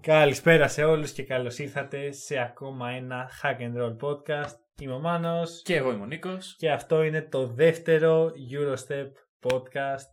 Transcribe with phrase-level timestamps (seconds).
[0.00, 4.54] Καλησπέρα σε όλους και καλώς ήρθατε σε ακόμα ένα Hack and Roll podcast.
[4.80, 6.54] Είμαι ο Μάνος Και εγώ είμαι ο Νίκος.
[6.58, 9.06] και αυτό είναι το δεύτερο Eurostep
[9.50, 10.06] podcast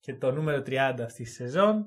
[0.00, 1.86] και το νούμερο 30 αυτή τη σεζόν.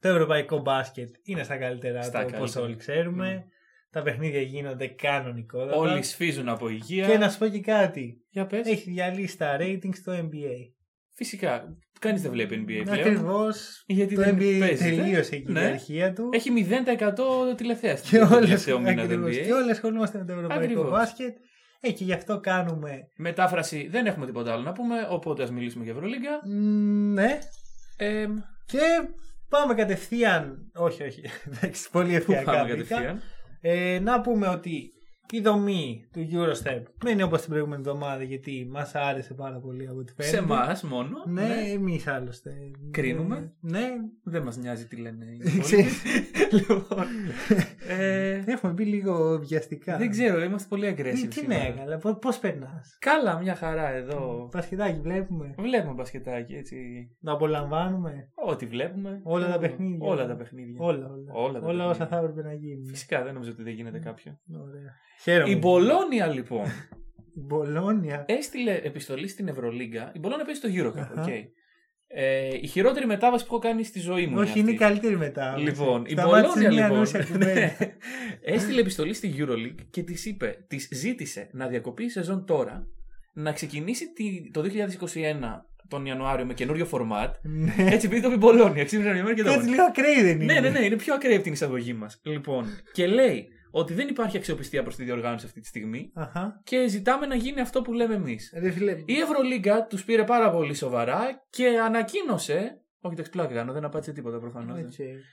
[0.00, 2.64] Το ευρωπαϊκό μπάσκετ είναι στα καλύτερα Στα του όπως καλύτερα.
[2.64, 3.34] όλοι ξέρουμε.
[3.34, 3.48] Μμ.
[3.90, 5.76] Τα παιχνίδια γίνονται κανονικότατα.
[5.76, 7.06] Όλοι σφίζουν από υγεία.
[7.08, 8.24] Και να σου πω και κάτι.
[8.28, 8.66] Για πες.
[8.66, 10.75] Έχει διαλύσει τα ratings στο NBA.
[11.16, 11.76] Φυσικά.
[12.00, 12.98] Κανείς δεν βλέπει NBA πλέον.
[12.98, 13.84] Ακριβώς.
[13.86, 14.96] Γιατί Το δεν NBA παίζεται.
[14.96, 15.60] τελείωσε η Ναι.
[15.60, 16.28] κυριαρχία του.
[16.32, 18.08] Έχει 0% τηλεθέαση.
[18.10, 19.42] Και το όλες, τελευταίο μήνα του ακριβώς, NBA.
[19.46, 20.90] και όλοι ασχολούμαστε με το ευρωπαϊκό Ακριβώς.
[20.90, 21.36] μπάσκετ.
[21.80, 23.08] Ε, και γι' αυτό κάνουμε.
[23.16, 26.30] Μετάφραση δεν έχουμε τίποτα άλλο να πούμε, οπότε ας μιλήσουμε για Ευρωλίγκα.
[26.46, 27.38] μ, ναι.
[27.96, 28.26] Ε,
[28.66, 28.78] Και
[29.48, 30.70] πάμε κατευθείαν.
[30.74, 31.22] Όχι, όχι.
[31.52, 32.52] Εντάξει, πολύ πού ευκαιριακά.
[32.52, 32.84] πάμε μπήκα.
[32.96, 33.22] κατευθείαν;
[33.60, 34.90] Ε, να πούμε ότι
[35.30, 39.88] η δομή του Eurostep δεν είναι όπως την προηγούμενη εβδομάδα γιατί μας άρεσε πάρα πολύ
[39.88, 40.36] από ό,τι φαίνεται.
[40.36, 41.22] Σε εμάς μόνο.
[41.26, 42.52] Ναι, εμείς άλλωστε.
[42.90, 43.52] Κρίνουμε.
[43.60, 43.88] Ναι.
[44.22, 46.02] Δεν μας νοιάζει τι λένε οι Ξέρεις.
[46.04, 46.54] υπόλοιποι.
[46.56, 47.04] λοιπόν,
[47.88, 49.96] ε, Έχουμε μπει λίγο βιαστικά.
[49.96, 51.26] δεν ξέρω, είμαστε πολύ Τι, aggressive.
[51.28, 51.62] τι σήμερα.
[51.62, 52.16] ναι, καλά.
[52.18, 54.48] Πώς περνάς; Καλά, μια χαρά εδώ.
[54.52, 55.54] Μπασκετάκι βλέπουμε.
[55.58, 56.76] Βλέπουμε μπασκετάκι έτσι.
[57.20, 58.30] Να απολαμβάνουμε.
[58.34, 59.20] Ό,τι βλέπουμε.
[59.24, 60.08] Όλα τα παιχνίδια.
[60.08, 60.76] Όλα τα παιχνίδια.
[60.84, 61.32] Όλα, όλα.
[61.32, 62.06] Όλα τα όλα όσα παιχνίδια.
[62.06, 62.86] θα έπρεπε να γίνουν.
[62.86, 64.38] Φυσικά δεν νομίζω ότι δεν γίνεται κάποιο.
[64.68, 64.94] Ωραία.
[65.22, 65.52] Χαίρομαι.
[65.52, 66.64] Η Μπολόνια λοιπόν
[67.34, 68.24] Η Μπολόνια.
[68.28, 70.12] έστειλε επιστολή στην Ευρωλίγκα.
[70.14, 71.22] Η Μπολόνια παίζει στο Eurocup, Αχα.
[71.22, 71.28] οκ.
[72.08, 74.38] Ε, η χειρότερη μετάβαση που έχω κάνει στη ζωή μου.
[74.38, 74.84] Όχι, είναι η αυτή.
[74.84, 75.56] καλύτερη μετά.
[75.58, 77.52] Λοιπόν, η Σταμάτησε Μπολόνια μια λοιπόν ανούσια κουβέντα.
[77.54, 77.76] ναι,
[78.44, 82.86] έστειλε επιστολή στη EuroLeague και της είπε, της ζήτησε να διακοπεί η σεζόν τώρα,
[83.32, 87.30] να ξεκινήσει τη- το 2021 τον Ιανουάριο με καινούριο format.
[87.42, 87.74] Ναι.
[87.78, 89.70] Έτσι επειδή το πει η Μπολόνια, ξύπνησε μια μέρα και το Έτσι είπε.
[89.70, 90.52] λίγο ακραίο δεν είναι.
[90.52, 92.20] Ναι, ναι, ναι, είναι πιο ακραία από την εισαγωγή μας.
[92.24, 93.48] Λοιπόν, και λέει
[93.78, 96.60] ότι δεν υπάρχει αξιοπιστία προς τη διοργάνωση αυτή τη στιγμή Αχα.
[96.64, 98.52] και ζητάμε να γίνει αυτό που λέμε εμείς.
[98.60, 98.92] Ρε φίλε.
[99.04, 102.80] Η Ευρωλίγκα τους πήρε πάρα πολύ σοβαρά και ανακοίνωσε.
[103.00, 104.78] Όχι, εντάξει, πλάκα κάνω, δεν απάντησε τίποτα προφανώς.
[104.78, 104.92] Οκ.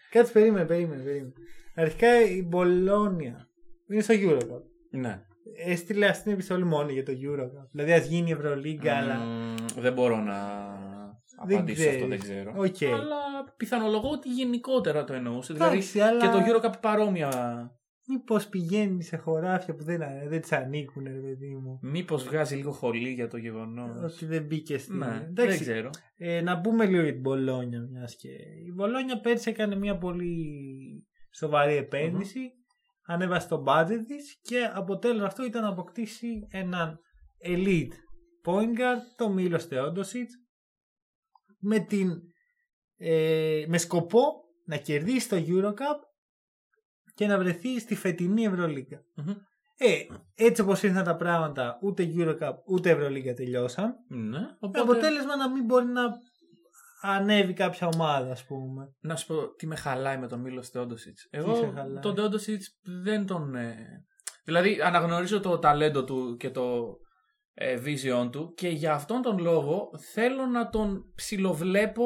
[0.10, 1.34] Κάτσε, περίμενε, περίμενε, περίμενε.
[1.76, 3.48] Αρχικά η Μπολόνια
[3.90, 4.62] είναι στο Eurocup.
[4.90, 5.22] Ναι.
[5.66, 7.68] Έστειλε αυτή την επιστολή μόνο για το Eurocup.
[7.72, 9.16] Δηλαδή ας γίνει η Ευρωλίγκα, αλλά.
[9.16, 10.38] Μμμ, δεν μπορώ να
[11.48, 12.44] Δεν απαντήσω σε αυτό, δεν ξέρεις.
[12.44, 12.54] ξέρω.
[12.58, 13.00] ΟΚ.
[13.00, 15.54] Αλλά πιθανολογώ ότι γενικότερα το εννοούσε.
[15.54, 16.20] Δηλαδή Εντάξει, αλλά.
[16.20, 17.30] και το Eurocup παρόμοια.
[18.08, 21.80] Μήπως πηγαίνει σε χωράφια που δεν, δεν της ανήκουν, ρε παιδί μου.
[21.82, 24.14] Μήπως βγάζει λίγο χολή για το γεγονός.
[24.14, 24.98] Ότι δεν μπήκε στην.
[24.98, 25.90] Ναι, δεν Εντάξει, ξέρω.
[26.16, 28.30] Ε, να πούμε λίγο για την Μπολόνια μιας και.
[28.68, 30.36] Η Μπολόνια πέρσι έκανε μια πολύ
[31.34, 32.52] σοβαρή επένδυση.
[33.06, 37.00] Ανέβασε το budget της και αποτέλεσμα αυτό ήταν να αποκτήσει έναν
[37.46, 37.94] elite
[38.46, 40.30] point guard, το Μίλο Θεόντοσιτ,
[41.60, 42.10] με, την,
[42.98, 44.22] ε, με σκοπό
[44.66, 46.13] να κερδίσει το Eurocup
[47.14, 49.04] και να βρεθεί στη φετινή Ευρωλίγκα.
[49.16, 49.34] Μμμ.
[49.78, 49.98] Ε,
[50.36, 53.94] έτσι όπως ήρθαν τα πράγματα, ούτε Eurocup ούτε Ευρωλίγκα τελειώσαν.
[54.08, 56.02] Ναι, Με οπότε, αποτέλεσμα να μην μπορεί να
[57.02, 58.96] ανέβει κάποια ομάδα, ας πούμε.
[59.02, 61.18] Να σου πω τι με χαλάει με τον Μίλο Θεόντοσιτ.
[61.18, 62.62] σε Εγώ χαλάει; τον Θεόντοσιτ
[63.04, 63.56] δεν τον.
[63.56, 63.76] ε,
[64.46, 66.98] Δηλαδή αναγνωρίζω το ταλέντο του και το
[67.54, 72.06] ε, vision του και για αυτόν τον λόγο θέλω να τον ψιλοβλέπω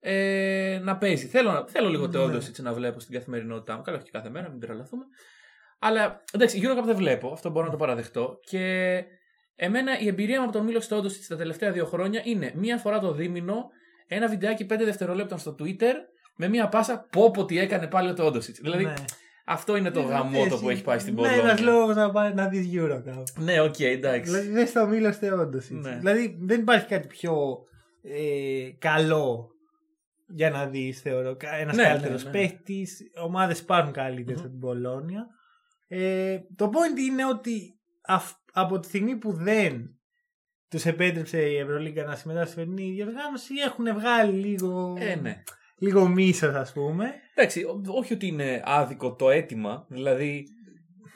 [0.00, 1.26] ε, να παίζει.
[1.26, 2.12] Θέλω, να- θέλω λίγο Ναι.
[2.12, 3.82] Θεόντοσιτ να βλέπω στην καθημερινότητά μου.
[3.82, 5.04] Καλά, όχι και κάθε μέρα, μην τρελαθούμε.
[5.78, 8.38] Αλλά εντάξει, Eurocup δεν βλέπω, αυτό μπορώ να το παραδεχτώ.
[8.44, 8.94] Και
[9.56, 12.98] εμένα η εμπειρία μου από τον Μίλος Τεόντοσιτς τα τελευταία δύο χρόνια είναι μία φορά
[12.98, 13.64] το δίμηνο
[14.06, 15.92] ένα βιντεάκι 5 δευτερολέπτων στο Twitter
[16.36, 18.56] με μία πάσα πω πω τι έκανε πάλι ο Τεόντοσιτς.
[18.60, 18.94] Δηλαδή ναι.
[19.46, 21.42] αυτό είναι το Ε, γαμώτο εσύ- που έχει πάει στην Ναι, Μπολόνια.
[21.42, 23.22] ένας λόγος να πάει να δεις Eurocup.
[23.38, 24.30] Ναι, οκ, εντάξει.
[24.30, 25.58] Δηλαδή δεν στο μήλο όντω.
[25.68, 25.96] Ναι.
[25.96, 27.58] Δηλαδή δεν υπάρχει κάτι πιο
[28.02, 29.50] ε, καλό
[30.28, 31.36] για να δεις, θεωρώ.
[31.60, 32.38] Ένας Ναι, καλύτερος ναι, ναι.
[32.38, 32.86] παίχτης.
[33.24, 35.26] Ομάδες υπάρχουν καλύτερες από την Μπολόνια.
[35.88, 39.90] Ε, το point είναι ότι αυ- από τη στιγμή που δεν
[40.68, 45.42] τους επέτρεψε η Ευρωλίγκα να συμμετάσχουν στη φετινή διοργάνωση, έχουν βγάλει λίγο, Ε, ναι.
[45.78, 47.12] λίγο μίσος, ας πούμε.
[47.34, 49.86] Εντάξει, ό- όχι ότι είναι άδικο το αίτημα.
[49.88, 50.44] Δηλαδή,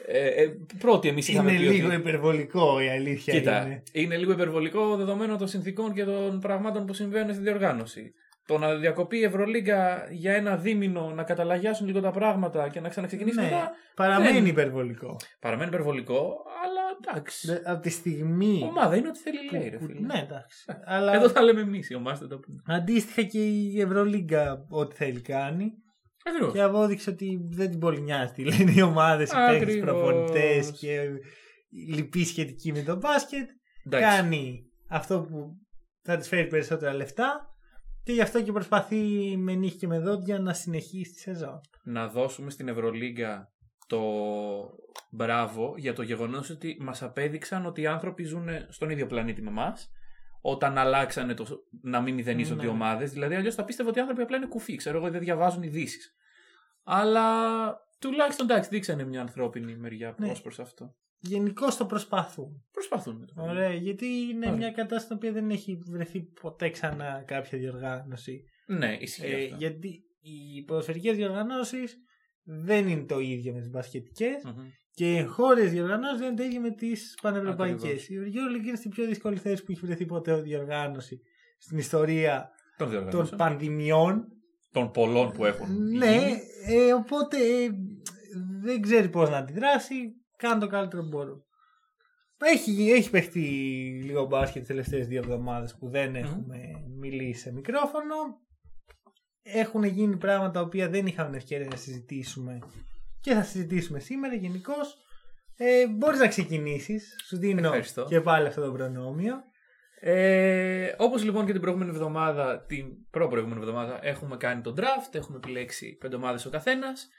[0.07, 0.47] ε, ε,
[0.77, 1.95] πρώτοι εμείς είχαμε Είναι πει λίγο ότι...
[1.95, 3.33] υπερβολικό η αλήθεια.
[3.33, 3.83] Κοίτα, είναι.
[3.91, 4.17] είναι.
[4.17, 8.13] λίγο υπερβολικό δεδομένο των συνθήκων και των πραγμάτων που συμβαίνουν στην διοργάνωση.
[8.51, 12.89] Το να διακοπεί η Ευρωλίγκα για ένα δίμηνο, να καταλαγιάσουν λίγο τα πράγματα και να
[12.89, 13.71] ξαναξεκινήσει Ναι, μετά.
[13.95, 15.15] παραμένει δεν- υπερβολικό.
[15.39, 17.47] Παραμένει υπερβολικό, αλλά εντάξει.
[17.47, 18.61] Δε- Από τη στιγμή.
[18.63, 19.99] Ομάδα είναι ό,τι θέλει, που- λέει, ρε που- φίλε.
[19.99, 20.65] Ναι, εντάξει.
[20.95, 22.61] Αλλά Εδώ τα λέμε εμείς, οι ομάδε δεν τα πούμε.
[22.65, 25.71] αντίστοιχα και η Ευρωλίγκα ό,τι θέλει κάνει.
[26.25, 26.53] Ακριβώς.
[26.53, 29.89] Και απόδειξε ότι δεν την πολύ νοιάζει τι λένε οι ομάδες, οι παίχτε, οι Ακριβώς.
[29.89, 30.93] προπονητές και
[31.69, 33.49] οι λοιποί σχετικοί με το μπάσκετ.
[33.89, 35.49] Κάνει αυτό που
[36.03, 37.50] θα της φέρει περισσότερα λεφτά
[38.03, 41.61] και γι' αυτό και προσπαθεί με νύχη και με δόντια να συνεχίσει τη σεζόν.
[41.83, 43.51] Να δώσουμε στην Ευρωλίγκα
[43.87, 44.01] το
[45.11, 49.49] μπράβο για το γεγονός ότι μας απέδειξαν ότι οι άνθρωποι ζουν στον ίδιο πλανήτη με
[49.49, 49.77] εμά.
[50.41, 52.67] Όταν αλλάξανε το να μην μηδενίζονται Ναι.
[52.67, 53.11] οι ομάδες.
[53.11, 54.75] Δηλαδή, αλλιώς θα πίστευα ότι οι άνθρωποι απλά είναι κουφοί.
[54.75, 56.15] Ξέρω εγώ, δεν διαβάζουν ειδήσεις.
[56.83, 57.25] Αλλά
[57.99, 60.29] τουλάχιστον εντάξει, δείξανε μια ανθρώπινη μεριά Ναι.
[60.31, 60.95] ως προς αυτό.
[61.21, 62.63] Γενικώ το προσπαθούν.
[62.71, 63.29] Προσπαθούν.
[63.35, 64.57] Ωραία, γιατί είναι Ωραία.
[64.57, 68.43] μια κατάσταση στην οποία δεν έχει βρεθεί ποτέ ξανά κάποια διοργάνωση.
[68.65, 69.55] Ναι, ισχύει Ε, αυτό.
[69.57, 71.97] γιατί οι ποδοσφαιρικές διοργανώσεις
[72.43, 74.67] δεν είναι το ίδιο με τις μπασκετικές Μμμ.
[74.93, 77.83] και οι χώρες διοργανώσεις δεν είναι το ίδιο με τις πανευρωπαϊκές.
[78.03, 78.07] Ακριβώς.
[78.27, 81.21] Η Euroleague είναι στην πιο δύσκολη θέση που έχει βρεθεί ποτέ ο διοργάνωση
[81.59, 83.37] στην ιστορία Των των διοργανώσεων.
[83.37, 84.25] πανδημιών.
[84.71, 85.87] Των πολλών που έχουν.
[85.97, 86.39] Ναι, γίνει.
[86.87, 87.69] ε, οπότε ε,
[88.61, 89.95] δεν ξέρει πώς να αντιδράσει.
[90.41, 91.43] Κάνει το καλύτερο που μπορούν.
[92.37, 93.39] Έχει, έχει παιχτεί
[94.03, 96.57] λίγο μπάσκετ τις τελευταίες δύο εβδομάδες που δεν έχουμε
[96.99, 98.15] μιλήσει σε μικρόφωνο.
[99.43, 102.59] Έχουν γίνει πράγματα τα οποία δεν είχαμε ευκαιρία να συζητήσουμε
[103.21, 104.73] και θα συζητήσουμε σήμερα γενικώ.
[105.57, 107.15] Ε, μπορείς να ξεκινήσεις.
[107.27, 108.05] Σου δίνω Ευχαριστώ.
[108.09, 109.43] και πάλι αυτό το προνόμιο.
[109.99, 115.37] Ε, Όπως λοιπόν και την προηγούμενη εβδομάδα, την προ-προηγούμενη εβδομάδα, έχουμε κάνει τον draft, έχουμε
[115.37, 117.09] επιλέξει πέντε ομάδες ο καθένας.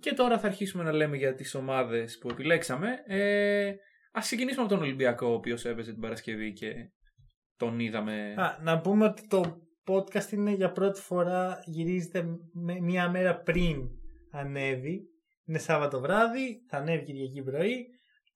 [0.00, 2.88] Και τώρα θα αρχίσουμε να λέμε για τις ομάδες που επιλέξαμε.
[3.06, 3.68] Ε,
[4.12, 6.72] Α ξεκινήσουμε από τον Ολυμπιακό, ο οποίος έπαιζε την Παρασκευή και
[7.56, 8.34] τον είδαμε.
[8.36, 9.56] Α, να πούμε ότι το
[9.86, 13.76] podcast είναι για πρώτη φορά γυρίζεται με- μία μέρα πριν
[14.32, 15.00] ανέβει.
[15.46, 17.86] Είναι Σάββατο βράδυ, θα ανέβει Κυριακή πρωί.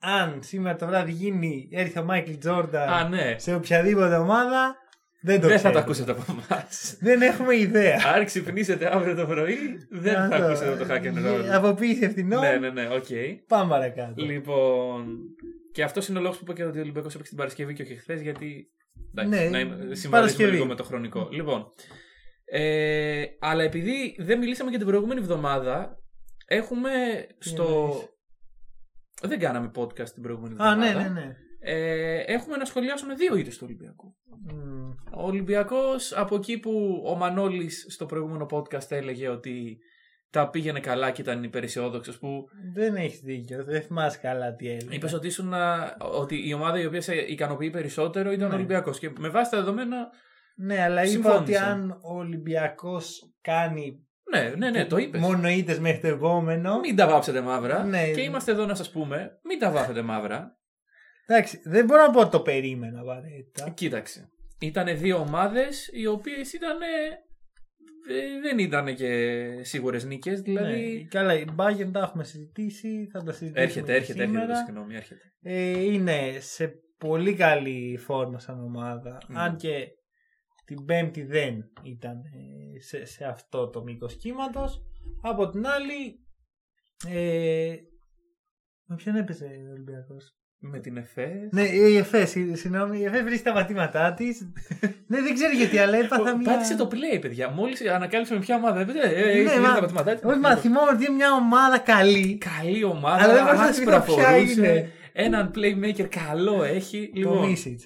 [0.01, 3.39] Αν σήμερα το βράδυ γίνει, έρθει ο Μάικλ Τζόρνταν Α, ναι.
[3.39, 4.77] σε οποιαδήποτε ομάδα,
[5.27, 5.73] δεν το Δεν θα ξέρουμε.
[5.73, 6.97] το ακούσετε από εμάς.
[7.01, 8.01] Δεν έχουμε ιδέα.
[8.15, 9.57] Αν ξυπνήσετε αύριο το πρωί,
[9.91, 11.45] δεν Να θα το- ακούσετε το hack and roll.
[11.53, 12.41] Αποποίηση ευθυνών.
[12.41, 13.07] Ναι, ναι, ναι, οκ.
[13.49, 14.25] Πάμε παρακάτω.
[14.25, 15.07] Λοιπόν.
[15.73, 17.83] Και αυτός είναι ο λόγος που είπα και ότι ο Ολυμπιακός έπαιξε την Παρασκευή και
[17.83, 18.69] όχι χθες, γιατί.
[19.15, 20.51] Εντάξει, Ναι, να είμαι- συμβαδίζουμε Παρασκευή.
[20.51, 21.29] λίγο με το χρονικό.
[21.33, 21.73] Λοιπόν.
[22.45, 25.99] Ε, αλλά επειδή δεν μιλήσαμε και την προηγούμενη εβδομάδα,
[26.47, 26.91] έχουμε
[27.39, 27.65] στο.
[27.65, 28.09] εννοείς;
[29.23, 30.93] Δεν κάναμε podcast την προηγούμενη Α, εβδομάδα.
[31.03, 31.37] ναι, ναι, ναι.
[31.67, 34.17] Ε, έχουμε να σχολιάσουμε δύο ήττε του Ολυμπιακού.
[34.53, 34.91] Μμ.
[35.17, 39.79] Ο Ολυμπιακός, από εκεί που ο Μανώλης στο προηγούμενο podcast έλεγε ότι
[40.31, 42.45] τα πήγαινε καλά και ήταν υπεραισιόδοξος, που
[42.75, 43.65] Δεν έχεις δίκιο.
[43.65, 44.95] Δεν θυμάσαι καλά τι έλεγε.
[44.95, 48.55] Είπες ότι, ήσουν, α, ότι η ομάδα η οποία σε ικανοποιεί περισσότερο ήταν Ναι.
[48.55, 48.99] ο Ολυμπιακός.
[48.99, 50.09] Και με βάση τα δεδομένα.
[50.57, 51.41] Ναι, αλλά είπα Συμφώνησα.
[51.43, 55.21] ότι αν ο Ολυμπιακός κάνει Ναι, ναι, ναι, το είπες.
[55.21, 56.79] μόνο ήττες μέχρι το επόμενο.
[56.81, 57.85] Μην τα βάψετε μαύρα.
[57.85, 58.11] Ναι.
[58.11, 60.59] Και είμαστε εδώ να σας πούμε, μην τα βάφετε μαύρα.
[61.27, 63.71] Εντάξει, δεν μπορώ να πω ότι το περίμενα απαραίτητα.
[63.71, 64.29] Κοίταξε.
[64.61, 66.79] Ήταν δύο ομάδες οι οποίες ήταν.
[68.43, 70.41] Δεν ήταν και σίγουρες νίκες.
[70.41, 70.97] Δηλαδή.
[70.97, 74.39] Ναι, καλά, η Bayern τα έχουμε συζητήσει, θα τα συζητήσουμε Έρχεται, και έρχεται, έρχεται.
[74.39, 74.65] σήμερα.
[74.65, 75.33] Συγγνώμη, έρχεται.
[75.41, 79.19] Ε, είναι σε πολύ καλή φόρμα σαν ομάδα.
[79.29, 79.39] Μμ.
[79.39, 79.89] Αν και
[80.65, 84.83] την Πέμπτη δεν ήταν ε, σε, σε αυτό το μήκος κύματος.
[85.23, 86.19] Από την άλλη.
[87.09, 87.75] Ε,
[88.85, 90.37] με ποιον έπαιζε ο Ολυμπιακός;
[90.71, 91.49] Με την ΕΦΕ.
[91.51, 94.41] Ναι, η ΕΦΕ, συ- συγγνώμη, η ΕΦΕ βρίσκει τα πατήματά της.
[95.07, 96.53] ναι, δεν ξέρω γιατί, αλλά έπαθα μια.
[96.53, 97.51] Πάτησε το play, παιδιά.
[97.51, 98.99] Μόλις ανακάλυψε με ποια ομάδα έπαιζε.
[98.99, 100.23] Ε, Ναι, έχει μα- τα πατήματά της.
[100.25, 102.39] Όχι, μα θυμάμαι ότι είναι μια ομάδα καλή.
[102.61, 103.23] Καλή ομάδα.
[103.25, 104.61] Αλλά δεν μπορώ να άσπρα θυμηθώ ποια φορούσε.
[104.61, 104.91] είναι.
[105.13, 107.11] Έναν playmaker καλό έχει.
[107.15, 107.81] Το Λοιπόν, Μίσιτ.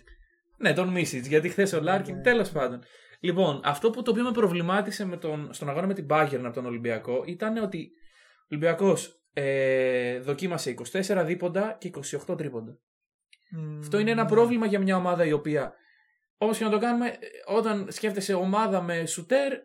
[0.57, 1.27] ναι, τον Μίσιτ.
[1.27, 2.15] Γιατί χθες ο Λάρκιν.
[2.15, 2.21] Ναι.
[2.23, 2.83] Τέλος πάντων.
[3.21, 6.55] Λοιπόν, αυτό που το οποίο με προβλημάτισε με τον, στον αγώνα με την Bayern από
[6.55, 7.91] τον Ολυμπιακό ήταν ότι
[8.43, 11.91] ο Ολυμπιακός ε, δοκίμασε 24 δίποντα και
[12.27, 12.79] 28 τρίποντα.
[13.79, 15.75] Αυτό είναι ένα πρόβλημα για μια ομάδα η οποία,
[16.37, 19.59] όπως και να το κάνουμε, ε, όταν σκέφτεσαι ομάδα με σουτέρ, ε,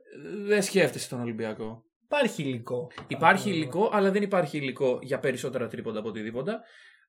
[0.45, 1.83] δεν σκέφτεσαι τον Ολυμπιακό.
[2.03, 2.91] Υπάρχει υλικό.
[3.07, 3.59] Υπάρχει Αυτό.
[3.61, 6.51] υλικό, αλλά δεν υπάρχει υλικό για περισσότερα τρίποντα από οτιδήποτε.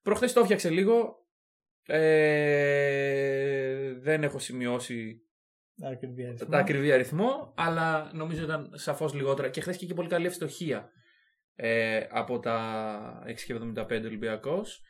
[0.03, 1.27] Προχθές το έφτιαξε λίγο.
[1.87, 3.13] Ε,
[3.99, 5.19] δεν έχω σημειώσει
[5.93, 6.49] Ακριβή αριθμό.
[6.49, 9.49] τα ακριβή αριθμό, αλλά νομίζω ήταν σαφώς λιγότερα.
[9.49, 10.93] Και χθες και, και πολύ καλή ευστοχία
[11.55, 14.83] ε, από τα 6,75 Ολυμπιακός.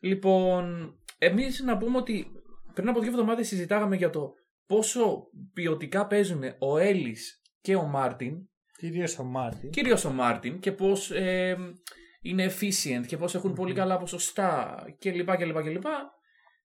[0.00, 2.26] Λοιπόν, εμείς να πούμε ότι
[2.74, 4.32] πριν από δύο εβδομάδες συζητάγαμε για το
[4.66, 8.48] πόσο ποιοτικά παίζουν ο Έλις και ο Μάρτιν
[8.80, 9.70] Κυρίως ο Μάρτιν.
[9.70, 11.56] Κυρίως ο Μάρτιν και πώς ε,
[12.22, 15.36] είναι efficient και πώς έχουν πολύ καλά ποσοστά κλπ.
[15.36, 15.84] κλπ, κλπ.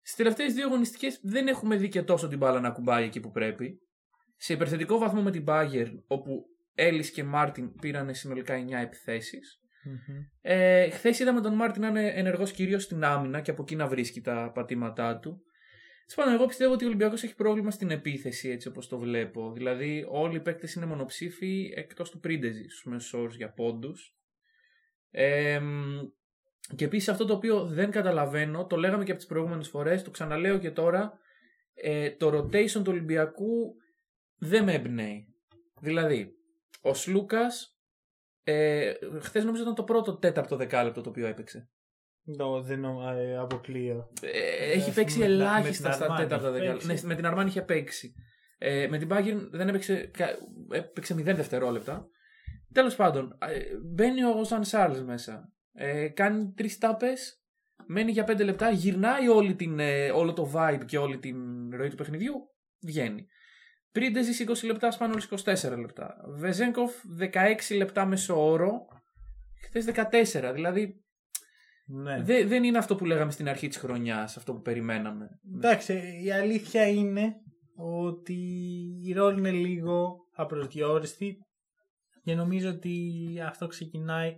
[0.02, 3.32] Στις τελευταίες δύο αγωνιστικές δεν έχουμε δει και τόσο την μπάλα να ακουμπάει εκεί που
[3.32, 3.80] πρέπει.
[4.38, 9.60] Σε υπερθετικό βαθμό με την Bayern, όπου Έλις και Μάρτιν πήραν συνολικά 9 επιθέσεις.
[9.84, 10.25] Μμμ.
[10.41, 13.88] Ε, Χθες είδαμε τον Μάρτιν να είναι ενεργός κυρίως στην άμυνα και από εκεί να
[13.88, 15.41] βρίσκει τα πατήματά του.
[16.08, 19.51] Σπάνο, εγώ πιστεύω ότι ο Ολυμπιακός έχει πρόβλημα στην επίθεση έτσι όπως το βλέπω.
[19.51, 24.15] Δηλαδή, όλοι οι παίκτες είναι μονοψήφιοι εκτός του Πρίντεζη στους μέσους όρους για πόντους.
[25.12, 25.62] Ε,
[26.75, 30.12] και επίσης αυτό το οποίο δεν καταλαβαίνω, το λέγαμε και από τις προηγούμενες φορές, το
[30.12, 31.20] ξαναλέω και τώρα,
[31.74, 33.75] ε, το rotation του Ολυμπιακού
[34.38, 35.27] δεν με εμπνέει.
[35.82, 36.35] Δηλαδή,
[36.82, 37.77] ο Σλούκας,
[38.44, 41.70] ε, χθες νομίζω ήταν το πρώτο τέταρτο δεκάλεπτο το οποίο έπαιξε.
[42.38, 44.12] Το δεν νο- ε, αποκλείω.
[44.22, 46.88] Ε, έχει Ε, παίξει με- με ελάχιστα την στα Αρμάνι τέταρτα έχει δεκάλεπτα.
[46.88, 47.03] παίξει.
[47.05, 48.13] Ναι, με την Αρμάνι είχε παίξει.
[48.58, 50.38] Ε, με την Bayern δεν έπαιξε, κα-
[50.72, 52.08] έπαιξε 0 δευτερόλεπτα.
[52.74, 53.60] Τέλος πάντων, ε,
[53.94, 55.51] μπαίνει ο Ζαν Σάρλς μέσα.
[55.74, 57.44] Ε, κάνει τρεις τάπες,
[57.88, 61.36] μένει για πέντε λεπτά, γυρνάει όλη την, ε, όλο το vibe και όλη την
[61.75, 62.34] ροή του παιχνιδιού,
[62.86, 63.27] βγαίνει.
[64.00, 66.16] Πρίντεζης 20 λεπτά, Σπάνολ 24 λεπτά.
[66.38, 68.86] Βεζέγκοφ 16 λεπτά μέσω όρο.
[69.68, 70.52] Χθες 14.
[70.54, 70.94] Δηλαδή
[71.88, 72.22] Ναι.
[72.24, 75.28] δε- δεν είναι αυτό που λέγαμε στην αρχή της χρονιάς, αυτό που περιμέναμε.
[75.56, 77.34] Εντάξει, η αλήθεια είναι
[77.75, 78.38] ότι
[79.04, 81.38] η ρόλη είναι λίγο απροσδιόριστη
[82.24, 82.98] και νομίζω ότι
[83.46, 84.34] αυτό ξεκινάει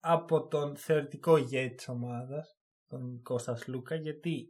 [0.00, 2.48] από τον θεωρητικό ηγέτη της ομάδας,
[2.88, 4.46] τον Κώστας Λούκα, γιατί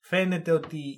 [0.00, 0.94] φαίνεται ότι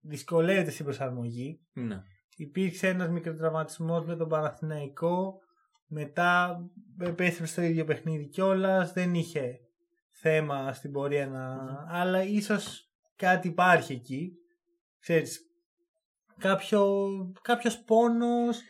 [0.00, 1.60] δυσκολεύεται στην προσαρμογή.
[1.72, 2.00] Ναι.
[2.36, 5.40] Υπήρξε ένας μικροτραυματισμός με τον Παναθηναϊκό,
[5.86, 6.60] μετά
[7.00, 9.60] επέστρεψε στο ίδιο παιχνίδι κιόλας, δεν είχε
[10.10, 11.56] θέμα στην πορεία να...
[11.88, 14.32] Αλλά ίσως κάτι υπάρχει εκεί.
[15.00, 15.40] Ξέρεις,
[16.38, 17.06] κάποιο,
[17.42, 18.60] κάποιος πόνος,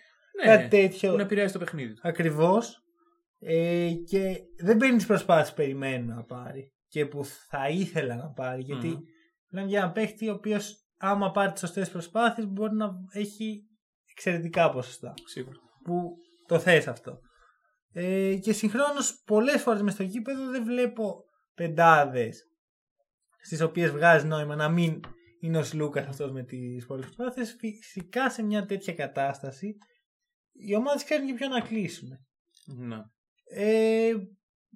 [0.44, 1.10] Ναι, κάτι τέτοιο.
[1.10, 2.00] που να επηρεάζει το παιχνίδι του.
[2.02, 2.80] Ακριβώς.
[3.38, 8.28] Ε, και δεν παίρνει τις προσπάθειες που περιμένει να πάρει και που θα ήθελα να
[8.28, 8.62] πάρει.
[8.62, 9.00] Γιατί Μμμ.
[9.48, 13.62] μιλάμε για ένα παίχτη ο οποίος άμα πάρει τις σωστές προσπάθειες μπορεί να έχει
[14.10, 15.58] εξαιρετικά ποσοστά Σίγουρα.
[15.84, 17.20] που το θες αυτό.
[17.92, 21.24] Ε, και συγχρόνως πολλές φορές μες στο γήπεδο δεν βλέπω
[21.54, 22.42] πεντάδες
[23.42, 25.00] στις οποίες βγάζει νόημα να μην
[25.40, 27.56] είναι ο Λούκας αυτός με τις πολλές προσπάθειες.
[27.58, 29.76] Φυσικά σε μια τέτοια κατάσταση
[30.52, 32.08] οι ομάδες ξέρουν και ποιο να κλείσουν.
[32.76, 32.98] Ναι.
[33.50, 34.14] Ε,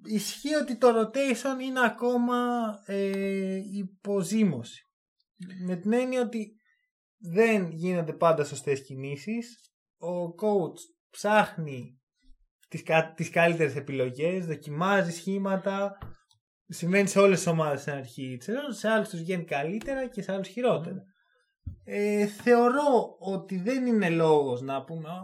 [0.03, 2.37] ισχύει ότι το rotation είναι ακόμα
[2.85, 4.85] ε, υποζήμωση.
[5.65, 6.55] Με την έννοια ότι
[7.17, 9.59] δεν γίνονται πάντα σωστές κινήσεις.
[9.97, 10.79] Ο coach
[11.09, 11.99] ψάχνει
[12.67, 15.97] τις, κα, τις καλύτερες επιλογές, δοκιμάζει σχήματα.
[16.67, 20.21] Συμβαίνει σε όλες τις ομάδες στην αρχή της σεζόν, σε άλλους τους βγαίνει καλύτερα και
[20.21, 21.03] σε άλλους χειρότερα.
[21.83, 25.21] Ε, θεωρώ ότι δεν είναι λόγος να πούμε «Α,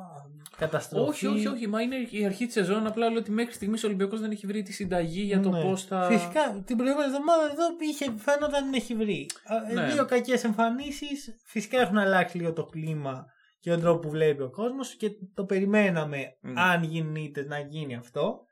[0.57, 1.09] καταστροφή.
[1.09, 1.67] Όχι, όχι, όχι.
[1.67, 2.87] Μα είναι η αρχή της σεζόν.
[2.87, 5.61] Απλά λέω ότι μέχρι στιγμής ο Ολυμπιακός δεν έχει βρει τη συνταγή για το Ναι.
[5.61, 6.01] πώς θα.
[6.01, 9.29] Φυσικά την προηγούμενη εβδομάδα εδώ είχε, φαίνονταν να έχει βρει.
[9.45, 9.91] Α, Ναι.
[9.93, 11.35] Δύο κακές εμφανίσεις.
[11.45, 13.25] Φυσικά έχουν αλλάξει λίγο το κλίμα
[13.59, 16.61] και τον τρόπο που βλέπει ο κόσμος και το περιμέναμε Ναι.
[16.61, 18.45] αν γίνει ήττες, να γίνει αυτό.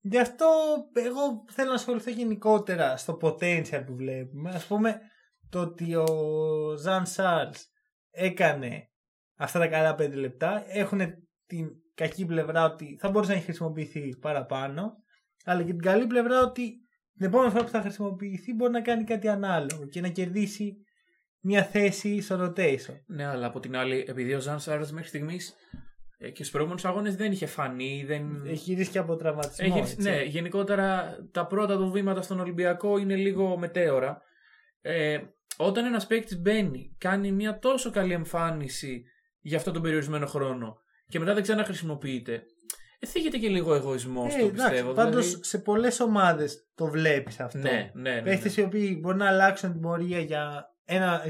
[0.00, 0.46] Γι' αυτό
[0.92, 4.50] εγώ θέλω να ασχοληθώ γενικότερα στο potential που βλέπουμε.
[4.50, 5.00] Α πούμε
[5.50, 6.06] το ότι ο
[6.78, 7.64] Ζαν Σάρλς
[8.10, 8.88] έκανε
[9.36, 11.00] αυτά τα καλά πέντε λεπτά έχουν
[11.56, 14.92] την κακή πλευρά ότι θα μπορούσε να έχει χρησιμοποιηθεί παραπάνω
[15.44, 16.78] αλλά και την καλή πλευρά ότι
[17.16, 20.76] την επόμενη φορά που θα χρησιμοποιηθεί μπορεί να κάνει κάτι ανάλογο και να κερδίσει
[21.40, 23.00] μια θέση στο rotation.
[23.06, 25.54] Ναι, αλλά από την άλλη, επειδή ο Ζαν Σάρλς μέχρι στιγμής
[26.18, 28.04] και στους προηγούμενους αγώνες δεν είχε φανεί.
[28.06, 28.44] Δεν...
[28.46, 29.66] Έχει γυρίσει και από τραυματισμό.
[29.70, 30.02] Έχει- έτσι.
[30.02, 34.22] ναι, γενικότερα τα πρώτα του βήματα στον Ολυμπιακό είναι λίγο μετέωρα.
[34.80, 35.18] Ε,
[35.56, 39.04] όταν ένας παίκτης μπαίνει, κάνει μια τόσο καλή εμφάνιση
[39.40, 40.76] για αυτόν τον περιορισμένο χρόνο
[41.14, 42.42] και μετά δεν ξαναχρησιμοποιείται,
[42.98, 44.92] ε, θίγεται και λίγο εγωισμό Ε, το εντάξει, πιστεύω.
[44.92, 47.58] πάντως δηλαδή- σε πολλές ομάδες το βλέπεις αυτό.
[47.58, 48.10] Ναι, ναι, ναι.
[48.10, 48.22] ναι.
[48.22, 51.22] Παίχτες οι οποίοι μπορεί να αλλάξουν την πορεία για ένα,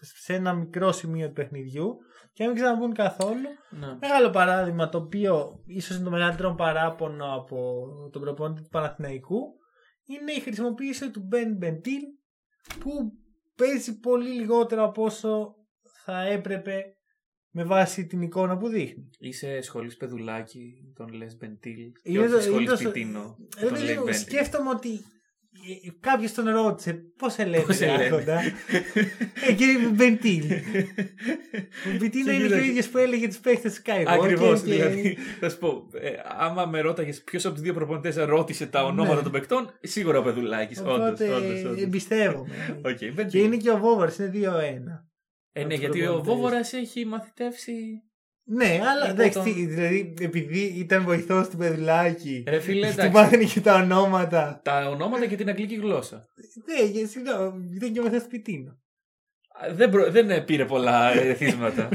[0.00, 1.96] σε ένα μικρό σημείο του παιχνιδιού
[2.32, 3.48] και να μην ξαναμπούν καθόλου.
[3.70, 3.96] Ναι.
[4.00, 9.40] Μεγάλο παράδειγμα το οποίο ίσως είναι το μεγαλύτερο παράπονο από τον προπονητή του Παναθηναϊκού
[10.04, 12.02] είναι η χρησιμοποίηση του Ben Bentil
[12.80, 12.90] που
[13.56, 15.54] παίζει πολύ λιγότερο από όσο
[16.04, 16.84] θα έπρεπε
[17.56, 19.10] με βάση την εικόνα που δείχνει.
[19.18, 21.92] Είσαι σχολής παιδουλάκι, τον λες Μπεντήλ.
[22.02, 23.36] Και Είναι το- όχι σχολής είναι το- Σπιτίνο.
[23.56, 24.20] Ε, τον λέει λίγο Μπεντήλ.
[24.20, 24.88] σκέφτομαι ότι
[26.00, 28.02] κάποιος τον ρώτησε πώς σε λένε Πώς σε λένε.
[28.04, 28.40] Άρχοντα;
[29.48, 30.44] ε, κύριε Μπεντήλ.
[31.88, 32.66] Ο Μπεντήλ Και είναι και ο κοίταξε.
[32.68, 34.04] ίδιος που έλεγε τους παίχτες του Skywalker.
[34.06, 34.60] Ακριβώς.
[34.62, 38.66] και- Δηλαδή, θα σου πω, ε, άμα με ρώταγες ποιος από τους δύο προπονητές ρώτησε
[38.66, 39.22] τα ονόματα Ναι.
[39.22, 40.80] των παικτών, σίγουρα ο Παιδουλάκη.
[40.80, 40.94] Όντως.
[40.94, 41.26] Οπότε
[41.78, 42.54] εμπιστεύομαι.
[43.30, 45.08] Και είναι και ο Βόβαρ, είναι 2-1.
[45.56, 46.34] Ε, ναι, τους γιατί ο προπονητές.
[46.34, 47.74] Βόβορας έχει μαθητεύσει.
[48.46, 52.44] Ναι, αλλά Εγώ εντάξει, τον- τι, δηλαδή επειδή ήταν βοηθός του παιδουλάκι.
[52.48, 53.12] Ρε φίλε, Του εντάξει.
[53.12, 54.60] μάθαινε και τα ονόματα.
[54.64, 56.28] Τα ονόματα και την αγγλική γλώσσα.
[56.66, 58.70] Ναι, για- συγγνώμη, ήταν και ο βοηθό του Πιτίνο.
[58.70, 61.88] Α, Δεν, προ- δεν πήρε πολλά ερεθίσματα.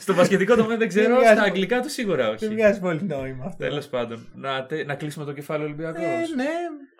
[0.00, 2.48] Στο πασχετικό τομέα δεν ξέρω, Δεν βγάζει- στα αγγλικά του σίγουρα Δεν όχι.
[2.48, 3.64] βγάζει πολύ νόημα αυτό.
[3.64, 6.02] Τέλος πάντων, να, τε- να κλείσουμε το κεφάλαιο Ολυμπιακός.
[6.02, 6.48] Ε, ναι,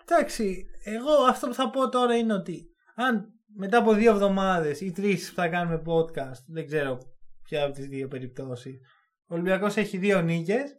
[0.05, 0.65] εντάξει.
[0.83, 5.29] Εγώ αυτό που θα πω τώρα είναι ότι αν μετά από δύο εβδομάδες ή τρεις
[5.29, 6.97] που θα κάνουμε podcast, δεν ξέρω
[7.43, 8.79] ποια από τις δύο περιπτώσει,
[9.27, 10.75] ο Ολυμπιακός έχει δύο νίκες.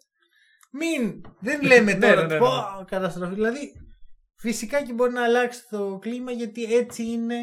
[0.72, 1.20] Μην.
[1.40, 2.46] Δεν λέμε Ναι, τώρα ναι, ναι, πω,
[2.78, 2.84] ναι.
[2.84, 3.34] καταστροφή.
[3.34, 3.72] Δηλαδή,
[4.36, 7.36] φυσικά και μπορεί να αλλάξει το κλίμα γιατί έτσι είναι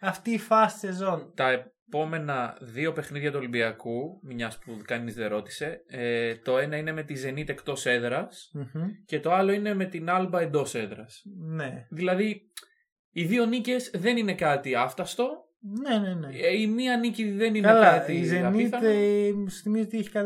[0.00, 1.32] αυτή η fast σεζόν.
[1.34, 6.92] Τα επόμενα δύο παιχνίδια του Ολυμπιακού, μιας που κανείς δεν ρώτησε, ε, το ένα είναι
[6.92, 8.88] με τη Zenit εκτός έδρας Μμμ.
[9.04, 11.22] και το άλλο είναι με την Alba εντός έδρας.
[11.38, 11.86] Ναι.
[11.90, 12.50] Δηλαδή,
[13.12, 15.42] οι δύο νίκες δεν είναι κάτι άφταστο.
[15.60, 16.28] Ναι, ναι, ναι.
[16.42, 18.88] Ε, Η μία νίκη δεν είναι Καλά, κάτι η Zenit απίθανο.
[18.88, 20.18] ε, μου θυμίζει ότι έχει 100%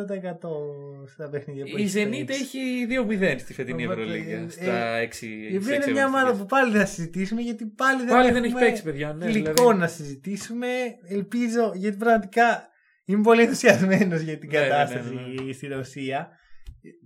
[1.07, 2.59] στα παιχνίδια που Η έχει Zenit παίξει.
[2.59, 2.87] έχει
[3.35, 4.37] 2-0 στη φετινή Οπότε, Ευρωλίγα.
[4.39, 8.09] ε, Στα 6 Η οποία είναι μια ομάδα που πάλι θα συζητήσουμε γιατί πάλι δεν,
[8.15, 9.13] Πάλι δεν έχουμε έχει παίξει, παιδιά.
[9.13, 9.79] Ναι, υλικό δηλαδή.
[9.79, 10.67] να συζητήσουμε.
[11.09, 12.69] Ελπίζω, γιατί πραγματικά
[13.05, 15.15] είμαι πολύ ενθουσιασμένος για την Ναι, ναι, ναι, κατάσταση
[15.47, 15.53] ναι.
[15.53, 16.29] στη Ρωσία.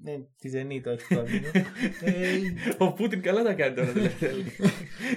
[0.02, 1.25] Ναι, τη Zenit, όχι το
[2.04, 2.38] ε,
[2.87, 3.92] Ο Πούτιν καλά τα κάνει τώρα.
[3.92, 4.30] τελευταία.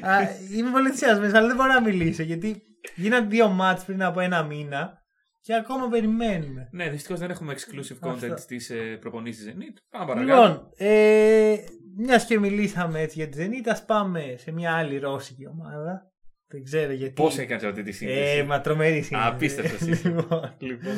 [0.01, 0.17] α,
[0.57, 2.61] Είμαι πολύ ενθουσιασμένο, αλλά δεν μπορώ να μιλήσω γιατί
[2.95, 4.97] γίνανε δύο μάτς πριν από ένα μήνα
[5.41, 6.69] και ακόμα περιμένουμε.
[6.71, 8.37] ναι, δυστυχώς δεν έχουμε exclusive content Αυτό.
[8.37, 8.59] στι
[8.99, 9.77] προπονήσεις Zenit.
[9.89, 10.41] Πάμε παρακάτω.
[10.47, 11.55] Λοιπόν, ε,
[11.97, 16.11] μιας και μιλήσαμε έτσι για τη Zenit, ας πάμε σε μια άλλη ρώσικη ομάδα.
[16.47, 17.13] Δεν ξέρω γιατί.
[17.13, 18.43] Πώς έκανες αυτή τη Ε, σύνδεση.
[18.43, 19.29] μα τρομερή σύνδεση.
[19.29, 20.21] Απίστευτο σύστημα.
[20.21, 20.93] λοιπόν, Λοιπόν.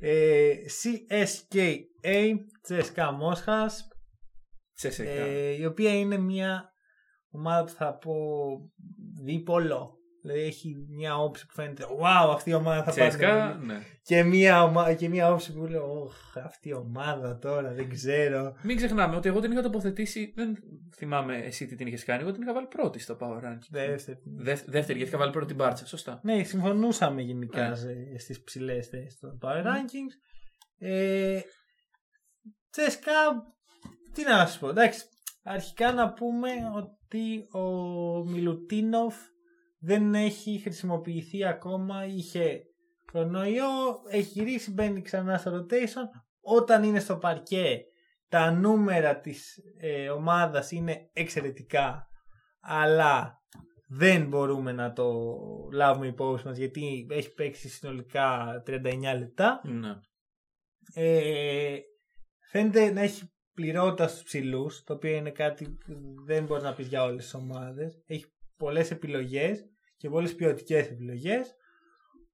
[0.00, 2.34] Ε, CSKA,
[2.68, 3.88] CSKA Μόσχας,
[4.74, 5.10] Τσέσεκα.
[5.10, 6.72] ε, η οποία είναι μια
[7.30, 8.14] ομάδα που θα πω
[9.24, 9.95] δίπολο.
[10.26, 13.08] Δηλαδή έχει μια όψη που φαίνεται Wow, αυτή η ομάδα θα πάρει.
[13.08, 13.78] Τσέσκα, ναι.
[14.02, 14.94] Και μια, ομα...
[14.94, 18.56] και μια όψη που λέω Ωχ, αυτή η ομάδα τώρα δεν ξέρω.
[18.62, 20.32] Μην ξεχνάμε ότι εγώ την είχα τοποθετήσει.
[20.36, 20.56] Δεν
[20.96, 22.22] θυμάμαι εσύ τι την είχες κάνει.
[22.22, 23.66] Εγώ την είχα βάλει πρώτη στο Power Ranking.
[23.70, 24.18] Δεύτερη.
[24.36, 25.86] Δευ- δεύτερη, γιατί είχα βάλει πρώτη την Μπάρτσα.
[25.86, 26.20] Σωστά.
[26.22, 27.74] Ναι, συμφωνούσαμε γενικά Ναι.
[27.76, 30.14] σε- στις ψηλές θέσεις των Power Rankings.
[30.78, 31.40] Ε,
[32.70, 33.12] Τσέσκα,
[34.12, 34.68] τι να σου πω.
[34.68, 35.04] Εντάξει,
[35.42, 37.64] αρχικά να πούμε ότι ο
[38.24, 39.14] Μιλουτίνοφ
[39.86, 42.06] δεν έχει χρησιμοποιηθεί ακόμα.
[42.06, 42.62] Είχε
[43.12, 46.20] κορονοϊό, έχει γυρίσει, μπαίνει ξανά στο rotation.
[46.40, 47.82] Όταν είναι στο παρκέ,
[48.28, 52.08] τα νούμερα της ε, ομάδας είναι εξαιρετικά,
[52.60, 53.42] αλλά
[53.88, 55.28] δεν μπορούμε να το
[55.72, 58.80] λάβουμε υπόψη μας γιατί έχει παίξει συνολικά 39
[59.18, 59.60] λεπτά.
[59.64, 59.94] Ναι.
[60.94, 61.78] Ε,
[62.50, 66.86] φαίνεται να έχει πληρότητα στους ψηλούς, το οποίο είναι κάτι που δεν μπορείς να πεις
[66.86, 68.02] για όλες τις ομάδες.
[68.06, 68.24] Έχει
[68.56, 71.54] πολλές επιλογές και πολλές ποιοτικέ επιλογές.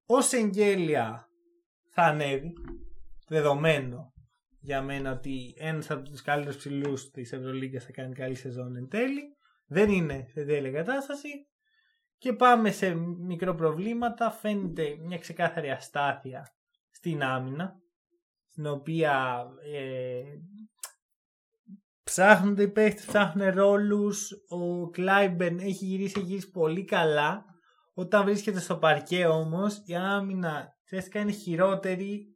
[0.07, 1.29] Ως εγγέλια
[1.91, 2.53] θα ανέβει,
[3.29, 4.13] δεδομένο
[4.61, 8.89] για μένα ότι ένας από τους καλύτερους ψηλούς της Ευρωλίγκας θα κάνει καλή σεζόν εν
[8.89, 9.23] τέλει.
[9.67, 11.29] Δεν είναι σε τέλεια κατάσταση.
[12.19, 12.95] Και πάμε σε
[13.27, 14.31] μικροπροβλήματα.
[14.31, 16.55] Φαίνεται μια ξεκάθαρη αστάθεια
[16.91, 17.83] στην άμυνα
[18.53, 20.23] στην οποία ε,
[22.03, 24.31] ψάχνονται οι παίχτες, ψάχνουν ρόλους.
[24.49, 27.45] Ο Κλάιμπερν έχει γυρίσει, έχει γυρίσει πολύ καλά.
[27.95, 32.27] Όταν βρίσκεται στο παρκέ όμως η άμυνα ουσιαστικά είναι χειρότερη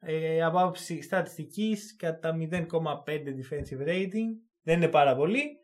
[0.00, 4.28] ε, από άποψη στατιστικής κατά 0,5 defensive rating.
[4.62, 5.58] Δεν είναι πάρα πολύ.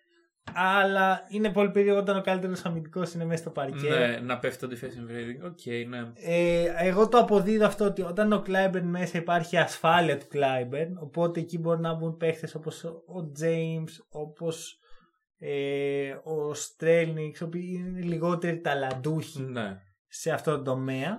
[0.54, 3.88] Αλλά είναι πολύ περίεργο όταν ο καλύτερος αμυντικός είναι μέσα στο παρκέ.
[3.88, 5.50] Ναι, να πέφτει το defensive rating.
[5.50, 6.12] Ok, ναι.
[6.14, 11.40] Ε, εγώ το αποδίδω αυτό ότι όταν ο Κλάιμπερν μέσα υπάρχει ασφάλεια του Κλάιμπερν οπότε
[11.40, 14.78] εκεί μπορεί να μπουν παίχτες όπως ο James, όπως
[15.38, 19.76] ε, ο Στρέλνιεκς, οι οποίοι είναι λιγότεροι ταλαντούχοι Ναι.
[20.08, 21.18] σε αυτό το τομέα.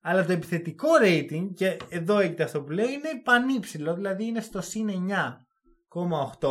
[0.00, 4.60] Αλλά το επιθετικό rating, και εδώ έχετε αυτό που λέω, είναι πανύψηλο, δηλαδή είναι στο
[4.60, 6.48] συν 9,8, το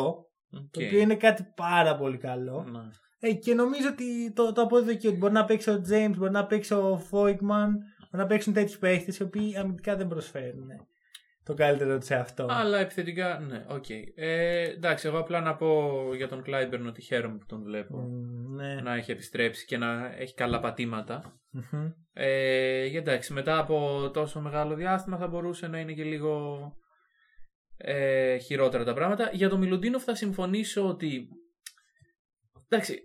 [0.51, 0.75] Οκ.
[0.75, 2.65] οποίο είναι κάτι πάρα πολύ καλό.
[2.71, 2.79] Ναι.
[3.19, 6.31] Ε, και νομίζω ότι το, το απόδειγμα και ότι μπορεί να παίξει ο James, μπορεί
[6.31, 10.87] να παίξει ο Φόιγκτμαν, μπορεί να παίξουν τέτοιοι παίχτες οι οποίοι αμυντικά δεν προσφέρουν ε,
[11.43, 12.45] το καλύτερο του σε αυτό.
[12.49, 13.89] Αλλά επιθετικά, ναι, οκ.
[14.15, 17.97] Ε, εντάξει, εγώ απλά να πω για τον Κλάιμπερν ότι χαίρομαι που τον βλέπω.
[17.97, 18.82] Μμ, ναι.
[18.82, 21.39] Να έχει επιστρέψει και να έχει καλά πατήματα.
[21.49, 21.91] Μμμ.
[22.13, 26.62] Ε, και εντάξει, μετά από τόσο μεγάλο διάστημα θα μπορούσε να είναι και λίγο
[27.77, 29.29] ε, χειρότερα τα πράγματα.
[29.34, 31.27] Για τον Μιλουντίνοφ θα συμφωνήσω ότι.
[32.67, 32.99] Εντάξει,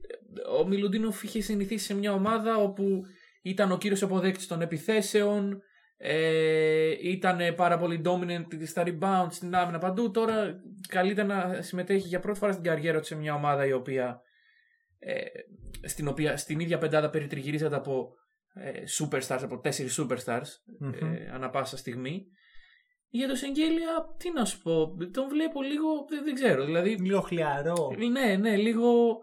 [0.58, 3.02] ο Μιλουντίνοφ είχε συνηθίσει σε μια ομάδα όπου
[3.42, 5.62] ήταν ο κύριος αποδέκτης των επιθέσεων,
[6.00, 10.10] ε, ήταν πάρα πολύ dominant στα rebound, στην άμυνα παντού.
[10.10, 14.20] Τώρα καλείται να συμμετέχει για πρώτη φορά στην καριέρα του σε μια ομάδα η οποία,
[14.98, 15.24] ε,
[15.82, 18.14] στην, οποία στην ίδια πεντάδα περιτριγυρίζεται από
[18.54, 20.92] ε, superstars, από τέσσερις superstars Μμμ.
[20.92, 22.26] ε, ανά πάσα στιγμή.
[23.10, 27.20] Για το Σεγγέλια, τι να σου πω, τον βλέπω λίγο, δεν, δεν ξέρω, δηλαδή, Λίγο
[27.20, 27.90] χλιαρό.
[28.10, 29.18] ναι, ναι, λίγο,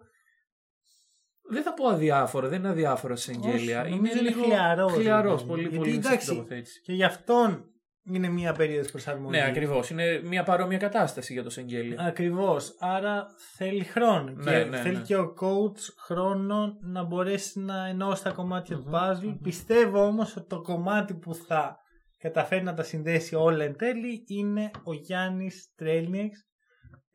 [1.49, 5.43] δεν θα πω αδιάφορο, δεν είναι αδιάφορο Σεγγέλια, Όχι, είναι νομίζω είναι λίγο χλιαρός, χλιαρός,
[5.43, 5.47] δηλαδή.
[5.47, 6.81] πολύ, Γιατί, πολύ σωστή εντάξει, τοποθέτηση.
[6.81, 7.69] Και γι' αυτόν
[8.07, 9.39] είναι μια περίοδος προσαρμογής.
[9.39, 9.89] Ναι, ακριβώς.
[9.89, 12.01] Είναι μια παρόμοια κατάσταση για το Σεγγέλια.
[12.05, 12.75] Ακριβώς.
[12.79, 14.31] Άρα θέλει χρόνο.
[14.35, 15.01] Ναι, και ναι, θέλει ναι.
[15.01, 19.23] και ο coach χρόνο να μπορέσει να ενώσει τα κομμάτια του Μμμ, puzzle.
[19.23, 19.37] μμμ.
[19.41, 21.79] Πιστεύω όμως ότι το κομμάτι που θα
[22.17, 26.45] καταφέρει να τα συνδέσει όλα εν τέλει είναι ο Γιάννης Τρέλνιεξ.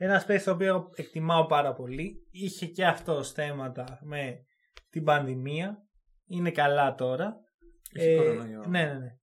[0.02, 2.26] Ένας παίκτης το οποίο εκτιμάω πάρα πολύ.
[2.30, 4.36] Είχε και αυτό θέματα με
[4.90, 5.78] την πανδημία.
[6.26, 7.36] Είναι καλά τώρα.
[7.92, 8.64] Έχει κορονοϊό.
[8.68, 9.16] ναι, ναι, ναι.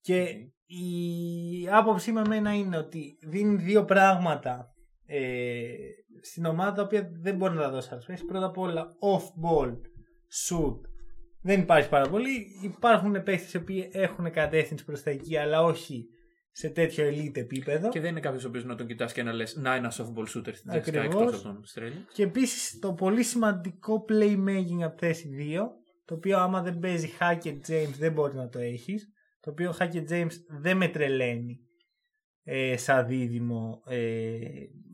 [0.00, 0.28] Και
[0.66, 4.74] η άποψή με μένα είναι ότι δίνει δύο πράγματα
[5.06, 5.62] ε,
[6.22, 8.24] στην ομάδα τα οποία δεν μπορεί να τα δώσει άλλος παίκτης.
[8.26, 9.72] Πρώτα απ' όλα off-ball
[10.46, 10.80] shoot
[11.42, 12.46] δεν υπάρχει πάρα πολύ.
[12.62, 16.06] Υπάρχουν παίχτε οι οποίοι έχουν κατεύθυνση προς τα εκεί, αλλά όχι
[16.52, 17.88] σε τέτοιο elite επίπεδο.
[17.88, 20.36] Και δεν είναι κάποιος ο οποίος να τον κοιτάς και να λες Να, ένα softball
[20.36, 21.22] shooter στην Τζέσικα Ακριβώς.
[21.22, 22.04] εκτό από τον Στρέλι.
[22.12, 25.60] Και επίσης το πολύ σημαντικό playmaking από θέση 2,
[26.04, 29.08] το οποίο άμα δεν παίζει Hackett James δεν μπορεί να το έχεις.
[29.40, 31.58] Το οποίο Hackett James δεν με τρελαίνει
[32.44, 34.38] ε, σαν δίδυμο ε,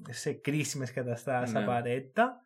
[0.08, 1.62] σε κρίσιμες καταστάσεις Ναι.
[1.62, 2.36] απαραίτητα.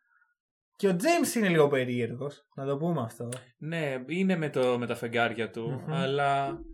[0.77, 3.29] Και ο James είναι λίγο περίεργος, να το πούμε αυτό.
[3.59, 5.92] Ναι, είναι με, το, με τα φεγγάρια του, Μμμ.
[5.92, 6.72] αλλά δε- δε-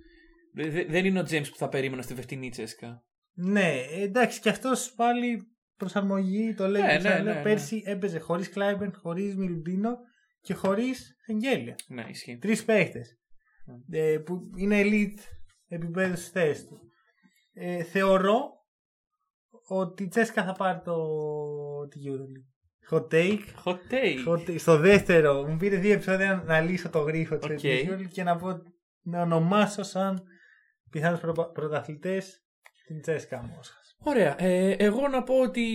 [0.89, 3.05] δεν είναι ο James που θα περίμενα στη φετινή Τσέσκα.
[3.33, 5.43] Ναι, εντάξει, και αυτός πάλι
[5.77, 6.83] προσαρμογή το λέει.
[6.83, 7.43] Ναι, και ναι, ξαναλέω, ναι, ναι.
[7.43, 9.99] Πέρσι έπαιζε χωρίς Κλάιμπερν, χωρίς Μιλουντίνο
[10.41, 11.75] και χωρίς Εγγύηση.
[11.89, 12.39] Ναι, ισχύει.
[12.39, 13.01] Τρεις παίχτες.
[13.87, 13.99] Ναι.
[13.99, 15.21] Ε, που είναι elite
[15.69, 16.81] επίπεδο στη θέση τους.
[17.53, 18.51] Ε, θεωρώ
[19.69, 20.97] ότι η Τσέσκα θα πάρει το
[21.89, 22.47] τη EuroLeague.
[22.91, 23.41] Hot take.
[23.65, 24.27] Hot take.
[24.29, 24.59] Hot take.
[24.59, 27.59] Στο δεύτερο, μου πήρε δύο επεισόδια να λύσω το γρίφο της Ok.
[27.63, 28.63] EuroLeague και να, πω,
[29.03, 30.23] να ονομάσω σαν
[30.91, 32.45] πιθανούς προ, πρωταθλητές
[32.87, 33.97] την Τσέσκα Μόσχας.
[33.99, 34.43] Ωραία.
[34.43, 35.67] Ε, εγώ να πω ότι.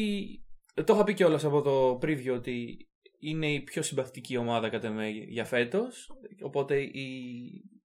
[0.73, 2.77] Το είχα πει κιόλας από το preview ότι
[3.19, 6.09] είναι η πιο συμπαθητική ομάδα κατά με για φέτος.
[6.41, 7.21] Οπότε η...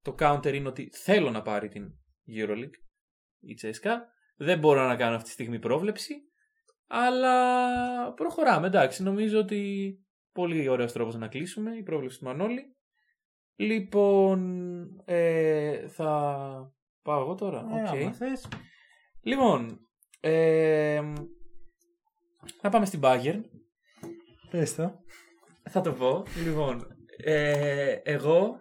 [0.03, 1.85] το counter είναι ότι θέλω να πάρει την
[2.29, 2.79] Euroleague
[3.41, 4.07] η Τσέσκα.
[4.37, 6.15] Δεν μπορώ να κάνω αυτή τη στιγμή πρόβλεψη.
[6.87, 8.67] Αλλά προχωράμε.
[8.67, 9.93] Εντάξει, νομίζω ότι
[10.33, 12.77] πολύ ωραίος τρόπος να κλείσουμε η πρόβλεψη του Μανώλη.
[13.57, 14.41] Λοιπόν,
[15.05, 16.73] ε, θα
[17.09, 17.59] πάω εγώ τώρα.
[17.59, 17.89] Ε, Οκ.
[17.89, 18.49] άμα θες.
[19.23, 19.81] Λοιπόν,
[20.21, 21.01] ε,
[22.63, 23.41] να πάμε στην Bayern.
[24.51, 24.93] Πες το.
[25.71, 26.23] Θα το πω.
[26.45, 28.61] Λοιπόν, ε, εγώ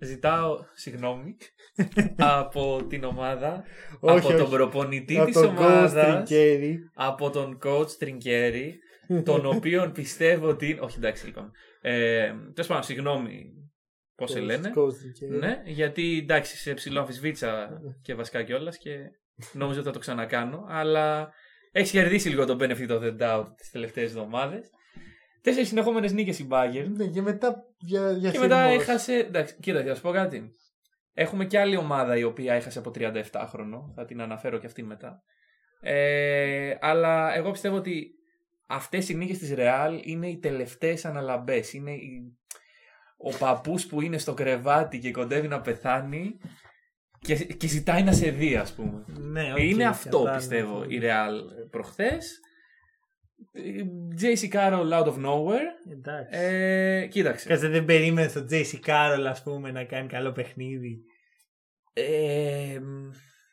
[0.00, 1.36] ζητάω συγγνώμη
[2.38, 3.64] από την ομάδα,
[4.00, 4.50] Όχι, από τον όχι.
[4.50, 6.74] προπονητή Από της τον ομάδας, Ghost Trinkieri.
[6.94, 8.78] από τον coach Τριγκέρι,
[9.24, 10.80] τον οποίον πιστεύω ότι είναι...
[10.80, 11.50] Όχι, εντάξει, λοιπόν.
[11.80, 13.59] Ε, Τέλος πάντων, συγγνώμη
[14.20, 15.38] πώς σε Ghost- λένε; Ghost Trinkieri.
[15.38, 18.96] Ναι, γιατί εντάξει, σε ψηλό αμφισβήτησα και βασικά κιόλας και
[19.52, 20.64] νόμιζα ότι θα το ξανακάνω.
[20.68, 21.32] Αλλά
[21.72, 24.70] έχεις κερδίσει λίγο το benefit of the doubt τις τελευταίες εβδομάδες.
[25.42, 26.86] Τέσσερις συνεχόμενες νίκες η Bayern.
[26.96, 28.82] Ναι, και μετά για, για Και μετά σειρμός.
[28.82, 29.12] έχασε.
[29.14, 30.50] Εντάξει, κοίτα, θα σου πω κάτι.
[31.14, 33.92] Έχουμε και άλλη ομάδα η οποία έχασε από 37 χρονο.
[33.96, 35.22] Θα την αναφέρω και αυτήν μετά.
[35.80, 38.10] Ε, αλλά εγώ πιστεύω ότι
[38.66, 41.72] αυτές οι νίκες της Real είναι οι τελευταίες αναλαμπές.
[41.72, 42.38] Είναι η...
[43.22, 46.38] ο παππούς που είναι στο κρεβάτι και κοντεύει να πεθάνει
[47.20, 49.04] και, και ζητάει να σε δει, ας πούμε.
[49.06, 50.36] Ναι, οκ, είναι αυτό, κατάλαβα.
[50.36, 52.40] πιστεύω, η Real προχθές.
[54.20, 55.92] JC Carroll out of nowhere.
[55.92, 56.38] Εντάξει.
[56.38, 57.48] Ε, κοίταξε.
[57.48, 61.00] Κάτσε δεν περίμενες τον JC Carroll ας πούμε να κάνει καλό παιχνίδι;
[61.92, 62.78] Ε,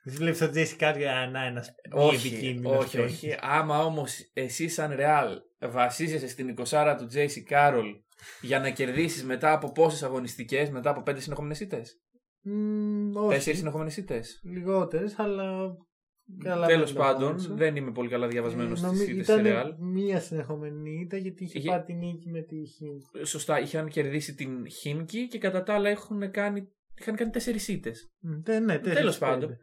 [0.04, 3.36] Δεν βλέπεις τον JC Carroll α, να ένας μη όχι, επικίνδυνος όχι, παίκτης; όχι.
[3.42, 7.94] Άμα όμως εσύ σαν Real βασίζεσαι στην 20 του JC Carroll
[8.42, 12.02] για να κερδίσεις μετά από πόσες αγωνιστικές, μετά από πέντε συνεχόμενες ήττες.
[12.42, 13.34] Μμμ, όχι.
[13.34, 14.40] Τέσσερις συνεχόμενες ήττες.
[14.44, 15.76] Λιγότερες, αλλά...
[16.44, 17.54] Καλά Τέλος δεν το πάντων, πόνισα.
[17.54, 19.76] δεν είμαι πολύ καλά διαβασμένος Ε, στις νομι- ήττες της ήταν Real.
[19.80, 23.26] μία συνεχόμενη ήττα γιατί είχε Είχε- πάρει τη νίκη με τη Χιν.
[23.26, 26.68] Σωστά, είχαν κερδίσει την Χίμκι και κατά τα άλλα έχουν κάνει,
[27.00, 28.12] είχαν κάνει τέσσερις ήττες.
[28.20, 29.32] Ναι, ναι, τέσσερις Τέλος πέντε.
[29.32, 29.58] πάντων.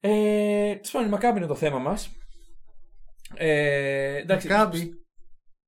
[0.00, 2.10] Ε, τέλος πάντων, η Μακάμπη είναι το θέμα μας.
[3.34, 4.90] Ε, εντάξει, Μακάμπι.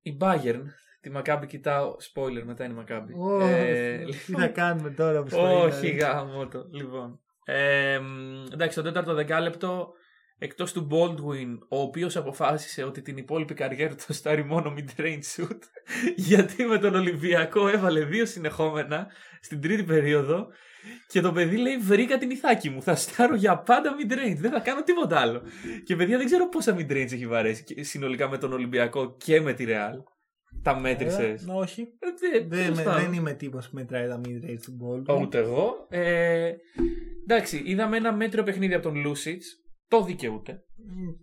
[0.03, 0.63] Η Bayern.
[1.01, 1.97] Τη Μακάμπη κοιτάω.
[2.15, 3.13] Spoiler, μετά είναι η Μακάμπη.
[3.15, 6.67] Ω, Ε, Τι θα κάνουμε τώρα που όχι γάμο το.
[6.73, 7.21] Λοιπόν.
[7.45, 9.93] Ε, μ, εντάξει, το τέταρτο δεκάλεπτο
[10.39, 15.23] εκτός του Baldwin, ο οποίος αποφάσισε ότι την υπόλοιπη καριέρα του θα στάρει μόνο mid-range
[15.37, 15.59] shoot,
[16.31, 19.07] γιατί με τον Ολυμπιακό έβαλε δύο συνεχόμενα
[19.41, 20.47] στην τρίτη περίοδο
[21.09, 22.83] και το παιδί λέει: Βρήκα την ηθάκη μου.
[22.83, 24.37] Θα στάρω για πάντα mid-range.
[24.37, 25.43] Δεν θα κάνω τίποτα άλλο.
[25.85, 29.53] Και παιδιά δεν ξέρω πόσα mid-range έχει βαρέσει και- συνολικά με τον Ολυμπιακό και με
[29.53, 30.03] τη Real.
[30.63, 31.47] Τα μέτρησες.
[31.47, 31.87] Ε, όχι.
[32.21, 35.21] Δεν, Δεν, με- δεν είμαι τύπος που μετράει τα mid-range του ball.
[35.21, 35.87] Ούτε εγώ.
[35.89, 36.53] Ε,
[37.23, 39.57] εντάξει, είδαμε ένα μέτριο παιχνίδι από τον Λούτσιτς.
[39.89, 40.63] Το δικαιούται.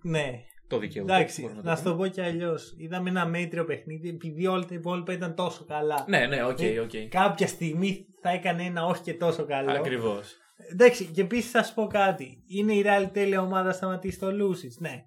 [0.04, 0.32] Μ, Ναι.
[0.68, 1.14] Το δικαιούται.
[1.14, 2.08] Εντάξει, μπορούμε να το σου το πούμε.
[2.08, 2.74] πω κι αλλιώς.
[2.78, 6.06] Είδαμε ένα μέτριο παιχνίδι επειδή όλα τα υπόλοιπα ήταν τόσο καλά.
[6.08, 6.92] Ναι, ναι, οκ, Ε, οκ.
[7.10, 9.72] Κάποια στιγμή θα έκανε ένα όχι και τόσο καλό.
[9.72, 10.36] Ακριβώς.
[10.72, 12.44] Εντάξει, και επίσης θα σου πω κάτι.
[12.48, 14.78] Είναι η Real τέλεια ομάδα να σταματήσει το Λούτσιτς.
[14.80, 15.04] Ναι.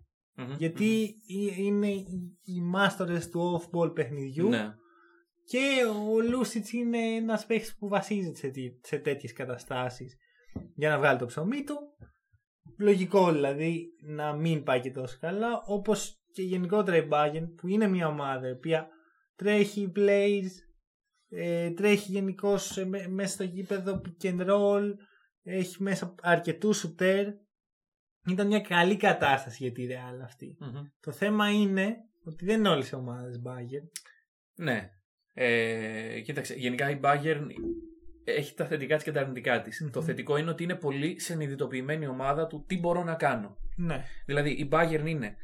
[0.58, 1.14] Γιατί
[1.56, 2.06] ε- είναι οι
[2.44, 4.74] οι μάστορες του off-ball παιχνιδιού Ναι.
[5.44, 5.68] και
[6.08, 10.16] ο Λούσιτς είναι ένας παίχτης που βασίζεται σε, τί- σε τέτοιες καταστάσεις
[10.74, 11.76] για να βγάλει το ψωμί του.
[12.78, 17.86] Λογικό δηλαδή να μην πάει και τόσο καλά, όπως και γενικότερα η Bayern που είναι
[17.88, 18.88] μια ομάδα η οποία
[19.36, 20.46] τρέχει plays,
[21.28, 24.92] ε, τρέχει γενικώς μέσα στο γήπεδο pick and roll,
[25.42, 27.26] έχει μέσα αρκετούς σουτέρ.
[28.26, 30.56] Ήταν μια καλή κατάσταση για τη Real αυτή.
[30.58, 30.82] Μμμ.
[31.00, 33.88] Το θέμα είναι ότι δεν είναι όλες οι ομάδες Bayern.
[34.54, 34.90] Ναι.
[35.34, 37.46] Ε, κοίταξε, γενικά η Bayern
[38.24, 39.80] έχει τα θετικά της και τα αρνητικά της.
[39.82, 39.90] Μμμ.
[39.90, 43.56] Το θετικό είναι ότι είναι πολύ συνειδητοποιημένη η ομάδα του τι μπορώ να κάνω.
[43.76, 44.04] Ναι.
[44.26, 45.36] Δηλαδή η Bayern είναι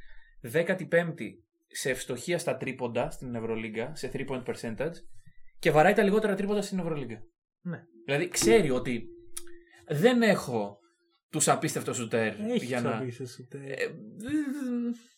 [0.52, 1.30] 15η
[1.66, 4.94] σε ευστοχία στα τρίποντα στην Ευρωλίγκα, σε 3 point percentage
[5.58, 7.22] και βαράει τα λιγότερα τρίποντα στην Ευρωλίγκα.
[7.60, 7.84] Ναι.
[8.04, 9.06] Δηλαδή ξέρει ότι
[9.88, 10.78] δεν έχω
[11.30, 12.90] τους απίστευτου σουτέρ Έχεις για να.
[12.90, 13.46] ξαπίσει σου.
[13.48, 13.58] τε.
[13.58, 13.86] Ε,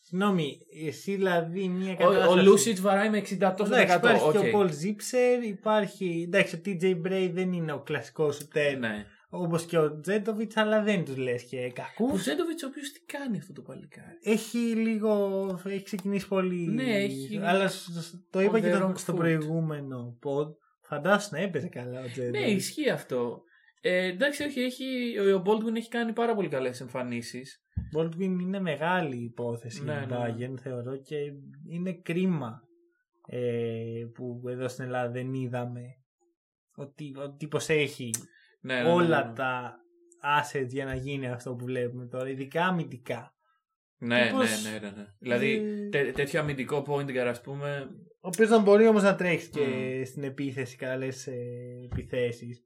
[0.02, 2.38] Συγγνώμη, εσύ δηλαδή μια Ο, κατάσταση.
[2.38, 4.32] ο Λούσιτς βαράει με 60 τόσο Εντάξει, υπάρχει οκ.
[4.32, 6.24] και ο Πολ Ζίψερ, υπάρχει.
[6.26, 9.04] Εντάξει, ο TJ Bray δεν είναι ο κλασικός σουτέρ Ναι.
[9.30, 12.12] όπως και ο Τζέντοβιτς, αλλά δεν τους λες και κακούς.
[12.12, 15.60] Ο Ζέντοβιτ, ο οποίος τι κάνει αυτό το παλικάρι; Έχει λίγο.
[15.64, 16.66] Έχει ξεκινήσει πολύ.
[16.68, 19.16] Ναι, έχει- Αλλά σ- σ- το είπα On και the το, wrong στο foot.
[19.16, 20.46] προηγούμενο pod.
[20.88, 22.50] Φαντάσου να έπαιζε καλά ο Ναι, Τζέντοβιτς.
[22.52, 23.42] ισχύει αυτό.
[23.80, 27.62] Ε, εντάξει, όχι, έχει, ο Baldwin έχει κάνει πάρα πολύ καλές εμφανίσεις.
[27.96, 30.46] Baldwin είναι μεγάλη υπόθεση Ναι, για την ναι, ναι.
[30.54, 31.16] Bayern, θεωρώ και
[31.70, 32.62] είναι κρίμα
[33.26, 35.80] ε, που εδώ στην Ελλάδα δεν είδαμε
[36.74, 38.10] ότι ο τύπος έχει
[38.60, 39.32] Ναι, ναι, ναι, όλα ναι.
[39.34, 39.76] τα
[40.42, 43.32] assets για να γίνει αυτό που βλέπουμε τώρα, ειδικά αμυντικά.
[44.00, 45.06] Ναι, Τύπος- ναι, ναι, ναι, ναι.
[45.18, 47.88] Δηλαδή, Ε, τέ- τέτοιο αμυντικό point guard, ας πούμε.
[48.20, 50.04] ο οποίος να μπορεί όμως να τρέξει και Μμ.
[50.04, 51.34] στην επίθεση καλές ε,
[51.92, 52.62] επιθέσεις.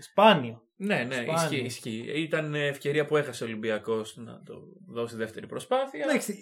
[0.00, 0.62] Σπάνιο.
[0.76, 1.34] Ναι, ναι, Σπάνιο.
[1.34, 2.04] ισχύει, ισχύει.
[2.16, 4.54] Ήταν ευκαιρία που έχασε ο Ολυμπιακός να το
[4.88, 6.04] δώσει δεύτερη προσπάθεια.
[6.08, 6.34] Εντάξει,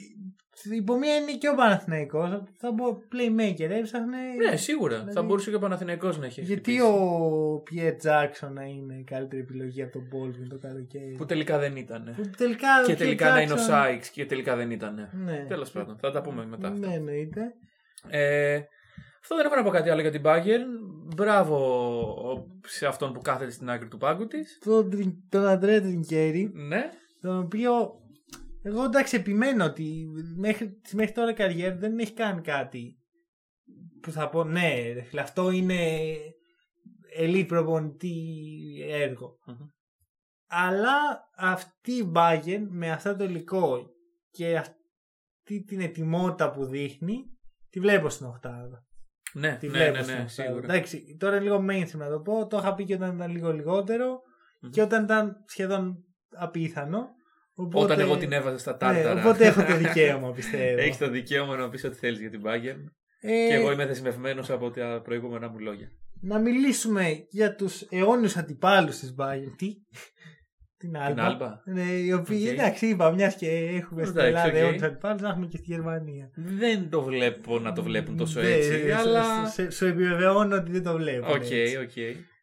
[0.72, 4.16] υπό μία είναι και ο Παναθηναϊκός, θα μπω playmaker, έψαχνε.
[4.50, 4.94] Ναι, σίγουρα.
[4.94, 6.82] Δηλαδή- Θα μπορούσε και ο Παναθηναϊκός να έχει Γιατί χτυπήσει.
[6.90, 11.58] ο Πιέτ Τζάξον να είναι η καλύτερη επιλογή από τον Baldwin το καλοκαίρι; Που τελικά
[11.58, 12.14] δεν ήταν.
[12.16, 15.08] Που τελικά ο Και Πιέτ τελικά να είναι ο Jackson- Σάιξ και τελικά δεν ήταν.
[15.24, 15.44] Ναι.
[15.48, 16.68] Τέλος πάντων, θα τα πούμε μετά.
[16.68, 16.86] αυτά.
[16.86, 17.54] Ναι, εννοείται.
[18.08, 18.60] Ε,
[19.22, 20.66] αυτό δεν έχω να πω κάτι άλλο για την Bayern.
[21.16, 21.58] Μπράβο
[22.66, 24.58] σε αυτόν που κάθεται στην άκρη του πάγκου της.
[24.64, 26.90] Τον, Τριν- τον Αντρέ Τρινκέρι, Ναι.
[27.20, 27.72] τον οποίο
[28.62, 30.06] εγώ εντάξει επιμένω ότι
[30.36, 32.96] μέχρι, στη μέχρι τώρα καριέρα δεν έχει κάνει κάτι
[34.00, 35.78] που θα πω ναι, ρε φίλε, αυτό είναι
[37.20, 38.16] elite προπονητή
[38.88, 39.38] έργο.
[39.46, 39.56] Μμμ.
[40.46, 40.98] Αλλά
[41.36, 43.86] αυτή η Bayern με αυτό το υλικό
[44.30, 47.24] και αυτή την ετοιμότητα που δείχνει
[47.70, 48.84] τη βλέπω στην οχτάδα.
[49.34, 50.42] Ναι, Τη ναι, βλέπω ναι, στην ναι, οχτάδα.
[50.48, 50.64] σίγουρα.
[50.74, 52.46] Εντάξει, τώρα είναι λίγο mainstream να το πω.
[52.46, 54.20] Το είχα πει και όταν ήταν λίγο λιγότερο
[54.60, 54.70] Μμμ.
[54.70, 56.04] και όταν ήταν σχεδόν
[56.36, 57.08] απίθανο.
[57.54, 59.20] Οπότε, Όταν εγώ την έβαζα στα ναι, τάρταρα.
[59.20, 60.80] οπότε έχω το δικαίωμα πιστεύω.
[60.80, 62.84] Έχεις το δικαίωμα να πεις ό,τι θέλεις για την Bayern.
[63.20, 65.88] Ε, Και εγώ είμαι δεσμευμένος από τα προηγούμενα μου λόγια.
[66.20, 69.52] Να μιλήσουμε για τους αιώνιους αντιπάλους της Bayern.
[69.56, 69.66] Τι;
[70.82, 71.24] Την Άλμπα.
[71.26, 71.60] Άλμπα.
[71.64, 72.52] Ναι, οι οποίοι, Οκ.
[72.52, 74.54] εντάξει, είπα, μιας και έχουμε στην Εντάξει, Ελλάδα οκ.
[74.54, 76.30] αιώνιους αντιπάλους, να έχουμε και στη Γερμανία.
[76.34, 78.80] Δεν το βλέπω να το βλέπουν τόσο Ναι, έτσι.
[78.82, 79.46] σε- αλλά.
[79.46, 81.30] σε- Σου επιβεβαιώνω ότι δεν το βλέπουν.
[81.30, 81.76] Οκ, έτσι.
[81.76, 81.96] οκ.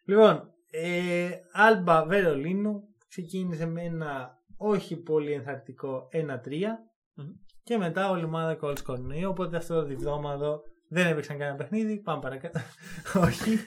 [0.06, 6.78] Λοιπόν, ε, Άλμπα Βερολίνου ξεκίνησε με ένα όχι πολύ ενθαρρυντικό 1-3
[7.14, 7.26] Μμμ.
[7.64, 9.30] και μετά όλη η ομάδα κόλλησε κορονοϊό.
[9.30, 12.02] Οπότε αυτό το διβδόμαδο δεν έπαιξαν κανένα παιχνίδι.
[12.02, 12.60] Πάμε παρακάτω.
[13.28, 13.58] όχι.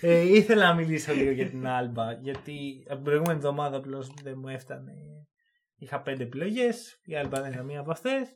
[0.00, 4.38] Ε, ήθελα να μιλήσω λίγο για την Άλμπα γιατί από την προηγούμενη εβδομάδα απλώς δεν
[4.38, 4.92] μου έφτανε.
[5.76, 7.00] Είχα πέντε επιλογές.
[7.04, 8.28] Η Άλμπα δεν ήταν μία από αυτές.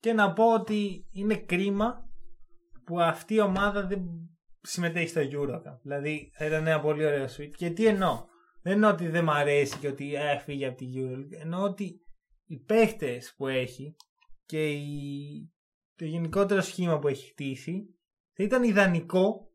[0.00, 2.08] Και να πω ότι είναι κρίμα
[2.84, 4.00] που αυτή η ομάδα δεν
[4.60, 5.78] συμμετέχει στο Eurocup.
[5.82, 7.52] Δηλαδή θα ήταν ένα πολύ ωραίο suite.
[7.56, 8.24] Και τι εννοώ;
[8.62, 11.40] Δεν εννοώ ότι δεν μ' αρέσει και ότι ε, φύγει από τη Euroleague.
[11.40, 12.00] Εννοώ ότι
[12.44, 13.96] οι παίχτες που έχει
[14.46, 15.52] και η...
[15.98, 17.94] το γενικότερο σχήμα που έχει χτίσει
[18.32, 19.50] θα ήταν ιδανικό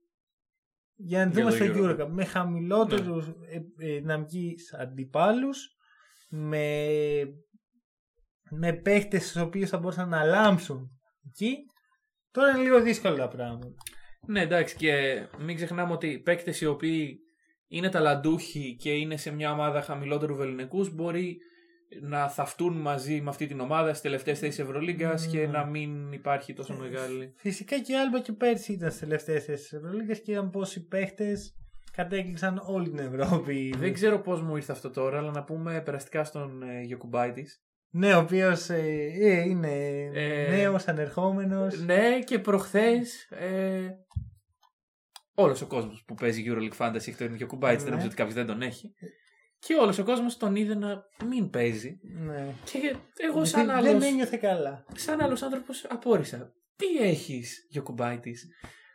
[0.95, 1.99] για να Για δούμε το στο Eurocup.
[1.99, 2.07] Eurocup.
[2.09, 5.75] Με χαμηλότερους ε, ε, δυναμική αντιπάλους,
[6.29, 6.77] με,
[8.49, 11.57] με παίχτες στους οποίους θα μπορούσαν να λάμψουν εκεί.
[12.31, 13.73] Τώρα είναι λίγο δύσκολα τα πράγματα.
[14.27, 17.19] Ναι, εντάξει, και μην ξεχνάμε ότι οι παίκτες οι οποίοι
[17.67, 21.37] είναι ταλαντούχοι και είναι σε μια ομάδα χαμηλότερου βεληνικούς μπορεί
[22.01, 25.31] να θαυτούν μαζί με αυτή την ομάδα στις τελευταίες θέσεις Ευρωλίγκας Ναι.
[25.31, 27.33] και να μην υπάρχει τόσο μεγάλη.
[27.37, 30.61] Φυσικά και η Άλμπα και πέρσι ήταν στις τελευταίες θέσεις της Ευρωλίγα και είδαν πώ
[30.75, 31.55] οι παίχτες
[31.91, 33.73] κατέκλυσαν όλη την Ευρώπη.
[33.77, 37.63] Δεν ξέρω πώς μου ήρθε αυτό τώρα, αλλά να πούμε περαστικά στον ε, Γιακουμπάιτης.
[37.95, 38.69] Ναι, ο οποίος
[39.45, 41.79] είναι Ε, νέος, ανερχόμενος.
[41.85, 43.27] Ναι, και προχθές.
[43.31, 43.87] Ε,
[45.35, 47.97] Όλος ο κόσμος που παίζει EuroLeague Fantasy έχει τον Γιακουμπάιτης, δεν Ναι.
[47.97, 48.93] νομίζω ότι κάποιος δεν τον έχει.
[49.65, 51.99] Και όλος ο κόσμος τον είδε να μην παίζει.
[52.01, 52.53] Ναι.
[52.63, 54.85] Και εγώ, σαν δεν, άλλο δεν ένιωθε καλά.
[54.95, 56.53] σαν άλλος άνθρωπος απόρρισα.
[56.75, 58.47] Τι έχεις, Γιοκουμπάιτης.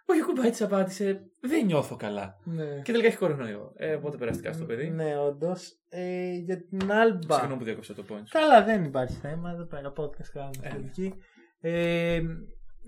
[0.07, 2.35] Ο Γιοκουμπάιτης απάντησε, δεν νιώθω καλά.
[2.44, 2.81] Ναι.
[2.83, 3.72] Και τελικά έχει κορονοϊό.
[3.76, 4.90] Ε, οπότε περαστικά στο παιδί.
[4.90, 5.72] Ναι, όντως.
[5.88, 7.35] Ε, για την Άλμπα.
[7.35, 8.24] Συγγνώμη που διέκοψα το point.
[8.31, 9.50] Καλά, δεν υπάρχει θέμα.
[9.50, 10.68] Εδώ πέρα podcast κάνουμε Ε.
[10.68, 11.14] σχετική.
[11.61, 12.20] Ε,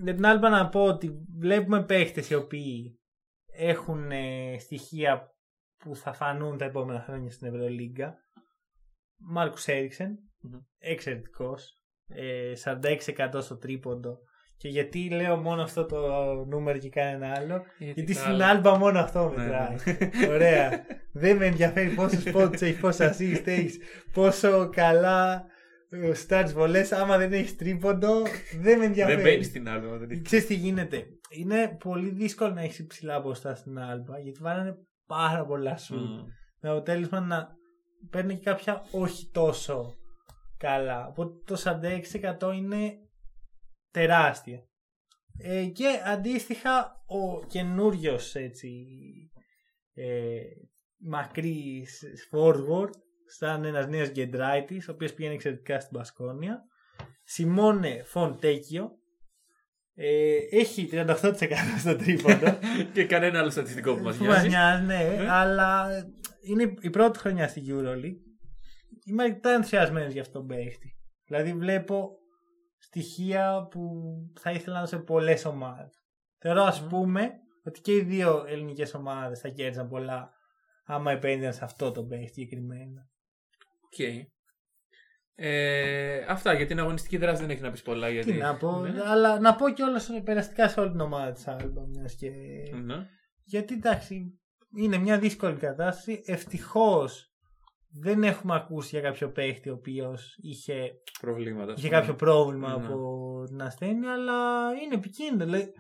[0.03, 3.01] για την Άλμπα να πω ότι βλέπουμε παίχτες οι οποίοι
[3.53, 5.35] έχουν ε, στοιχεία
[5.85, 8.15] που θα φανούν τα επόμενα χρόνια στην Ευρωλίγκα.
[9.17, 10.59] Μάρκους Έριξεν, Μμμ.
[10.79, 11.75] εξαιρετικός.
[12.15, 14.19] Ε, 46% στο τρίποντο
[14.57, 15.99] Και γιατί λέω μόνο αυτό το
[16.49, 17.63] νούμερο και κανένα άλλο.
[17.79, 19.77] Γιατί Γιατί τα στην άλλα- άλμπα μόνο αυτό Ναι, μετράει.
[20.21, 20.27] ναι.
[20.29, 20.85] Ωραία.
[21.13, 23.79] Δεν με ενδιαφέρει πόσου πόντους έχεις, πόσα assist έχεις,
[24.13, 25.45] πόσο καλά
[26.13, 26.93] στάρει βολές.
[26.93, 28.23] Άμα δεν έχεις τρίποντο,
[28.61, 29.17] δεν με ενδιαφέρει.
[29.23, 29.87] Δεν μπαίνεις στην άλλη.
[29.99, 30.23] δεν έχεις.
[30.23, 31.05] Ξέρεις τι γίνεται.
[31.31, 34.77] Είναι πολύ δύσκολο να έχεις υψηλά ποσοστά στην άλμπα γιατί βάλανε
[35.11, 35.97] πάρα πολλά σου.
[35.97, 36.27] Μμ.
[36.61, 37.57] Με αποτέλεσμα να
[38.11, 39.97] παίρνει και κάποια όχι τόσο
[40.57, 41.07] καλά.
[41.07, 41.63] Οπότε το
[42.41, 42.93] 46% είναι
[43.91, 44.65] τεράστια.
[45.39, 48.87] Ε, και αντίστοιχα ο καινούριος έτσι
[49.95, 50.41] ε,
[50.99, 52.91] μακρύς forward
[53.27, 56.65] σαν ένας νέος Γκεντράιτης ο οποίος πήγαινε εξαιρετικά στην Πασκόνια
[57.25, 58.91] Σιμώνε Φοντέκιο
[59.95, 61.17] ε, έχει 38%
[61.79, 62.59] στο τρίποντο
[62.93, 64.49] και κανένα άλλο στατιστικό που μας που μας νοιάζει.
[64.49, 65.29] νοιάζει, ναι, Ε.
[65.31, 65.89] αλλά
[66.41, 68.21] είναι η πρώτη χρονιά στη EuroLeague.
[69.05, 70.97] Είμαι αρκετά ενθουσιασμένος για αυτόν τον παίχτη.
[71.27, 72.11] Δηλαδή βλέπω
[72.79, 73.91] στοιχεία που
[74.41, 76.03] θα ήθελα να σε πολλές ομάδες.
[76.39, 76.89] Θεωρώ ας Μμμ.
[76.89, 77.31] πούμε
[77.65, 80.31] ότι και οι δύο ελληνικές ομάδες θα κέρδισαν πολλά
[80.85, 83.09] άμα επένδυαν σε αυτό τον παίχτη συγκεκριμένα.
[83.85, 84.27] Οκ.
[85.35, 88.09] Ε, αυτά για την αγωνιστική δράση δεν έχει να πεις πολλά.
[88.09, 88.33] Γιατί...
[88.33, 89.01] Τι να πω, Ναι.
[89.07, 91.87] αλλά να πω κιόλας περαστικά σε όλη την ομάδα της Άλμπα.
[91.87, 92.31] Μιας και...
[92.85, 93.07] Ναι.
[93.45, 94.41] Γιατί εντάξει,
[94.77, 96.23] είναι μια δύσκολη κατάσταση.
[96.27, 97.33] Ευτυχώς
[97.93, 100.91] δεν έχουμε ακούσει για κάποιο παίχτη ο οποίος είχε,
[101.21, 101.73] Προβλήματα.
[101.73, 102.01] ας είχε πούμε.
[102.01, 102.75] κάποιο πρόβλημα Ναι.
[102.75, 102.99] από
[103.49, 105.45] την ασθένεια, αλλά είναι επικίνδυνο.
[105.45, 105.73] Δηλαδή,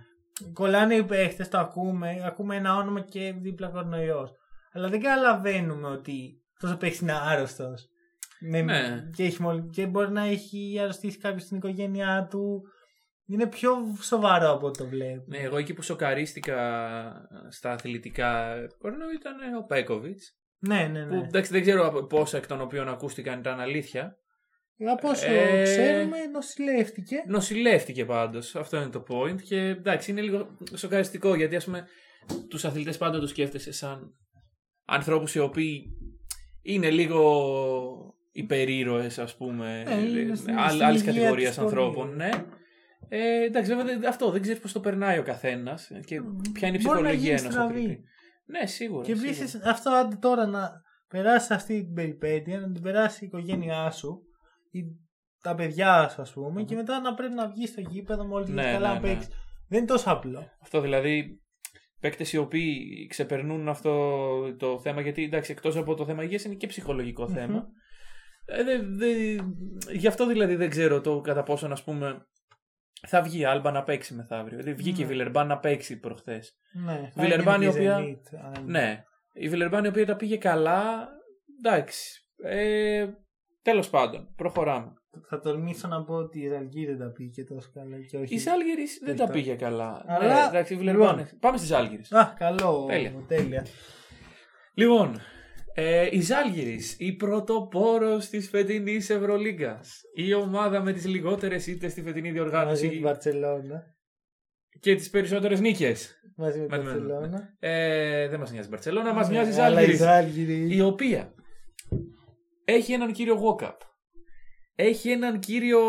[0.52, 4.30] κολλάνε οι παίχτες, το ακούμε, ακούμε ένα όνομα και δίπλα κορονοϊός.
[4.72, 7.88] Αλλά δεν καταλαβαίνουμε ότι αυτός ο παίχτης είναι άρρωστος.
[8.48, 9.08] Ναι.
[9.16, 12.62] Και, έχει μολυ- και μπορεί να έχει αρρωστήσει κάποιος στην οικογένειά του.
[13.26, 15.24] Είναι πιο σοβαρό από ό,τι το βλέπω.
[15.26, 16.58] Ναι, εγώ εκεί που σοκαρίστηκα
[17.50, 20.34] στα αθλητικά κορονοϊό ήταν ο Πέκοβιτς.
[20.58, 21.20] Ναι, ναι, Που ναι.
[21.26, 24.16] εντάξει δεν ξέρω από πόσα εκ των οποίων ακούστηκαν ήταν αλήθεια.
[24.90, 27.16] Από όσο Ε, ξέρουμε, νοσηλεύτηκε.
[27.26, 31.86] Νοσηλεύτηκε πάντως, αυτό είναι το point και εντάξει είναι λίγο σοκαριστικό γιατί ας πούμε
[32.48, 34.14] τους αθλητές πάντα τους σκέφτεσαι σαν
[34.84, 35.82] ανθρώπους οι οποίοι
[36.62, 37.44] είναι λίγο
[38.32, 41.68] υπερήρωες ας πούμε Ε, είναι στην- άλλ- στην άλλης υγεία κατηγορίας της πολύ.
[41.68, 42.28] ανθρώπων ναι.
[43.08, 46.20] Ε, εντάξει βέβαια δεν- αυτό δεν ξέρεις πώς το περνάει ο καθένας και
[46.52, 47.72] ποια είναι η Μπορεί να ψυχολογία γίνει ενός στραβή.
[47.78, 48.02] αθλητή.
[48.46, 49.04] Ναι σίγουρα.
[49.04, 49.30] Και σίγουρα.
[49.36, 50.70] επίση αυτό άντε τώρα να
[51.08, 54.20] περάσει αυτή την περιπέτεια, να την περάσει η οικογένειά σου
[54.70, 54.80] ή
[55.42, 58.44] τα παιδιά σου, ας πούμε, και μετά να πρέπει να βγεις στο γήπεδο με όλη
[58.44, 59.00] την Ναι, καλά ναι, να ναι.
[59.00, 59.28] παίξεις.
[59.68, 60.50] Δεν είναι τόσο απλό.
[60.62, 61.40] Αυτό δηλαδή
[62.00, 63.92] παίκτες οι οποίοι ξεπερνούν αυτό
[64.58, 67.34] το θέμα, γιατί εντάξει, εκτός από το θέμα υγείας είναι και ψυχολογικό Μμμ.
[67.34, 67.66] θέμα.
[68.52, 69.38] Ε, δε- δε-
[69.92, 72.26] γι' αυτό δηλαδή δεν ξέρω το κατά πόσο να πούμε
[73.06, 74.58] θα βγει η Άλμπα να παίξει μεθαύριο.
[74.58, 75.10] Δηλαδή βγήκε η Ναι.
[75.10, 76.52] Βιλερμπάν να παίξει προχθές.
[76.84, 79.04] Ναι, θα Βιλερμπάν η γίνει και οποία- Zenit, αν- Ναι.
[79.32, 81.08] Η Βιλερμπάν η οποία τα πήγε καλά.
[81.64, 82.24] Εντάξει.
[82.42, 83.06] Ε,
[83.62, 84.92] Τέλος πάντων, προχωράμε.
[85.28, 88.34] Θα τολμήσω να πω ότι η Ζαλγκή δεν τα πήγε τόσο καλά και όχι.
[88.34, 90.04] Η Ζάλγηρη δεν τα τα- πήγε καλά.
[90.06, 91.16] Αλλά- Ναι, εντάξει, η Βιλερμπάν.
[91.18, 91.38] Λοιπόν.
[91.40, 92.02] Πάμε στη Ζάλγηρη.
[92.10, 92.84] Α, καλό.
[92.88, 93.12] Τέλεια.
[93.28, 93.66] τέλεια.
[94.74, 95.20] Λοιπόν,
[95.74, 100.00] ε, η Ζάλγηρης, η πρωτοπόρος της φετινής Ευρωλίγκας.
[100.14, 103.82] Η ομάδα με τις λιγότερες ήττες στη φετινή Μαζί διοργάνωση με την Βαρκελόνα.
[104.80, 106.14] και τις περισσότερες νίκες.
[106.36, 107.56] Μαζί με Με- την με- Βαρκελόνα.
[107.58, 109.98] Ε, δεν μας νοιάζει η Μπαρτσελώνα, μας νοιάζει η Ναι, αλλά η Ζάλγηρης.
[109.98, 110.76] Ζάλγκη.
[110.76, 111.34] Η οποία
[112.64, 113.76] έχει έναν κύριο Walkup.
[114.74, 115.80] Έχει έναν κύριο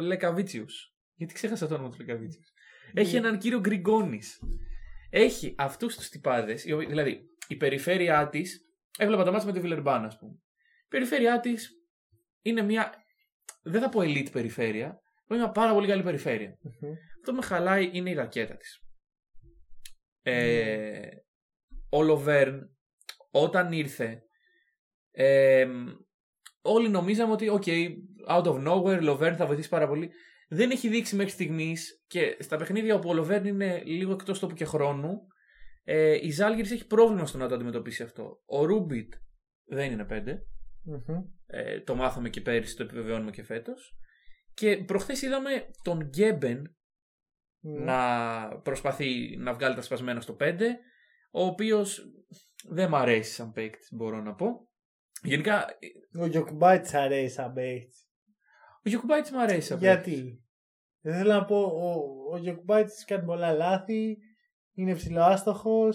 [0.00, 0.94] Λεκαβίτσιους.
[1.14, 2.52] Γιατί ξέχασα το όνομα του Λεκαβίτσιους.
[2.94, 4.38] Έχει έναν κύριο Γκριγκόνης.
[5.10, 8.60] Έχει αυτούς τους τυπάδες, οι οποίοι- δηλαδή η περιφέρειά της,
[8.98, 10.32] έβλεπα τα μάτια με τη Βιλερμπάν ας πούμε.
[10.84, 11.70] Η περιφέρειά της
[12.42, 12.94] είναι μια,
[13.62, 16.58] δεν θα πω elite περιφέρεια, αλλά είναι μια πάρα πολύ καλή περιφέρεια.
[16.62, 16.92] Μμμ.
[17.18, 18.80] Αυτό που με χαλάει είναι η ρακέτα της.
[20.22, 21.08] Ε,
[21.90, 22.76] ο Λοβέρν
[23.30, 24.22] όταν ήρθε
[25.10, 25.68] ε,
[26.62, 27.88] όλοι νομίζαμε ότι ok,
[28.28, 30.10] out of nowhere, Λοβέρν θα βοηθήσει πάρα πολύ.
[30.48, 34.54] Δεν έχει δείξει μέχρι στιγμής και στα παιχνίδια όπου ο Λοβέρν είναι λίγο εκτός τόπου
[34.54, 35.26] και χρόνου,
[35.84, 38.42] ε, η Ζάλγκη έχει πρόβλημα στο να το αντιμετωπίσει αυτό.
[38.46, 39.12] Ο Ρούμπιτ
[39.64, 40.46] δεν είναι πέντε.
[40.84, 41.24] Μμμ.
[41.46, 43.96] Ε, το μάθαμε και πέρυσι, το επιβεβαιώνουμε και φέτος.
[44.54, 46.76] Και προχθές είδαμε τον Γκέμπεν
[47.60, 47.84] Μμμ.
[47.84, 50.60] να προσπαθεί να βγάλει τα σπασμένα στο 5,
[51.30, 52.04] ο οποίος
[52.68, 54.68] δεν μ' αρέσει σαν παίκτης, μπορώ να πω.
[55.22, 55.66] Γενικά,
[56.20, 57.96] Ο Γιοκουμπάιτις αρέσει σαν παίχτη.
[58.84, 60.12] ο Γιοκουμπάιτις μ' αρέσει σαν παίκτης.
[60.12, 60.44] Γιατί.
[61.00, 64.18] Δεν θέλω να πω, ο, ο Γιοκουμπάιτις κάνει πολλά λάθη.
[64.74, 65.88] Είναι ψιλοάστοχο.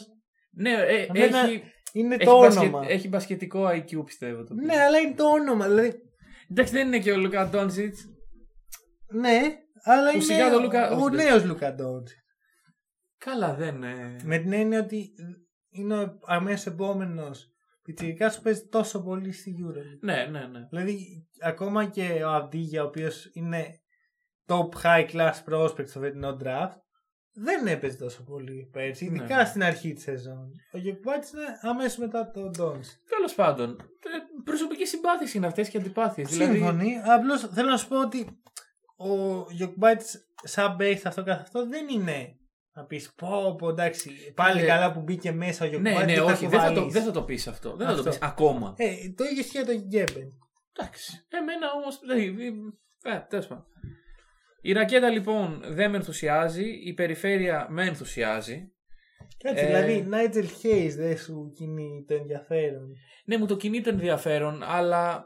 [0.52, 1.64] Ναι, ε, Εμένα έχει,
[1.94, 2.86] Είναι έχει, το μπασκε- όνομα.
[2.88, 4.44] έχει μπασκετικό IQ πιστεύω.
[4.44, 5.68] Το Ναι, αλλά είναι το όνομα.
[5.68, 6.02] Δηλαδή,
[6.52, 8.06] Εντάξει, δεν είναι και ο Λούκα Ντόνσιτς.
[9.14, 9.40] ναι,
[9.84, 12.08] αλλά Που είναι σιγά το Λουκα- ο όχι, νέος Λουκαντόντ.
[13.18, 14.16] Καλά, δεν ε...
[14.24, 15.10] Με την έννοια ότι
[15.70, 17.52] είναι ο αμέσως επόμενος
[17.84, 19.82] πιτσιρικά που παίζει τόσο πολύ στη Euro.
[20.02, 20.60] Ναι, ναι, ναι.
[20.70, 20.98] Δηλαδή,
[21.42, 23.80] ακόμα και ο Αβδίγια, ο οποίος είναι
[24.48, 26.76] top high class prospect στο φετινό draft,
[27.40, 29.46] δεν έπαιζε τόσο πολύ πέρσι, ειδικά Ναι.
[29.46, 30.52] στην αρχή της σεζόν.
[30.72, 32.88] Ο Γεκουμπάιτς είναι αμέσως μετά τον Ντόνς.
[33.10, 33.70] Τέλος πάντων.
[33.80, 36.30] ε, Προσωπικέ συμπάθειες είναι αυτές και αντιπάθειες.
[36.30, 36.94] Δηλαδή, Σύμφωνοι.
[37.06, 38.42] Απλώς θέλω να σου πω ότι
[38.98, 40.02] ο Γιοκμπάιτ
[40.44, 42.38] σαν base αυτό καθ' αυτό δεν είναι
[42.74, 46.06] να πεις πω, πω εντάξει, πάλι Ε, καλά που μπήκε μέσα ο ναι, Γιοκμπάιτ.
[46.08, 46.94] ναι, και τα όχι, δεν θα, το, κουβαλείς.
[46.94, 47.76] δεν θα το πεις αυτό.
[47.76, 48.10] Δεν θα το Αυτό.
[48.10, 48.74] πεις ακόμα.
[48.78, 50.34] Ε, το ίδιο ισχύει για τον Γκέμπεν.
[50.74, 51.26] Εντάξει.
[51.30, 52.00] Εμένα όμως.
[53.04, 53.66] Ε, τέλος πάντων.
[54.68, 56.66] Η ρακέτα λοιπόν δεν με ενθουσιάζει.
[56.86, 58.72] Η περιφέρεια με ενθουσιάζει.
[59.38, 62.96] Κάτσε, Ε, δηλαδή, Νάιτζελ Χέις δεν σου κινεί το ενδιαφέρον.
[63.26, 65.26] Ναι, μου το κινεί το ενδιαφέρον, αλλά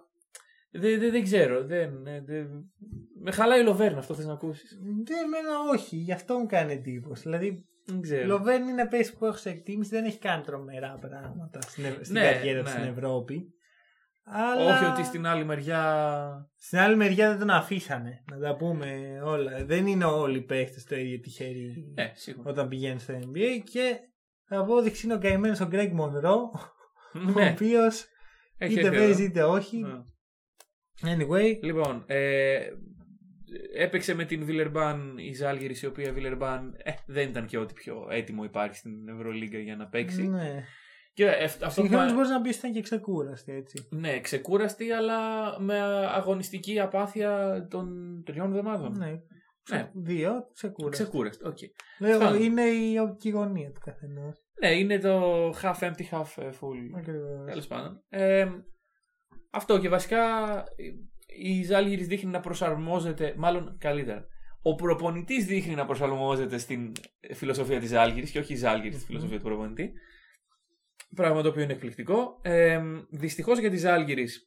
[0.71, 1.63] δεν, δεν, δεν ξέρω.
[1.65, 2.47] Δεν, ε, δεν...
[3.23, 6.73] Με χαλάει η Λοβέρν, αυτό θες να ακούσεις; Δεν, εμένα όχι, γι' αυτό μου κάνει
[6.73, 7.21] εντύπωση.
[7.21, 8.25] Δηλαδή, Δεν η ξέρω.
[8.25, 12.13] Λοβέρν είναι παίκτη που έχω σε εκτίμηση, δεν έχει κάνει τρομερά πράγματα στην, Ευ- στην
[12.13, 12.69] Ναι, καριέρα του ναι.
[12.71, 13.53] στην Ευρώπη.
[14.33, 14.75] Αλλά...
[14.75, 16.49] Όχι ότι στην άλλη μεριά.
[16.57, 18.23] Στην άλλη μεριά δεν τον αφήσανε.
[18.31, 19.65] Να τα πούμε όλα.
[19.65, 22.49] Δεν είναι όλοι οι παίχτες το ίδιο τυχεροί Ναι, σίγουρα.
[22.49, 23.61] όταν πηγαίνουν στο NBA.
[23.71, 23.95] Και
[24.47, 26.59] απόδειξη είναι ο καημένος ο Greg Monroe,
[27.27, 28.05] ο ναι, οποίος
[28.57, 29.29] έχει είτε έρθει παίζει εδώ.
[29.31, 29.77] είτε όχι.
[29.81, 31.15] Ναι.
[31.15, 32.59] Anyway, Λοιπόν, ε,
[33.77, 38.07] έπαιξε με την Βιλερμπάν η Ζάλγηρης, η οποία Βιλερμπάν ε, δεν ήταν και ό,τι πιο
[38.11, 40.27] έτοιμο υπάρχει στην Ευρωλίγκα για να παίξει.
[40.27, 40.63] ναι.
[41.13, 43.87] Και ε, αυτό που Συγχρόνως μπορείς να πει ότι ήταν και ξεκούραστη έτσι.
[43.91, 45.19] Ναι, ξεκούραστη, αλλά
[45.59, 47.87] με αγωνιστική απάθεια των
[48.25, 48.97] τριών εβδομάδων.
[48.97, 49.21] Ναι.
[49.69, 49.89] Ναι.
[49.93, 51.03] Δύο, ξεκούραστη.
[51.03, 51.57] Ξεκούραστη, οκ.
[51.99, 52.43] Λέω, Φτάνει.
[52.43, 54.43] είναι η οπτική γωνία του καθενός.
[54.61, 56.97] Ναι, είναι το half empty, half full.
[56.97, 57.45] Ακριβώς.
[57.45, 58.03] Τέλος πάντων.
[58.09, 58.47] Ε,
[59.51, 60.19] αυτό και βασικά
[61.43, 64.25] η Ζάλγηρης δείχνει να προσαρμόζεται, μάλλον καλύτερα.
[64.61, 66.91] Ο προπονητής δείχνει να προσαρμόζεται στην
[67.33, 69.91] φιλοσοφία της Ζάλγηρης και όχι η Ζάλγηρη στη φιλοσοφία του προπονητή.
[71.15, 72.39] Πράγμα το οποίο είναι εκπληκτικό.
[72.41, 74.45] Ε, Δυστυχώς για τη Ζάλγηρης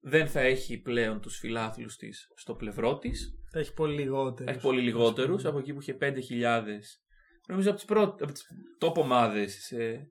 [0.00, 3.32] δεν θα έχει πλέον τους φιλάθλους της στο πλευρό της.
[3.52, 4.44] Θα έχει πολύ λιγότερο.
[4.44, 5.44] Θα έχει πολύ λιγότερους.
[5.44, 7.00] Από εκεί που είχε 5.000,
[7.48, 8.46] νομίζω από τις, πρώτες, από τις
[8.80, 10.08] top ομάδες σε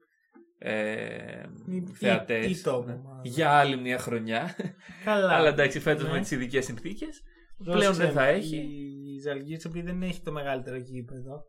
[0.59, 2.45] ε, Ή- θεατές.
[2.45, 2.93] ή- ή top Ναι.
[2.93, 3.21] ομάδα.
[3.23, 4.55] Για άλλη μια χρονιά.
[5.03, 5.31] Καλά.
[5.33, 6.11] Αλλά εντάξει, φέτος Ναι.
[6.11, 7.21] με τις ειδικές συνθήκες.
[7.59, 8.55] Δώσε πλέον δεν θα μου, έχει.
[9.15, 11.43] Η Ζαλγκύρης επειδή δεν έχει το μεγαλύτερο γήπεδο.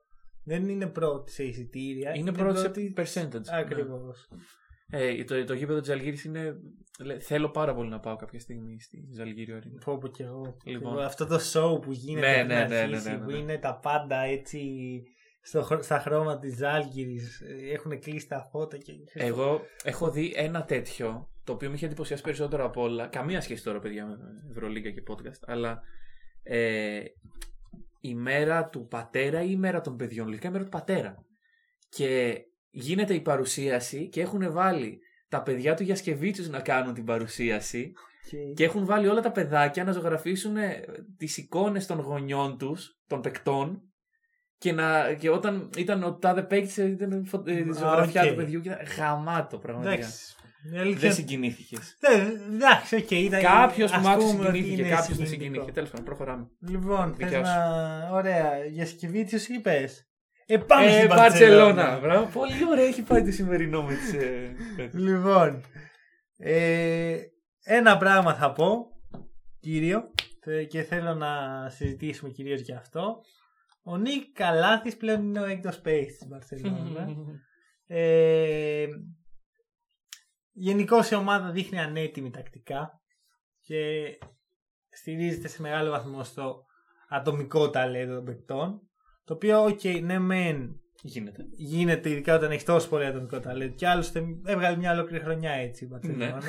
[0.49, 2.15] Δεν είναι πρώτη σε εισιτήρια.
[2.15, 3.49] Είναι πρώτη σε percentage.
[3.53, 4.29] Ακριβώς.
[4.91, 6.57] Ε, το, το γήπεδο της Αλγύρης είναι...
[7.05, 9.81] λέ- Θέλω πάρα πολύ να πάω κάποια στιγμή στη Ζαλγύριο Arena.
[9.85, 10.57] Πω πω κι εγώ.
[10.65, 10.93] Λοιπόν.
[10.93, 13.31] Εγώ, Αυτό το show που γίνεται Ναι, πριν ναι, ναι, ναι, αρχίσει, ναι, ναι, που
[13.31, 13.37] ναι.
[13.37, 14.63] είναι τα πάντα έτσι
[15.43, 17.43] στο, χρο- στα χρώματα της Ζάλγκυρης.
[17.73, 18.93] Έχουν κλείσει τα φώτα και...
[19.13, 23.07] Εγώ έχω δει ένα τέτοιο, το οποίο με είχε εντυπωσιάσει περισσότερο από όλα.
[23.07, 24.17] Καμία σχέση τώρα, παιδιά, με
[24.51, 25.41] Ευρωλίγκα και podcast.
[25.47, 25.81] Αλλά
[26.43, 27.01] ε,
[28.01, 31.25] η μέρα του πατέρα ή η μέρα των παιδιών, λογικά η μέρα του πατέρα.
[31.89, 32.39] Και
[32.71, 37.93] γίνεται η παρουσίαση και έχουν βάλει τα παιδιά του Γιασικεβίτσιους να κάνουν την παρουσίαση
[38.31, 40.85] Και- και έχουν βάλει όλα τα παιδάκια να ζωγραφίσουν ε,
[41.17, 43.83] τις εικόνες των γονιών τους, των παικτών
[44.59, 48.23] και, να, και όταν ήταν ο τάδε παίκτης ε, ήταν φω- ε, η Α, ζωγραφιά
[48.23, 48.29] οκ.
[48.29, 49.95] του παιδιού και ήταν γαμάτο πραγματικά.
[49.95, 50.35] Εντάξει.
[50.75, 51.97] Η αλήθεια- Δεν συγκινήθηκες.
[52.01, 53.41] Δεν- Εντάξει, οκ, ήταν.
[53.43, 54.83] Κάποιος ας που μ' άκουσε πούμε ότι συγκινήθηκε.
[54.83, 55.43] είναι Κάποιος δεν συγκινητικό.
[55.45, 55.73] συγκινήθηκε.
[55.73, 56.47] Τέλος πάντων, προχωράμε.
[56.61, 57.53] Λοιπόν, θες Δικιά σου.
[57.53, 58.11] να.
[58.13, 59.89] Ωραία, Γιασικεβίτσιους είπε.
[60.47, 61.73] Ε, πάμε Ε, στην Μπαρσελόνα.
[61.75, 61.99] Μπαρσελόνα.
[62.01, 62.39] Μπράβο.
[62.41, 64.15] Πολύ ωραία έχει πάει το σημερινό με τις.
[64.93, 65.65] Λοιπόν,
[66.39, 67.17] ε,
[67.65, 68.87] ένα πράγμα θα πω,
[69.61, 70.11] κύριο,
[70.45, 71.29] θε- και θέλω να
[71.69, 73.21] συζητήσουμε κυρίως για αυτό.
[73.83, 77.07] Ο Νίκ Καλάθης πλέον είναι ο έκτος παίκτης της Μπαρσελόνα.
[77.87, 78.87] ε,
[80.61, 83.01] Γενικώ η ομάδα δείχνει ανέτοιμη τακτικά
[83.61, 83.79] και
[84.89, 86.65] στηρίζεται σε μεγάλο βαθμό στο
[87.09, 88.81] ατομικό ταλέντο των παικτών.
[89.25, 91.45] Το οποίο, οκ, ναι, μεν Γίνεται.
[91.57, 93.75] γίνεται ειδικά όταν έχεις τόσο πολύ ατομικό ταλέντο.
[93.75, 95.97] Και άλλωστε έβγαλε μια ολόκληρη χρονιά έτσι η Ναι.
[95.97, 96.43] Μπαρσελόνα.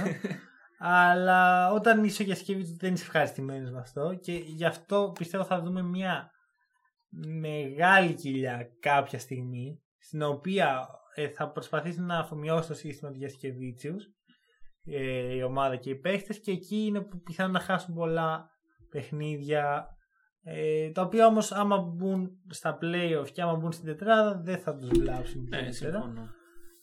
[0.79, 5.81] Αλλά όταν είσαι Γιασικεβίτσιους δεν είσαι ευχαριστημένος με αυτό και γι' αυτό πιστεύω θα δούμε
[5.81, 6.31] μια
[7.41, 10.87] μεγάλη κοιλιά κάποια στιγμή στην οποία
[11.21, 14.03] ε, θα προσπαθήσει να αφομοιώσει το σύστημα του Γιασικεβίτσιους
[14.85, 18.49] ε, η ομάδα και οι παίχτες και εκεί είναι που πιθανόν να χάσουν πολλά
[18.91, 19.87] παιχνίδια
[20.43, 24.75] ε, τα οποία όμως άμα μπουν στα playoff και άμα μπουν στην τετράδα δεν θα
[24.75, 26.01] τους βλάψουν Ναι, ιδιαίτερα.
[26.01, 26.29] συμφωνώ.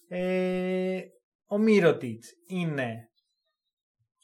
[0.08, 1.00] ε,
[1.48, 3.08] ο Μύρωτιτς είναι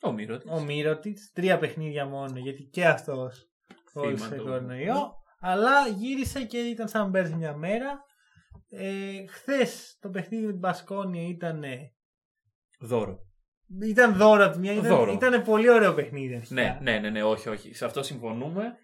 [0.02, 0.40] Ο Μύρο.
[0.48, 3.46] ο Μύρωτιτς, τρία παιχνίδια μόνο γιατί και αυτός
[3.92, 4.42] κόλλησε του.
[4.42, 8.04] κορονοϊό αλλά γύρισε και ήταν σαν να πέρασε μια μέρα
[8.74, 11.64] ε, χθες το παιχνίδι με την Μπασκόνια ήταν
[12.80, 13.18] Δώρο.
[13.82, 15.12] ήταν δώρο από τη μια, ήταν, Δώρο.
[15.12, 16.60] ήταν πολύ ωραίο παιχνίδι αρχικά.
[16.62, 17.74] Ναι, ναι, ναι, ναι, όχι, όχι.
[17.74, 18.76] Σε αυτό συμφωνούμε.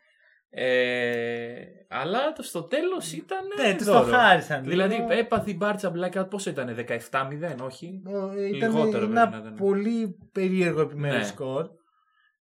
[0.51, 1.55] Ε,
[1.89, 3.39] αλλά το στο τέλος ήταν.
[3.62, 4.05] Ναι, τους το δώρο.
[4.16, 4.70] χάρισαν λίγο.
[4.70, 6.74] Δηλαδή έπαθε η Μπάρτσα blackout πόσο ήταν,
[7.11, 8.03] 17-0, όχι;
[8.36, 9.55] Ε, Ήταν Λιγότερο ένα πρέπει να ήταν.
[9.55, 11.24] πολύ περίεργο επιμέρους Ναι.
[11.24, 11.68] σκορ.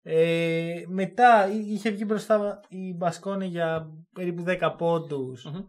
[0.02, 5.60] Ε, μετά εί- είχε βγει μπροστά η Μπασκόνη για περίπου 10 πόντους Μμμ.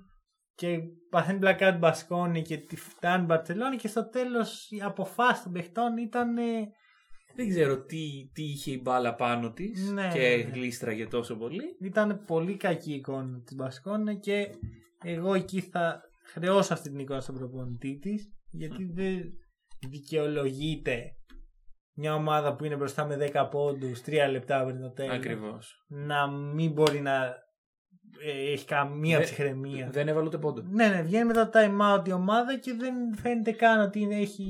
[0.58, 0.80] Και
[1.10, 5.98] παθαίνει blackout Μπασκόνη και τη φτάνει η Μπαρτσελόνη και στο τέλος η αποφάση των παιχτών
[5.98, 6.44] ήταν ε,
[7.36, 10.50] Δεν ξέρω τι, τι είχε η μπάλα πάνω της Ναι, και ναι, ναι.
[10.54, 11.62] γλίστραγε τόσο πολύ.
[11.82, 14.48] ήταν πολύ κακή η εικόνα της Μπασκόνη και
[15.04, 16.02] εγώ εκεί θα
[16.34, 19.22] χρεώσω αυτή την εικόνα στον προπονητή της γιατί δεν
[19.90, 21.12] δικαιολογείται
[21.94, 25.86] μια ομάδα που είναι μπροστά με 10 πόντους 3 λεπτά πριν το τέλος Ακριβώς.
[25.88, 27.36] να μην μπορεί να ε,
[28.54, 29.90] έχει καμία Δε- ψυχραιμία.
[29.92, 30.62] Δεν έβαλε ούτε πόντο.
[30.70, 34.16] Ναι, ναι, βγαίνει μετά το time out η ομάδα και δεν φαίνεται καν ότι είναι-
[34.16, 34.44] έχει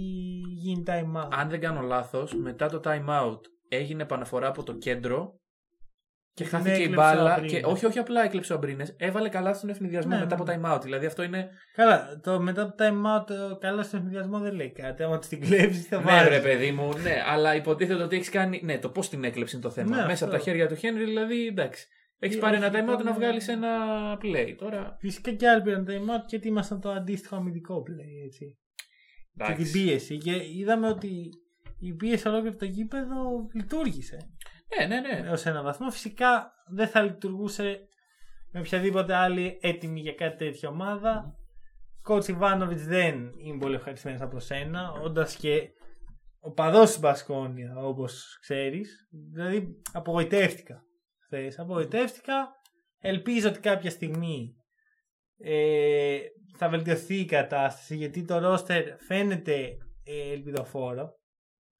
[0.55, 1.27] γίνει time out.
[1.31, 3.39] Αν δεν κάνω λάθος, μετά το time out
[3.69, 5.39] έγινε επαναφορά από το κέντρο
[6.33, 7.33] και την χάθηκε η έκλεψε ο μπάλα.
[7.33, 7.51] Αμπρίνες.
[7.51, 10.67] Και, όχι, όχι απλά έκλεψε ο Αμπρίνες, έβαλε καλά στον ευνηδιασμό Ναι, μετά ναι, από
[10.69, 10.81] time out.
[10.81, 11.49] Δηλαδή αυτό είναι.
[11.75, 15.03] Καλά, το μετά το time out το καλό στον συνδυασμό δεν λέει κάτι.
[15.03, 16.29] Άμα τη την κλέψει θα Ναι, βάλεις.
[16.29, 18.61] ρε παιδί μου, ναι, αλλά υποτίθεται ότι έχεις κάνει.
[18.63, 19.89] Ναι, το πώς την έκλεψε είναι το θέμα.
[19.95, 20.25] Ναι, Μέσα αυτό.
[20.25, 21.87] από τα χέρια του Χένρι, δηλαδή εντάξει.
[22.19, 23.71] Έχεις Ε, πάρει ένα όχι, time out ήταν- να βγάλεις ένα
[24.21, 24.55] play.
[24.57, 24.97] Τώρα.
[24.99, 28.25] Φυσικά και άλλοι πήραν time out γιατί ήμασταν το αντίστοιχο αμυντικό play.
[28.25, 28.57] Έτσι.
[29.35, 29.71] Και την Εντάξει.
[29.71, 30.17] πίεση.
[30.17, 31.29] Και είδαμε ότι
[31.79, 34.17] η πίεση ολόκληρο το γήπεδο λειτουργήσε.
[34.77, 35.27] Ναι, ναι, ναι.
[35.27, 35.91] Έως ένα βαθμό.
[35.91, 37.79] Φυσικά δεν θα λειτουργούσε
[38.51, 41.35] με οποιαδήποτε άλλη έτοιμη για κάτι τέτοια ομάδα.
[42.01, 45.69] Κότσι Ιβάνοβιτ δεν είναι πολύ ευχαριστημένος από σένα, όντας και
[46.39, 49.07] ο παδός της Μπασκόνια, όπως ξέρεις.
[49.33, 50.81] Δηλαδή, απογοητεύτηκα.
[51.27, 51.59] Χθες.
[51.59, 52.47] Απογοητεύτηκα.
[52.99, 54.55] Ελπίζω ότι κάποια στιγμή
[55.37, 56.17] ε,
[56.57, 59.67] θα βελτιωθεί η κατάσταση γιατί το ρόστερ φαίνεται
[60.03, 61.09] ε, ελπιδοφόρο.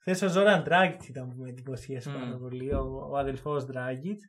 [0.02, 2.20] Χθες ο Ζόραν Ντράγκητ ήταν που με εντυπωσίασε Μμμ.
[2.20, 4.20] πάρα πολύ, ο, ο αδελφός Ντράγκητ.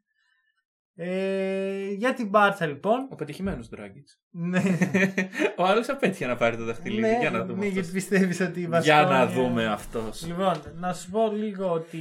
[1.01, 3.09] Ε, για την Μπάρτσα λοιπόν.
[3.11, 4.09] Ο πετυχημένος Ντράγκητ.
[4.31, 4.63] ναι,
[5.59, 7.01] ο άλλος απέτυχε να πάρει το δαχτυλίδι.
[7.01, 7.53] ναι, Για να δούμε.
[7.59, 7.73] ναι, αυτός.
[7.73, 10.27] γιατί πιστεύεις ότι η Για Βασκόνια- να δούμε αυτός.
[10.27, 11.99] Λοιπόν, να σου πω λίγο ότι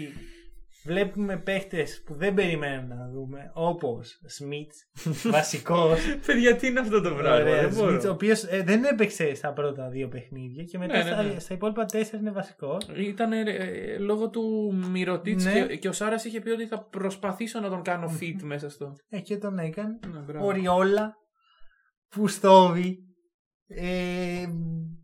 [0.88, 4.77] βλέπουμε παίχτες που δεν περιμένουμε να δούμε, όπως Σμιτς,
[5.38, 5.99] βασικός.
[6.25, 7.43] Παιδιά, τι είναι αυτό το πράγμα.
[7.51, 7.89] δεν μπορώ.
[7.89, 11.39] Σμιτς, ο οποίος δεν έπαιξε στα πρώτα δύο παιχνίδια και μετά Ναι, ναι, στα, ναι.
[11.39, 12.88] στα υπόλοιπα τέσσερα είναι βασικός.
[12.95, 15.65] Ήταν ε, λόγω του Μυρωτήτ Ναι.
[15.65, 18.95] και, και ο Σάρας είχε πει ότι θα προσπαθήσω να τον κάνω fit μέσα στο.
[19.09, 19.99] Ε, και τον έκανε.
[20.13, 20.45] Ναι, μπράβο.
[20.45, 21.13] Οριόλα,
[22.09, 22.97] Πουστόβι,
[23.67, 24.45] ε,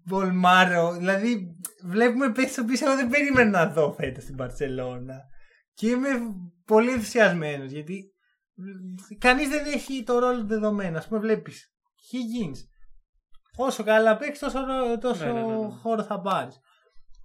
[0.05, 0.93] Βολμάρο.
[0.97, 1.55] Δηλαδή,
[1.85, 5.31] βλέπουμε παίχτε που εγώ δεν περίμενα να δω φέτος στην Παρσελώνα.
[5.73, 6.09] Και είμαι
[6.65, 8.11] πολύ ενθουσιασμένος γιατί
[9.17, 10.97] κανείς δεν έχει το ρόλο δεδομένο.
[10.97, 11.73] Α πούμε, βλέπεις
[12.11, 12.57] Higgins.
[13.55, 15.67] Όσο καλά παίξεις, τόσο, ρο- τόσο Ναι, ναι, ναι, ναι.
[15.69, 16.59] χώρο θα πάρεις.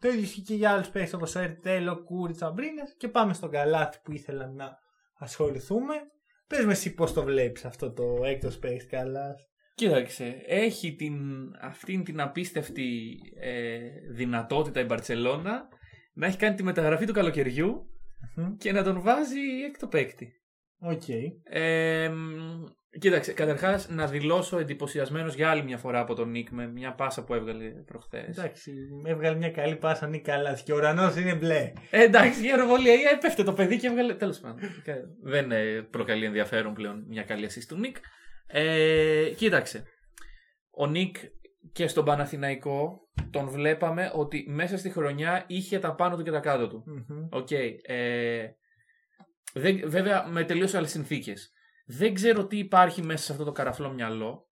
[0.01, 2.83] Το ίδιο ισχύει και για άλλους παίχτε όπως ο Ερτέλο, Κούριτσα, Μπρίνε.
[2.97, 4.71] Και πάμε στον καλάθι που ήθελα να
[5.19, 5.95] ασχοληθούμε.
[6.47, 9.35] Πες με εσύ πώς το βλέπεις αυτό το έκτος παίχτη καλά.
[9.75, 11.15] Κοίταξε, έχει την,
[11.61, 13.79] αυτήν την απίστευτη ε,
[14.15, 15.69] δυνατότητα η Μπαρτσελώνα
[16.15, 17.87] να έχει κάνει τη μεταγραφή του καλοκαιριού
[18.59, 20.33] και να τον βάζει έκτο παίκτη.
[20.81, 21.03] Οκ.
[21.51, 22.65] Ε, μ,
[22.99, 27.25] κοίταξε, καταρχάς να δηλώσω εντυπωσιασμένος για άλλη μια φορά από τον Νικ με μια πάσα
[27.25, 28.39] που έβγαλε προχθές.
[28.39, 28.73] Εντάξει,
[29.05, 31.73] έβγαλε μια καλή πάσα Νικ Καλάθης και ο ουρανός είναι μπλε.
[31.91, 34.15] Ε, εντάξει, η αεροβολία ε, έπεφτε το παιδί και έβγαλε.
[34.15, 34.59] Τέλος πάντων.
[34.85, 37.97] Ε, Δεν ε, προκαλεί ενδιαφέρον πλέον μια καλή assist του Νικ.
[38.47, 39.85] Ε, κοίταξε.
[40.71, 41.17] Ο Νικ
[41.73, 43.01] και στον Παναθηναϊκό
[43.31, 46.83] τον βλέπαμε ότι μέσα στη χρονιά είχε τα πάνω του και τα κάτω του.
[46.87, 47.27] Μμμ.
[47.31, 47.51] Οκ.
[47.51, 48.49] ε,
[49.55, 51.53] δεν- βέβαια με τελείως άλλες συνθήκες.
[51.87, 54.47] Δεν ξέρω τι υπάρχει μέσα σε αυτό το καραφλό μυαλό.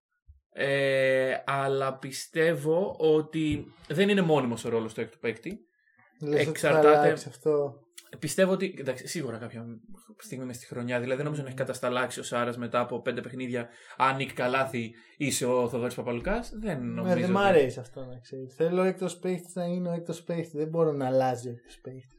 [0.59, 5.59] Ε, αλλά πιστεύω ότι δεν είναι μόνιμος ο ρόλος του έκτου παίκτη.
[6.21, 7.81] Λες ότι Εξαρτάται- θα αλλάξει αυτό.
[8.19, 8.75] Πιστεύω ότι.
[8.79, 9.65] Εντάξει, σίγουρα κάποια
[10.23, 10.97] στιγμή μες στη χρονιά.
[10.99, 13.69] Δηλαδή δεν νομίζω να έχει κατασταλάξει ο Σάρας μετά από πέντε παιχνίδια.
[13.97, 16.51] Αν Νικ Καλάθη είσαι ο Θοδωρής Παπαλουκάς.
[16.63, 17.15] Δεν νομίζω.
[17.15, 18.55] Ναι, δεν μ' ότι- αρέσει αυτό να ξέρεις.
[18.55, 20.53] Θέλω ο έκτος παίχτης να είναι ο έκτος παίχτης.
[20.53, 22.19] Δεν μπορώ να αλλάζει ο έκτος παίχτης.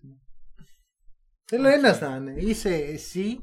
[1.45, 1.73] Θέλω Οκ.
[1.73, 2.33] ένας να είναι.
[2.37, 3.37] Είσαι εσύ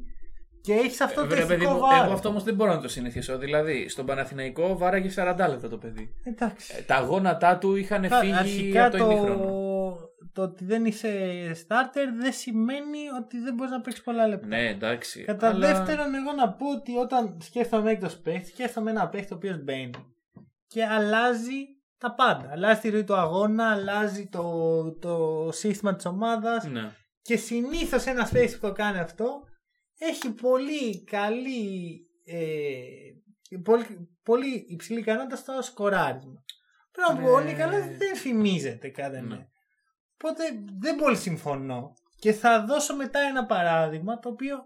[0.60, 2.04] και έχεις αυτό το Ε, Βέβαια, παιδί ηθικό μου, βάρος.
[2.04, 3.38] εγώ αυτό όμως δεν μπορώ να το συνηθίσω.
[3.38, 6.08] Δηλαδή, στον Παναθηναϊκό βάραγε 40 λεπτά το παιδί.
[6.24, 6.74] Εντάξει.
[6.78, 9.10] Ε, Τα γόνατά του είχαν Κα- φύγει Αρχικά από το το...
[9.10, 9.44] ημίχρονο.
[10.34, 11.10] Το ότι δεν είσαι
[11.68, 14.46] starter δεν σημαίνει ότι δεν μπορείς να παίξεις πολλά λεπτά.
[14.46, 15.24] Ναι, εντάξει.
[15.24, 19.36] Κατά αλλά- δεύτερον, εγώ να πω ότι όταν σκέφτομαι έκτο παίχτη, σκέφτομαι ένα παίχτη ο
[19.36, 19.90] οποίος μπαίνει
[20.66, 21.54] και αλλάζει
[21.98, 22.48] τα πάντα.
[22.50, 26.64] Αλλάζει τη ροή του αγώνα, αλλάζει το, το σύστημα της ομάδας.
[26.64, 26.90] Ναι.
[27.22, 29.42] Και συνήθως ένα παίχτη που το κάνει αυτό
[29.98, 32.00] έχει πολύ καλή.
[32.24, 36.44] Ε, πολύ, πολύ υψηλή ικανότητα στο σκοράρισμα.
[36.92, 37.50] Πρέπει να πω, ο Ναι.
[37.50, 39.46] Νικαλάς δεν φημίζεται κατά Ναι.
[40.22, 40.30] Ναι.
[40.30, 40.42] Οπότε
[40.78, 41.92] δεν πολύ συμφωνώ.
[42.18, 44.56] Και θα δώσω μετά ένα παράδειγμα το οποίο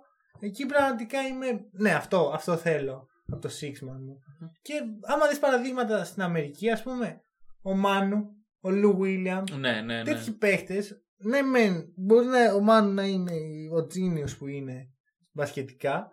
[0.40, 1.66] εκεί πραγματικά είμαι.
[1.72, 4.18] Ναι, αυτό, αυτό θέλω από το Sixman μου.
[4.62, 7.22] Και άμα δεις παραδείγματα στην Αμερική, ας πούμε,
[7.62, 8.28] ο Μάνου,
[8.61, 10.03] ο Λου Βίλιαμ, Ναι, ναι, ναι.
[10.03, 13.32] τέτοιοι παίχτες ναι, μεν, μπορεί να, ο Μάνου να είναι
[13.72, 14.88] ο τζίνιος που είναι
[15.32, 16.09] μπασκετικά,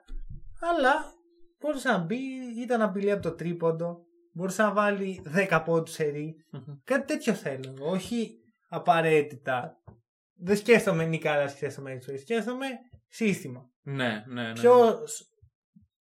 [0.60, 0.94] αλλά
[1.60, 2.18] μπορούσε να μπει,
[2.62, 6.36] ήταν απειλή από το τρίποντο, μπορούσε να βάλει 10 πόντους σε ρί.
[6.84, 7.76] Κάτι τέτοιο θέλω.
[7.80, 8.40] Όχι
[8.76, 9.78] απαραίτητα.
[10.38, 12.18] Δεν σκέφτομαι Νικάλα σκέφτομαι έξω.
[12.18, 12.66] Σκέφτομαι
[13.08, 13.70] σύστημα.
[13.82, 14.54] Ναι, ναι, ναι.
[14.54, 15.00] Ποιο.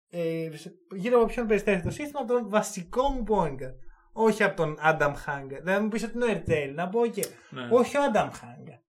[0.09, 0.49] Ε,
[0.95, 3.75] γύρω από ποιον περιστρέφεται το σύστημα, από τον βασικό μου point guard.
[4.13, 5.59] Όχι από τον Adam Hanger.
[5.61, 6.73] Δεν μου πεις ότι είναι ο Ερτέλ.
[6.73, 7.25] Να πω και.
[7.49, 7.67] ναι.
[7.71, 8.79] Όχι ο Adam Hanger.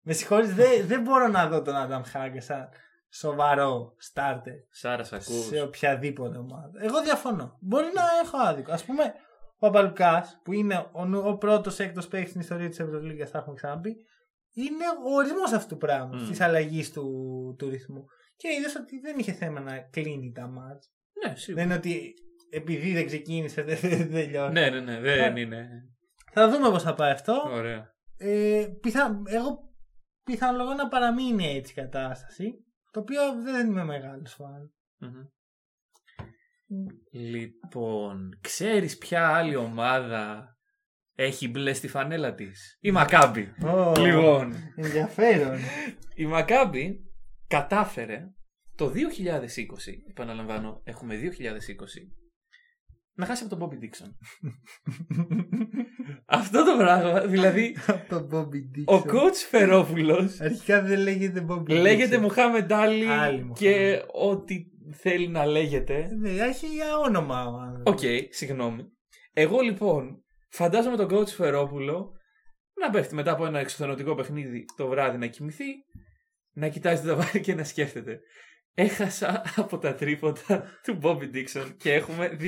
[0.00, 2.68] Με συγχωρείς, δεν, δεν μπορώ να δω τον Adam Hanger σαν
[3.10, 5.44] σοβαρό starter Σάρα, σ' ακούς.
[5.46, 6.70] σε οποιαδήποτε ομάδα.
[6.80, 7.56] Εγώ διαφωνώ.
[7.60, 8.72] Μπορεί να έχω άδικο.
[8.72, 9.14] Α πούμε,
[9.54, 13.38] ο Παπαλουκάς, που είναι ο, νου- ο πρώτος έκτος παίκτης στην ιστορία της Ευρωλίγας, θα
[13.38, 13.96] έχουμε ξαναπεί,
[14.52, 16.28] είναι ο ορισμός αυτού του πράγματος, Μμ.
[16.28, 17.04] της αλλαγής του,
[17.58, 18.04] του ρυθμού.
[18.36, 20.92] Και είδες ότι δεν είχε θέμα να κλείνει τα μάτς.
[21.24, 21.62] Ναι, σίγουρα.
[21.62, 22.14] Δεν είναι ότι
[22.50, 24.52] επειδή δεν ξεκίνησε, δεν, δεν τελειώνει.
[24.52, 25.68] Ναι, ναι, ναι, δεν είναι.
[26.32, 27.42] Θα δούμε πώς θα πάει αυτό.
[27.46, 27.92] Ωραία.
[28.16, 29.22] Ε, πιθα...
[29.26, 29.58] Εγώ
[30.24, 32.64] πιθανολογώ να παραμείνει έτσι η κατάσταση.
[32.90, 34.72] Το οποίο δεν είμαι μεγάλος φαν.
[34.98, 35.22] Μμμ.
[37.12, 40.48] Λοιπόν, ξέρεις ποια άλλη ομάδα
[41.14, 43.52] έχει μπλε στη φανέλα της; Η Μακάμπη.
[43.98, 45.58] Λοιπόν, Ενδιαφέρον.
[46.14, 47.00] η Μακάμπη
[47.46, 48.24] κατάφερε
[48.76, 48.92] το 2020,
[50.10, 51.24] επαναλαμβάνω, έχουμε 2020,
[53.16, 54.10] να χάσει από τον Bobby Dixon.
[56.26, 58.98] Αυτό το πράγμα, δηλαδή, Από τον Bobby Dixon.
[58.98, 62.20] ο coach Φερόπουλος Αρχικά δεν λέγεται Bobby λέγεται Dixon.
[62.20, 66.08] Μουχάμεντ Αλί Αλί και ό,τι θέλει να λέγεται.
[66.18, 67.92] Ναι, έχει για όνομα ο άνθρωπος.
[67.92, 68.84] Οκ, συγγνώμη.
[69.32, 72.12] Εγώ λοιπόν φαντάζομαι τον coach Φερόπουλο
[72.80, 75.64] να πέφτει μετά από ένα εξουθενωτικό παιχνίδι το βράδυ να κοιμηθεί,
[76.52, 78.20] να κοιτάζει το ταβάνι και να σκέφτεται.
[78.74, 82.44] Έχασα από τα τρίποντα του Bobby Dixon και έχουμε 2020.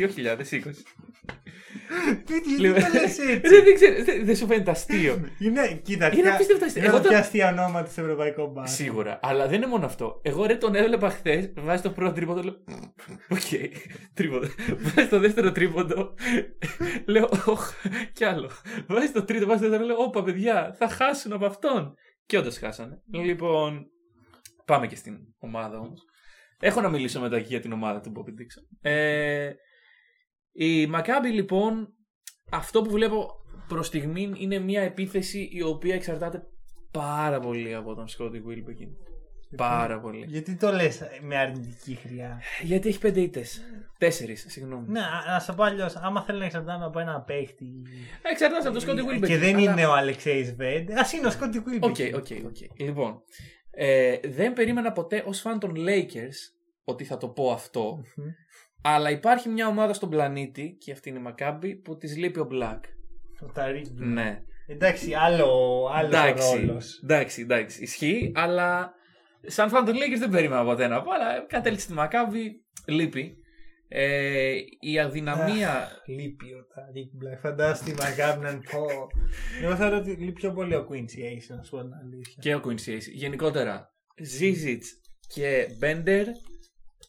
[2.26, 5.20] Γιατί Λοιπόν, το λες έτσι; Ρε, δεν ξέρω, δεν- δεν σου φαίνεται αστείο.
[5.38, 6.80] Είναι, κοίτα, Είναι ποια- απίστευτο αστείο.
[6.82, 8.86] είναι Εγώ τα το- πιο αστεία ονόματα σε ευρωπαϊκό μπάσκετ.
[8.86, 9.18] Σίγουρα.
[9.22, 10.20] Αλλά δεν είναι μόνο αυτό.
[10.22, 12.56] Εγώ ρε τον έβλεπα χθες, βάζει το πρώτο τρίποντο, λέω.
[13.28, 13.70] Οκ,
[14.14, 14.46] τρίποντο.
[14.78, 16.14] Βάζει το δεύτερο τρίποντο,
[17.06, 17.28] λέω.
[17.46, 17.72] Οχ,
[18.12, 18.50] κι άλλο.
[18.86, 20.02] Βάζει το τρίτο, βάζει το δεύτερο, λέω.
[20.02, 21.94] Όπα, παιδιά, θα χάσουν από αυτόν.
[22.26, 23.02] Και όντως χάσανε.
[23.10, 23.86] Λοιπόν,
[24.64, 26.04] πάμε και στην ομάδα όμως.
[26.60, 28.90] Έχω να μιλήσω μετά και για την ομάδα του Bobby Dixon.
[28.90, 29.50] Ε,
[30.52, 31.88] η Μακάμπι λοιπόν,
[32.50, 33.30] αυτό που βλέπω
[33.68, 36.42] προς στιγμή είναι μια επίθεση η οποία εξαρτάται
[36.90, 38.88] πάρα πολύ από τον Σκότι Βίλμπεκιν.
[39.56, 40.24] Πάρα πολύ.
[40.28, 43.60] Γιατί το λες με αρνητική χροιά; Γιατί έχει πέντε ήττες.
[43.98, 44.88] Τέσσερις, συγγνώμη.
[44.88, 45.96] Ναι, α- να σου πω αλλιώς.
[45.96, 47.72] Άμα θέλει να εξαρτάμε από ένα παίχτη.
[48.32, 49.26] Εξαρτάται από τον Σκότι Βίλμπεκιν.
[49.26, 50.90] Και δεν είναι ο Αλεξέη Βέντ.
[50.90, 52.14] Α είναι ο Σκότι Οκ, Βίλμπεκιν.
[52.14, 52.80] OK, OK.
[52.80, 53.22] Λοιπόν,
[53.78, 56.36] ε, δεν περίμενα ποτέ ως φαν των Lakers
[56.84, 58.04] ότι θα το πω αυτό.
[58.82, 62.48] Αλλά υπάρχει μια ομάδα στον πλανήτη, και αυτή είναι η Μακάμπη, που της λείπει ο
[62.52, 62.80] Black.
[63.42, 63.86] Ο Ταρίκ.
[63.94, 64.42] Ναι.
[64.66, 65.46] Εντάξει, άλλο,
[65.92, 67.00] άλλο εντάξει, ρόλος.
[67.02, 68.94] εντάξει, εντάξει, ισχύει, αλλά
[69.46, 73.36] σαν φαν των Lakers δεν περίμενα ποτέ να πω, αλλά κατέληξε στη Μακάβη, λείπει.
[73.88, 75.88] Ε, η αδυναμία.
[76.06, 77.38] Λείπει ο Ταρίκ Μπλακ.
[77.38, 78.86] Φαντάζομαι τη Μακάβη να πω.
[79.62, 80.94] Εγώ θεωρώ ότι λείπει πιο πολύ ο Quincy
[81.32, 82.34] Ace, να σου πω την αλήθεια.
[82.40, 83.10] και ο Quincy Ace.
[83.12, 83.92] Γενικότερα,
[84.40, 84.80] Zizic
[85.34, 86.24] και Bender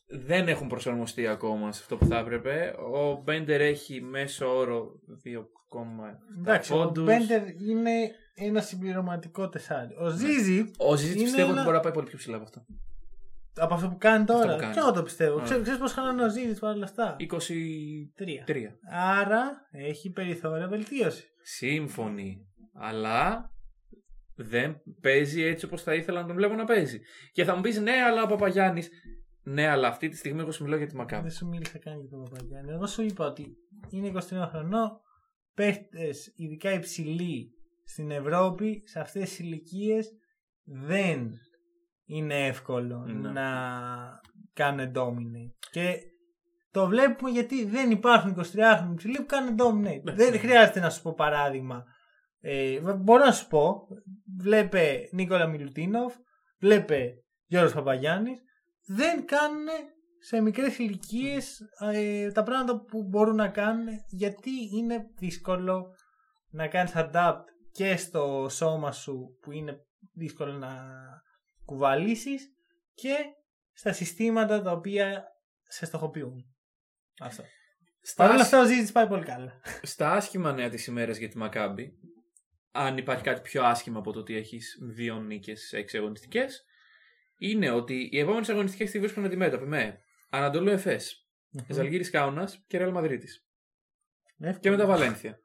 [0.10, 2.74] δεν έχουν προσαρμοστεί ακόμα σε αυτό που θα έπρεπε.
[2.80, 4.92] Ο Bender έχει μέσο όρο
[5.24, 7.04] 2,7 Εντάξει, ο πόντους.
[7.06, 7.92] Μπέντερ είναι
[8.36, 9.96] ένα συμπληρωματικό τεσάρι.
[10.00, 12.44] Ο Ζίζι, Ο Zizic είναι πιστεύω ότι ένα- μπορεί να πάει πολύ πιο ψηλά από
[12.46, 12.66] αυτό.
[13.58, 14.74] Από αυτό που κάνει τώρα, που κάνει.
[14.74, 15.40] και εγώ το πιστεύω.
[15.40, 15.44] Α.
[15.44, 17.26] Ξέρεις, ξέρεις πώς χάνανε ο Ζίζι παρόλα αυτά; 23.
[18.46, 18.80] Τρία.
[18.92, 21.24] Άρα έχει περιθώρια βελτίωση.
[21.42, 22.48] Σύμφωνοι.
[22.74, 23.52] Αλλά
[24.36, 27.00] δεν παίζει έτσι όπως θα ήθελα να τον βλέπω να παίζει.
[27.32, 28.90] Και θα μου πεις ναι, αλλά ο Παπαγιάννης.
[29.44, 31.22] Ναι, αλλά αυτή τη στιγμή εγώ σου μιλάω για τη Μακάβη.
[31.22, 32.72] Δεν σου μίλησα καν για τον Παπαγιάννη.
[32.72, 33.58] Εγώ σου είπα ότι
[33.90, 35.02] είναι 23 χρονών.
[35.54, 37.52] Παίχτες, ειδικά υψηλοί
[37.86, 40.12] στην Ευρώπη, σε αυτές τις ηλικίες
[40.64, 41.32] δεν
[42.08, 43.30] είναι εύκολο Ναι.
[43.30, 43.46] να
[44.54, 45.56] κάνουν dominate.
[45.72, 45.98] Και
[46.72, 50.02] το βλέπουμε γιατί δεν υπάρχουν 23χρονοι υψηλοί που κάνουν dominate.
[50.04, 50.14] Ναι.
[50.14, 51.84] Δεν χρειάζεται να σου πω παράδειγμα.
[52.42, 53.88] Ε, μπορώ να σου πω,
[54.38, 56.16] βλέπε Νίκολα Μιλουτίνοφ,
[56.60, 57.14] βλέπε
[57.46, 58.42] Γιώργος Παπαγιάννης,
[58.86, 59.66] δεν κάνουν
[60.20, 61.62] σε μικρές ηλικίες
[62.34, 65.86] τα πράγματα που μπορούν να κάνουν γιατί είναι δύσκολο
[66.50, 70.70] να κάνεις adapt και στο σώμα σου που είναι δύσκολο να
[71.68, 72.52] κουβαλήσεις
[72.94, 73.16] και
[73.74, 75.24] στα συστήματα τα οποία
[75.68, 76.46] σε στοχοποιούν.
[77.20, 77.44] Αυτό.
[78.02, 79.62] Στα, Παρ' όλα αυτά ο Ζίζιτς πάει πολύ καλά.
[79.82, 81.98] στα άσχημα νέα της ημέρας για τη Μακάμπι,
[82.72, 86.66] αν υπάρχει κάτι πιο άσχημα από το ότι έχεις δύο νίκες σε έξι αγωνιστικές,
[87.38, 90.00] είναι ότι οι επόμενες αγωνιστικές τη βρίσκουν αντιμέτωποι με
[90.30, 91.28] Αναντολού Εφές,
[91.70, 93.46] Ζαλγκίρις Κάουνας και Ρεάλ Μαδρίτης.
[94.60, 95.40] Και μετά Βαλένθια.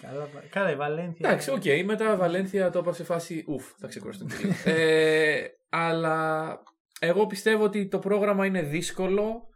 [0.00, 1.28] Καλά, καλά η Βαλένθια.
[1.28, 3.44] Εντάξει, OK, okay, μετά Βαλένθια το είπα σε φάση.
[3.46, 4.52] Ουφ, θα ξεκουραστούμε λίγο.
[4.78, 6.58] ε, αλλά
[7.00, 9.48] εγώ πιστεύω ότι το πρόγραμμα είναι δύσκολο.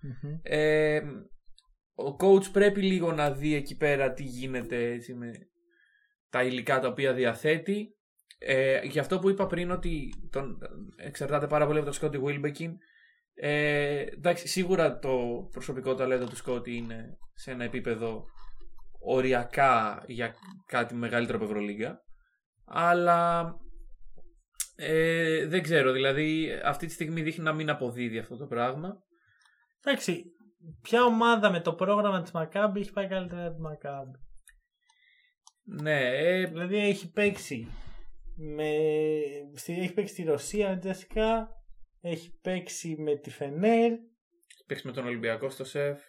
[0.43, 1.01] Ε,
[1.95, 5.32] ο coach πρέπει λίγο να δει εκεί πέρα τι γίνεται έτσι, με
[6.30, 7.97] τα υλικά τα οποία διαθέτει.
[8.38, 10.59] Ε, γι' αυτό που είπα πριν ότι τον,
[10.97, 12.70] εξαρτάται πάρα πολύ από τον Σκότι Wilbekin.
[13.34, 15.18] Ε, εντάξει, σίγουρα το
[15.51, 18.24] προσωπικό ταλέντο του Σκότι είναι σε ένα επίπεδο
[19.05, 20.34] οριακά για
[20.66, 22.03] κάτι μεγαλύτερο από Ευρωλίγκα.
[22.64, 23.55] Αλλά
[24.76, 29.03] ε, δεν ξέρω, δηλαδή αυτή τη στιγμή δείχνει να μην αποδίδει αυτό το πράγμα.
[29.84, 30.24] Εντάξει,
[30.82, 34.18] ποια ομάδα με το πρόγραμμα της Μακάμπη έχει πάει καλύτερα από τη Μακάμπη;
[35.82, 36.46] Ναι, ε...
[36.46, 37.68] δηλαδή έχει παίξει
[38.36, 38.70] με...
[39.66, 41.48] έχει παίξει στη Ρωσία με
[42.00, 43.92] έχει παίξει με τη Φενέρ.
[43.92, 46.00] Έχει παίξει με τον Ολυμπιακό στο ΣΕΦ.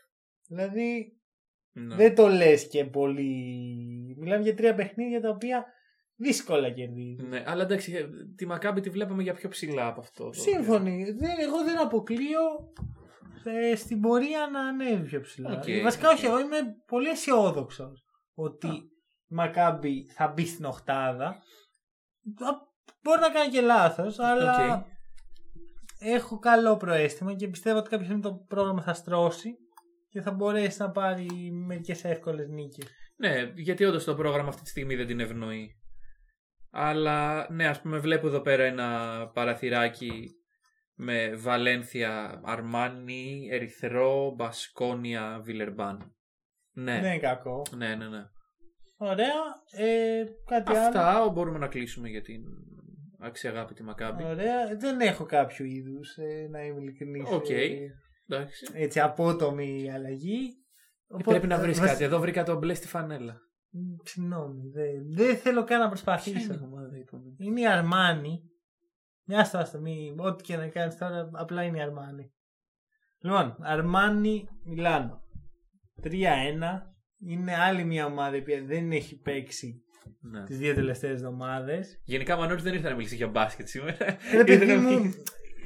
[0.48, 1.18] Δηλαδή
[1.74, 1.96] ναι.
[1.96, 4.16] δεν το λες και πολύ.
[4.20, 5.66] Μιλάμε για τρία παιχνίδια τα οποία
[6.16, 7.28] δύσκολα κερδίζεις.
[7.28, 10.30] Ναι, αλλά εντάξει, ε, τη Μακάμπη τη βλέπαμε για πιο ψηλά από αυτό.
[10.34, 11.04] Σύμφωνοι.
[11.04, 12.42] Δεν, εγώ δεν αποκλείω
[13.44, 15.60] ε, στην πορεία να ανέβει πιο ψηλά.
[15.60, 15.82] Okay.
[15.84, 16.58] Βασικά όχι, εγώ είμαι
[16.88, 17.92] πολύ αισιόδοξο
[18.34, 21.38] ότι η Μακάμπη θα μπει στην οχτάδα.
[23.02, 24.86] Μπορεί να κάνει και λάθος, αλλά
[26.00, 29.58] έχω καλό προέστημα και πιστεύω ότι κάποια στιγμή το πρόγραμμα θα στρώσει
[30.14, 32.88] και θα μπορέσει να πάρει μερικές εύκολες νίκες.
[33.16, 35.78] Ναι, γιατί όντως το πρόγραμμα αυτή τη στιγμή δεν την ευνοεί.
[36.70, 40.30] Αλλά ναι, ας πούμε βλέπω εδώ πέρα ένα παραθυράκι
[40.96, 46.16] με Βαλένθια, Αρμάνι, Ερυθρό, Μπασκόνια, Βιλερμπάν.
[46.74, 46.92] Ναι.
[46.92, 47.62] Δεν είναι κακό.
[47.76, 48.24] Ναι, ναι, ναι.
[48.98, 49.34] Ωραία.
[49.72, 52.42] Ε, κάτι Αυτά άλλο; μπορούμε να κλείσουμε για την
[53.20, 54.24] αξιαγάπητη Μακάμπι.
[54.24, 54.76] Ωραία.
[54.78, 57.30] Δεν έχω κάποιο είδους, ε, να είμαι ειλικρινής.
[57.30, 57.46] OK.
[57.50, 57.78] Okay.
[58.28, 58.66] Εντάξει.
[58.74, 60.58] Έτσι, απότομη αλλαγή.
[61.08, 62.04] Ε, πρέπει να βρεις κάτι.
[62.04, 63.38] Εδώ βρήκα το μπλε στη φανέλα.
[64.04, 64.70] Συγγνώμη.
[64.74, 66.60] Δεν, δεν θέλω καν να προσπαθήσω.
[67.38, 68.42] Είναι η Αρμάνι.
[69.26, 69.78] Μια στάση,
[70.18, 72.32] ό,τι και να κάνεις τώρα, απλά είναι η Αρμάνι.
[73.20, 75.22] Λοιπόν, Αρμάνι Μιλάνο.
[76.04, 76.10] 3-1.
[77.26, 79.84] Είναι άλλη μια ομάδα που δεν έχει παίξει
[80.20, 80.44] ναι.
[80.44, 82.02] τις δύο τελευταίες εβδομάδες.
[82.04, 84.18] Γενικά, Μανώλης δεν ήρθε να μιλήσει για μπάσκετ σήμερα.
[84.46, 85.14] Ε, μου,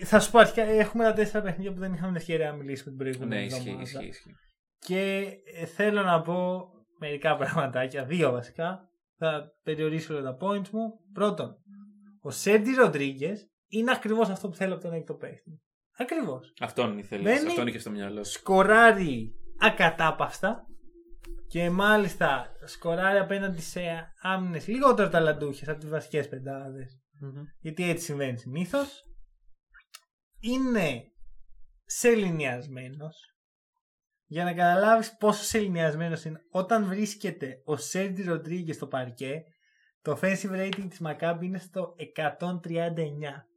[0.04, 2.90] θα σου πω αρχικά, έχουμε τα τέσσερα παιχνίδια που δεν είχαμε την ευκαιρία να μιλήσουμε
[2.90, 3.82] την προηγούμενη ναι, εβδομάδα.
[3.82, 4.36] Ισχύει, ισχύει.
[4.80, 6.68] Και ε, θέλω να πω
[7.00, 8.90] μερικά πραγματάκια, δύο βασικά.
[9.18, 11.00] Θα περιορίσω τα points μου.
[11.14, 11.56] Πρώτον,
[12.22, 15.62] ο Σέντι Ροντρίγκες είναι ακριβώς αυτό που θέλω από τον έκτο παίχτη.
[15.98, 16.54] Ακριβώς.
[16.60, 17.46] Αυτόν ήθελες.
[17.46, 18.24] Αυτόν είχες στο μυαλό.
[18.24, 20.66] Σκοράρει ακατάπαυστα
[21.48, 23.82] και μάλιστα σκοράρει απέναντι σε
[24.22, 27.02] άμυνε λιγότερο ταλαντούχες από τις βασικές πεντάδες.
[27.24, 27.44] Mm-hmm.
[27.60, 29.07] Γιατί έτσι συμβαίνει συνήθως.
[30.40, 31.12] Είναι
[31.86, 33.10] σεληνιασμένο
[34.26, 36.40] για να καταλάβεις πόσο σεληνιασμένος είναι.
[36.50, 39.44] Όταν βρίσκεται ο Σέρντι Ροντρίγκες στο παρκέ,
[40.02, 43.48] το offensive rating της Maccabi είναι στο 139.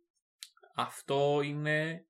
[0.74, 2.06] Αυτό είναι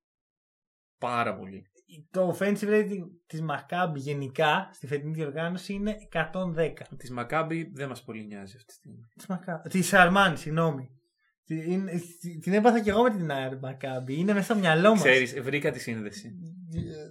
[0.98, 1.64] πάρα πολύ.
[2.10, 6.72] Το offensive rating της Maccabi γενικά στη φετινή διοργάνωση είναι 110.
[6.96, 9.08] Της Maccabi δεν μας πολύ νοιάζει αυτή τη στιγμή.
[9.14, 9.70] Της, Maccabi.
[9.70, 10.99] της Αρμάνη, συγγνώμη.
[11.56, 11.88] Την,
[12.40, 13.30] την έπαθα και εγώ με την
[13.60, 14.18] Μακάμπι.
[14.18, 15.00] Είναι μέσα στο μυαλό μας.
[15.00, 16.32] Ξέρεις, βρήκα τη σύνδεση.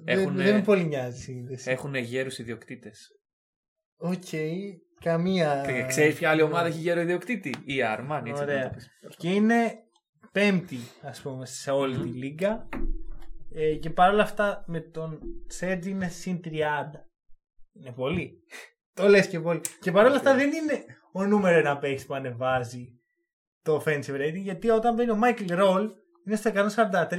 [0.06, 1.72] Έχουνε, δεν, δεν με πολύ νοιάζει η σύνδεση.
[1.72, 3.08] Έχουν γέρους ιδιοκτήτες.
[3.98, 4.24] OK.
[4.32, 4.56] Okay.
[5.00, 5.66] Καμία.
[5.88, 8.26] Ξέρεις ποια άλλη ομάδα έχει γέρο ιδιοκτήτη; Η Αρμάνι.
[8.26, 8.76] Έτσι Ωραία.
[9.18, 9.74] Και είναι
[10.32, 12.02] πέμπτη, ας πούμε, σε όλη μμ.
[12.02, 12.68] τη λίγκα.
[13.54, 16.50] Ε, και παρόλα αυτά με τον Σέτζι είναι συν 30.
[17.74, 18.44] Είναι πολύ.
[18.98, 19.62] Το λες και πολύ.
[19.82, 22.99] Και παρόλα αυτά δεν είναι ο νούμερο ένα παίχτη που ανεβάζει
[23.62, 25.90] το offensive rating γιατί όταν μπαίνει ο Michael Roll
[26.26, 26.52] είναι στα
[27.10, 27.18] 143.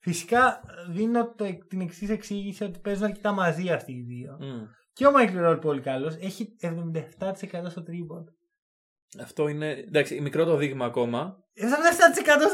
[0.00, 4.38] Φυσικά δίνω το, την εξής εξήγηση ότι παίζουν αρκετά μαζί αυτοί οι δύο.
[4.40, 4.68] Mm.
[4.92, 6.72] Και ο Michael Roll πολύ καλός έχει 77%
[7.68, 8.32] στο τρίποντο.
[9.20, 9.70] Αυτό είναι.
[9.70, 11.36] Εντάξει, μικρό το δείγμα ακόμα.
[11.60, 11.64] 77%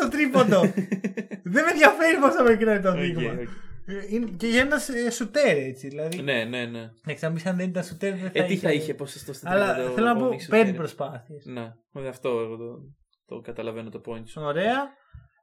[0.00, 0.60] στο τρίποντο!
[1.52, 3.34] Δεν με ενδιαφέρει πόσο μικρό είναι το δείγμα.
[3.34, 3.73] Okay, okay.
[4.10, 5.88] Είναι και για ένα ε, σουτέρ έτσι.
[5.88, 6.22] Δηλαδή.
[6.22, 6.90] Ναι, ναι, ναι.
[7.04, 9.74] Εντάξει, αν αν δεν ήταν σουτέρ, δεν θα ε, τι θα είχε ποσοστό στην Αλλά
[9.74, 11.44] θέλω να πω πέντε προσπάθειες.
[11.44, 11.72] Ναι,
[12.08, 12.78] αυτό εγώ το,
[13.24, 14.42] το καταλαβαίνω το point σου.
[14.42, 14.88] Ωραία.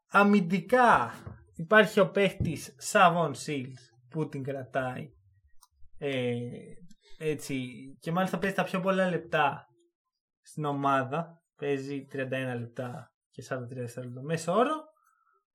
[0.07, 1.13] Αμυντικά
[1.55, 5.09] υπάρχει ο παίχτης Σαβόν Σίλς που την κρατάει.
[5.97, 6.35] Ε,
[7.17, 7.65] έτσι.
[7.99, 9.67] Και μάλιστα παίζει τα πιο πολλά λεπτά
[10.41, 11.41] στην ομάδα.
[11.55, 12.19] Παίζει 31
[12.59, 14.90] λεπτά και 43 λεπτά μέσω όρο.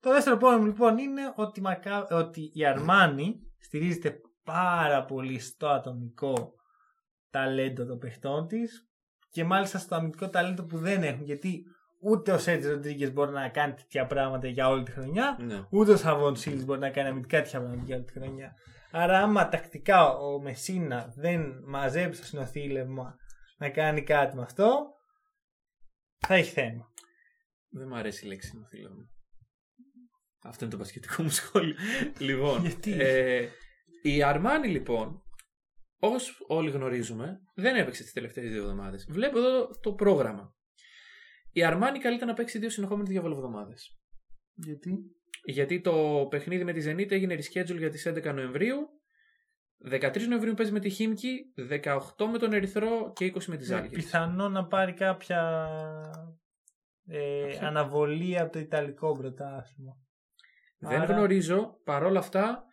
[0.00, 2.06] Το δεύτερο πόνο λοιπόν είναι ότι, Μακά...
[2.10, 6.54] ότι η Αρμάνη στηρίζεται πάρα πολύ στο ατομικό
[7.30, 8.88] ταλέντο των παιχτών της
[9.30, 11.24] και μάλιστα στο αμυντικό ταλέντο που δεν έχουν.
[11.24, 11.64] Γιατί
[12.00, 15.66] ούτε ο Σέρτζ Ροντρίγκες μπορεί να κάνει τέτοια πράγματα για όλη τη χρονιά, ναι.
[15.70, 18.54] ούτε ο Σαββόν Σίλ μπορεί να κάνει αμυντικά τέτοια πράγματα για όλη τη χρονιά.
[18.90, 23.16] Άρα, άμα τακτικά ο Μεσίνα δεν μαζέψει το συνοθήλευμα
[23.58, 24.94] να κάνει κάτι με αυτό,
[26.18, 26.92] θα έχει θέμα.
[27.68, 29.10] Δεν μου αρέσει η λέξη συνωθήλων.
[30.46, 31.74] Αυτό είναι το πασχετικό μου σχόλιο.
[32.18, 33.48] λοιπόν, Γιατί; ε,
[34.02, 35.22] η Αρμάνι λοιπόν,
[35.98, 36.16] όπω
[36.46, 39.06] όλοι γνωρίζουμε, δεν έπαιξε τις τελευταίες δύο εβδομάδες.
[39.10, 40.54] Βλέπω εδώ το πρόγραμμα.
[41.52, 43.98] Η Αρμάνι καλείται να παίξει δύο συνεχόμενες διαβολοβδομάδες.
[44.54, 44.98] Γιατί;
[45.44, 48.76] Γιατί το παιχνίδι με τη Zenit έγινε reschedule για τις 11 Νοεμβρίου.
[49.90, 51.98] 13 Νοεμβρίου παίζει με τη Χίμκι, 18
[52.30, 53.88] με τον Ερυθρό και 20 με τη Ζάλγκη.
[53.88, 55.68] Πιθανό να πάρει κάποια
[57.06, 57.68] ε, Κάποια.
[57.68, 60.05] αναβολή από το Ιταλικό πρωτάθλημα.
[60.78, 62.64] Δεν Άρα- γνωρίζω, παρόλα αυτά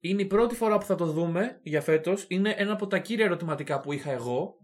[0.00, 2.24] είναι η πρώτη φορά που θα το δούμε για φέτος.
[2.28, 4.54] Είναι ένα από τα κύρια ερωτηματικά που είχα εγώ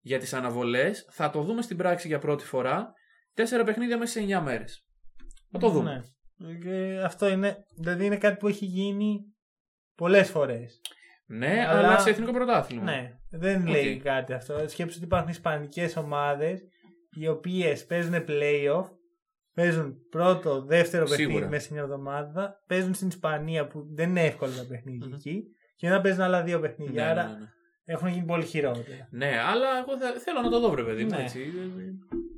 [0.00, 1.06] για τις αναβολές.
[1.10, 2.92] Θα το δούμε στην πράξη για πρώτη φορά.
[3.34, 4.86] Τέσσερα παιχνίδια μέσα σε 9 μέρες.
[5.50, 6.04] Θα το δούμε.
[6.36, 6.54] Ναι.
[6.54, 9.20] Και αυτό είναι, δηλαδή είναι κάτι που έχει γίνει
[9.94, 10.80] πολλές φορές.
[11.26, 12.84] Ναι, Αλλά- αλλά, σε εθνικό πρωτάθλημα.
[12.84, 13.68] Ναι, δεν Οκ.
[13.68, 14.68] λέει κάτι αυτό.
[14.68, 16.60] Σκέψου ότι υπάρχουν ισπανικές ομάδες
[17.10, 18.84] οι οποίες παίζουν playoff,
[19.54, 21.48] παίζουν πρώτο, δεύτερο παιχνίδι Σίγουρα.
[21.48, 25.14] μέσα σε μια εβδομάδα, παίζουν στην Ισπανία που δεν είναι εύκολο τα παιχνίδια Μμμ.
[25.14, 25.44] εκεί
[25.76, 27.04] και μετά παίζουν άλλα δύο Ναι, παιχνίδια.
[27.04, 27.46] ναι, άρα ναι, ναι.
[27.84, 29.08] έχουν γίνει πολύ χειρότερα.
[29.10, 31.22] Ναι, αλλά εγώ θε- θέλω να το δω, βρε παιδί μου, Ναι.
[31.22, 31.52] έτσι,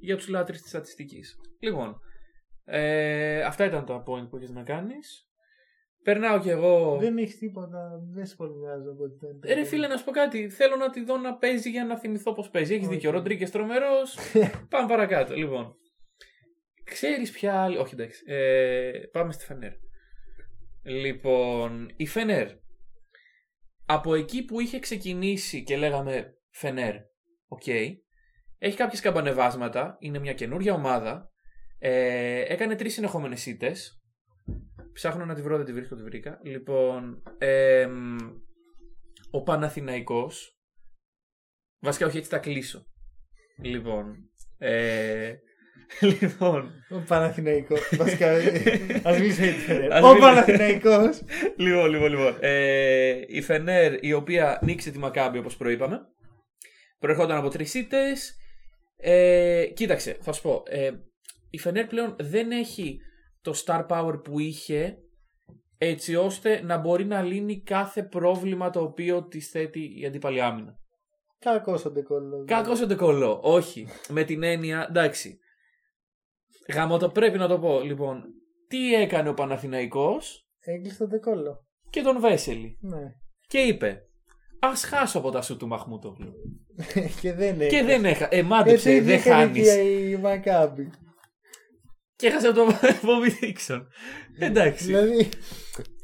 [0.01, 1.37] για τους λάτρεις της στατιστικής.
[1.61, 2.01] Λοιπόν,
[2.65, 5.21] ε, αυτά ήταν τα point που έχεις να κάνεις.
[6.03, 6.97] Περνάω κι εγώ...
[7.01, 9.53] Δεν έχεις τίποτα, δεν σχολιάζω από ό,τι φαίνεται.
[9.53, 10.49] Ε, Ρε φίλε, να σου πω κάτι.
[10.49, 12.75] Θέλω να τη δω να παίζει για να θυμηθώ πώς παίζει.
[12.75, 12.93] Έχεις Οκ.
[12.93, 13.11] δίκιο.
[13.11, 14.17] Ο Ροντρίγκε τρομερός.
[14.71, 15.35] πάμε παρακάτω.
[15.35, 15.77] Λοιπόν.
[16.87, 17.77] Ξέρεις ποια άλλη.
[17.77, 18.23] Όχι, εντάξει.
[18.27, 19.73] Ε, πάμε στη Φενέρ.
[20.83, 22.49] Λοιπόν, η Φενέρ.
[23.87, 26.95] Από εκεί που είχε ξεκινήσει και λέγαμε Φενέρ,
[27.49, 27.67] οκ.
[28.59, 29.97] Έχει κάποιες σκαμπανεβάσματα.
[30.01, 31.31] Είναι μια καινούργια ομάδα.
[31.79, 34.03] Ε, έκανε τρεις συνεχόμενες ήττες.
[34.93, 36.41] Ψάχνω να τη βρω, δεν τη βρίσκω, τη βρήκα.
[36.43, 38.17] Λοιπόν, εμ,
[39.31, 40.61] ο Παναθηναϊκός
[41.79, 42.87] Βασικά όχι έτσι τα κλείσω
[43.63, 45.35] Λοιπόν ε,
[46.21, 47.81] Λοιπόν Ο Παναθηναϊκός.
[47.97, 48.31] Βασικά,
[49.03, 49.93] ας μιλήσω για τη Φενέρ.
[49.93, 50.29] Ας Ο μιλήσουμε.
[50.29, 51.23] Παναθηναϊκός.
[51.57, 52.37] Λοιπόν, λοιπόν, λοιπόν.
[52.41, 56.01] Ε, η Φενέρ η οποία νίκησε τη Μακάμπη όπως προείπαμε.
[56.99, 58.37] Προερχόταν από τρεις ήττες.
[58.97, 60.63] Ε, κοίταξε, θα σου πω.
[60.67, 60.91] Ε,
[61.51, 62.99] η Φενέρ πλέον δεν έχει
[63.43, 64.97] το star power που είχε
[65.79, 70.79] έτσι ώστε να μπορεί να λύνει κάθε πρόβλημα το οποίο τη θέτει η αντίπαλη άμυνα.
[71.39, 72.45] Κακός ο Ντεκόλο.
[72.47, 73.41] Κακός ο Ντεκολό.
[73.43, 73.89] Όχι.
[74.09, 75.39] Με την έννοια, εντάξει.
[76.75, 77.81] Γαμώ το πρέπει να το πω.
[77.81, 78.23] Λοιπόν,
[78.69, 81.67] τι έκανε ο Παναθηναϊκός; Έγκλεισε τον Ντεκόλο.
[81.91, 82.79] και τον Βέσελη.
[82.81, 83.03] Ναι.
[83.47, 84.03] Και είπε,
[84.59, 86.33] Α χάσω από τα σου του Μαχμούτογλου.
[87.21, 87.83] και δεν και έχει.
[87.83, 88.25] δεν έχα.
[88.31, 89.75] Ε, Και μάντεψε, τι δεν έκανε χάνεις.
[89.75, 90.91] και η Μακάμπη.
[92.17, 92.69] Και έχασε από τον
[93.07, 93.83] Bobby Dixon.
[94.39, 94.85] Εντάξει.
[94.85, 95.29] Δηλαδή.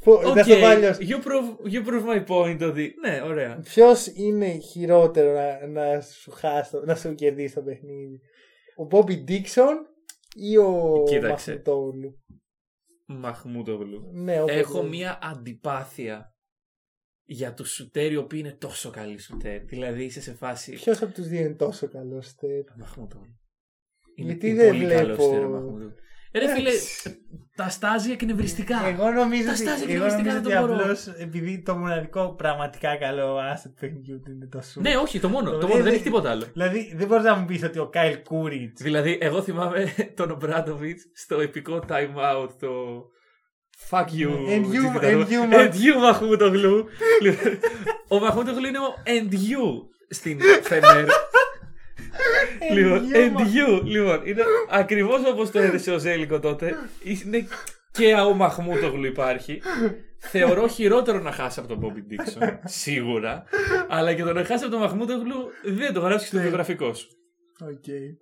[0.05, 0.87] πω- Οκ, να στο βάλω.
[0.87, 2.95] you, prove, you prove my point ότι.
[3.07, 3.61] Ναι, ωραία.
[3.65, 8.21] Ποιος είναι χειρότερο να, να σου χάσει, το- να σου κερδίσει το παιχνίδι;
[8.77, 9.87] Ο Μπόμπι Ντίξον
[10.35, 11.51] ή ο Κοίταξε.
[11.51, 12.19] Μαχμουτόγλου.
[13.07, 14.11] Μαχμούτογλου.
[14.13, 14.91] Ναι, όπως Έχω λέει.
[14.91, 16.35] μία αντιπάθεια
[17.25, 19.65] για τους σουτέρ οι οποίοι είναι τόσο καλοί σουτέρ.
[19.65, 20.73] Δηλαδή είσαι σε φάση.
[20.73, 22.65] Ποιος από τους δύο είναι τόσο καλός στέρ.
[22.79, 23.37] Μαχμούτογλου.
[24.17, 25.89] Γιατί είναι δεν πολύ βλέπω- καλός σουτέρ ο Μαχμούτογλου.
[25.89, 25.95] Ε,
[26.35, 27.17] Ρε φίλε, Εντάξει.
[27.57, 28.77] τα στάζει εκνευριστικά.
[28.87, 30.75] Εγώ νομίζω Τα ότι, στάζει εγώ εκνευριστικά, νομίζω δεν ότι το μπορώ.
[30.81, 34.81] απλώς επειδή το μοναδικό πραγματικά καλό asset παιχνιδιού του είναι το σου.
[34.81, 35.51] Ναι, όχι, το μόνο.
[35.51, 36.45] Το Το μόνο δεν δεν- έχει τίποτα άλλο.
[36.53, 38.77] Δηλαδή δεν μπορείς να μου πεις ότι ο Κάιλ Κούριτ.
[38.83, 42.71] Δηλαδή, εγώ θυμάμαι τον Ομπράτοβιτ στο επικό time out το.
[43.91, 44.29] Fuck you.
[44.49, 46.87] And you- τι ήταν and αυτό; you, and you Μαχμούτογλου.
[47.23, 47.59] Λοιπόν,
[48.09, 51.07] ο Μαχμούτογλου είναι ο and you στην Φενέρ.
[52.75, 53.83] Λοιπόν, and you.
[53.85, 56.75] Λοιπόν, είναι ακριβώς όπως το έδεσε ο Ζέλικο τότε.
[57.03, 57.47] Είναι
[57.93, 59.63] και ο Μαχμούτογλου υπάρχει.
[60.19, 62.59] Θεωρώ χειρότερο να χάσει από τον Μπόμπι Ντίξον.
[62.83, 63.45] Σίγουρα.
[63.89, 67.09] Αλλά και το να χάσει από τον Μαχμούτογλου δεν το γράψει στο βιογραφικό σου.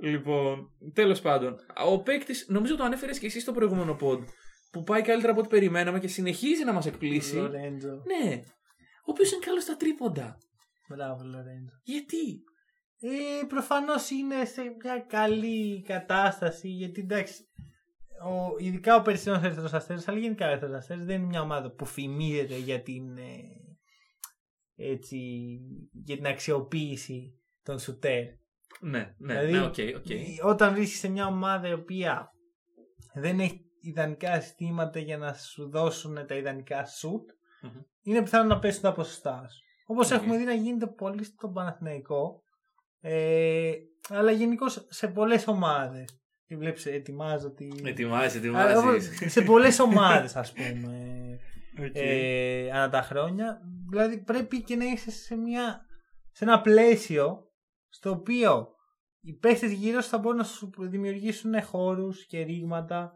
[0.00, 1.56] Λοιπόν, τέλος πάντων.
[1.86, 4.18] Ο παίκτης, νομίζω το ανέφερες και εσύ στο προηγούμενο pod.
[4.72, 7.36] Που πάει καλύτερα από ό,τι περιμέναμε και συνεχίζει να μας εκπλήσει.
[7.36, 7.88] Λορέντζο.
[7.88, 8.40] Ναι.
[9.06, 10.38] Ο οποίος είναι καλός στα τρίποντα.
[10.88, 11.74] Μπράβο, Λορέντζο.
[11.82, 12.44] Γιατί;
[13.00, 17.44] Ε, Προφανώς είναι σε μια καλή κατάσταση γιατί εντάξει.
[18.24, 21.70] Ο, ειδικά ο περσινός Ερυθρό Αστέρας, αλλά γενικά ο Ερυθρό Αστέρας δεν είναι μια ομάδα
[21.70, 23.42] που φημίζεται για την, ε,
[24.76, 25.18] έτσι,
[25.92, 28.24] για την αξιοποίηση των σουτέρ.
[28.80, 30.10] Ναι, ναι, Δηλαδή, ναι, OK, OK.
[30.10, 32.30] Ε, Όταν βρίσκει σε μια ομάδα η οποία
[33.14, 37.30] δεν έχει ιδανικά συστήματα για να σου δώσουν τα ιδανικά σουτ,
[37.62, 37.70] Μμμ.
[38.02, 39.58] είναι πιθανό να πέσουν τα ποσοστά σου.
[39.86, 40.16] Όπως Οκ.
[40.20, 42.42] έχουμε δει να γίνεται πολύ στον Παναθηναϊκό,
[43.00, 43.72] ε,
[44.08, 46.04] αλλά γενικώ σε πολλές ομάδες.
[46.46, 47.68] Τι βλέπεις, ετοιμάζω τη.
[47.84, 49.28] Ετοιμάζεις, Αλλά, όπως- ετοιμάζει.
[49.28, 50.98] σε πολλές ομάδες, ας πούμε.
[51.86, 51.90] Οκ.
[51.92, 53.60] ε, ανά τα χρόνια.
[53.90, 55.80] Δηλαδή πρέπει και να είσαι σε, μια,
[56.30, 57.50] σε ένα πλαίσιο
[57.88, 58.68] στο οποίο
[59.20, 63.12] οι παίχτες γύρω σου θα μπορούν να σου δημιουργήσουν χώρους και ρήγματα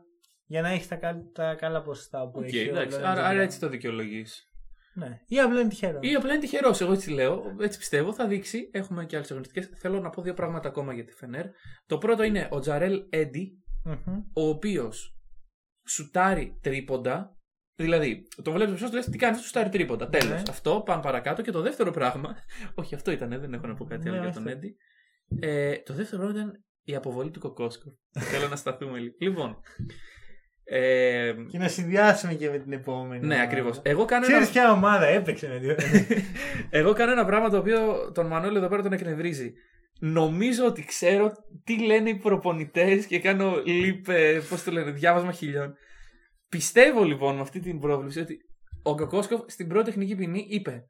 [0.47, 2.59] για να έχεις τα, κα- τα καλά ποσοστά που Οκ, έχει.
[2.68, 2.99] ο εντάξει.
[3.01, 3.43] Lorenzo Άρα, άρα Brown.
[3.45, 4.45] έτσι το δικαιολογείς.
[4.95, 5.20] Ναι.
[5.26, 5.99] Ή απλά είναι τυχερό.
[6.03, 6.74] Ή απλά είναι τυχερό.
[6.80, 8.12] Εγώ έτσι λέω, έτσι πιστεύω.
[8.14, 8.70] Θα δείξει.
[8.72, 9.70] Έχουμε και άλλες αγωνιστικές.
[9.76, 11.47] Θέλω να πω δύο πράγματα ακόμα για τη Φενέρ.
[11.86, 14.16] Το πρώτο είναι ο Τζαρέλ Έντι, Μμμ.
[14.32, 15.16] ο οποίος
[15.86, 17.38] σουτάρει τρίποντα.
[17.76, 20.09] Δηλαδή, το βλέπεις μπροστά σου, λες τι κάνεις, σουτάρει τρίποντα.
[20.09, 20.42] Τέλος.
[20.42, 20.42] Ναι.
[20.49, 21.42] Αυτό, πάμε παρακάτω.
[21.42, 22.36] Και το δεύτερο πράγμα.
[22.74, 24.53] Όχι, αυτό ήταν, δεν έχω να πω κάτι άλλο Ναι, για τον όχι.
[24.53, 24.76] Έντι.
[25.40, 27.99] Ε, το δεύτερο πράγμα ήταν η αποβολή του Κοκόσκο.
[28.11, 29.14] Θέλω να σταθούμε λίγο.
[29.18, 29.61] Λοιπόν.
[30.65, 33.27] Ε, Και να συνδυάσουμε και με την επόμενη.
[33.27, 33.43] ναι, ομάδα.
[33.49, 33.81] ακριβώς.
[33.85, 34.51] Εγώ κάνω Ξέρεις ένα...
[34.53, 35.77] ποια ομάδα έπαιξε με δύο.
[36.81, 39.53] Εγώ κάνω ένα πράγμα το οποίο τον Μανώλη εδώ πέρα τον εκνευρίζει.
[40.01, 41.33] Νομίζω ότι ξέρω
[41.65, 45.75] τι λένε οι προπονητές και κάνω λίπε, πώς το λένε, διάβασμα χιλιών.
[46.49, 48.39] Πιστεύω λοιπόν με αυτή την πρόβλεψη ότι
[48.83, 50.89] ο Κοκόσκοφ στην πρώτη τεχνική ποινή είπε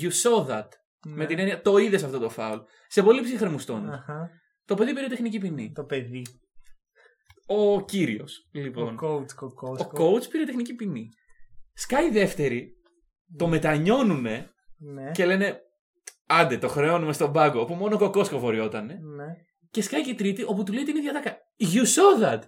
[0.00, 0.68] You saw that.
[1.06, 1.14] Ναι.
[1.14, 2.58] Με την έννοια το είδες αυτό το φάουλ.
[2.86, 3.94] Σε πολύ ψύχρεμους τόνους.
[3.94, 4.30] Αχα.
[4.64, 5.72] Το παιδί πήρε τεχνική ποινή.
[5.74, 6.22] Το παιδί.
[7.50, 8.98] Ο κύριος, Ο λοιπόν.
[9.02, 10.14] coach Ο Κοκόσκο.
[10.14, 11.08] coach πήρε τεχνική ποινή.
[11.74, 12.72] Σκάει δεύτερη,
[13.36, 15.10] το μετανιώνουνε Ναι.
[15.10, 15.60] και λένε
[16.26, 17.60] Άντε, το χρεώνουμε στον πάγκο.
[17.60, 18.98] Όπου μόνο ο Κοκόσκο φοριότανε.
[19.16, 19.26] Ναι.
[19.70, 21.36] Και σκάει και η τρίτη, όπου του λέει την ίδια τάκα.
[21.60, 22.40] You saw that!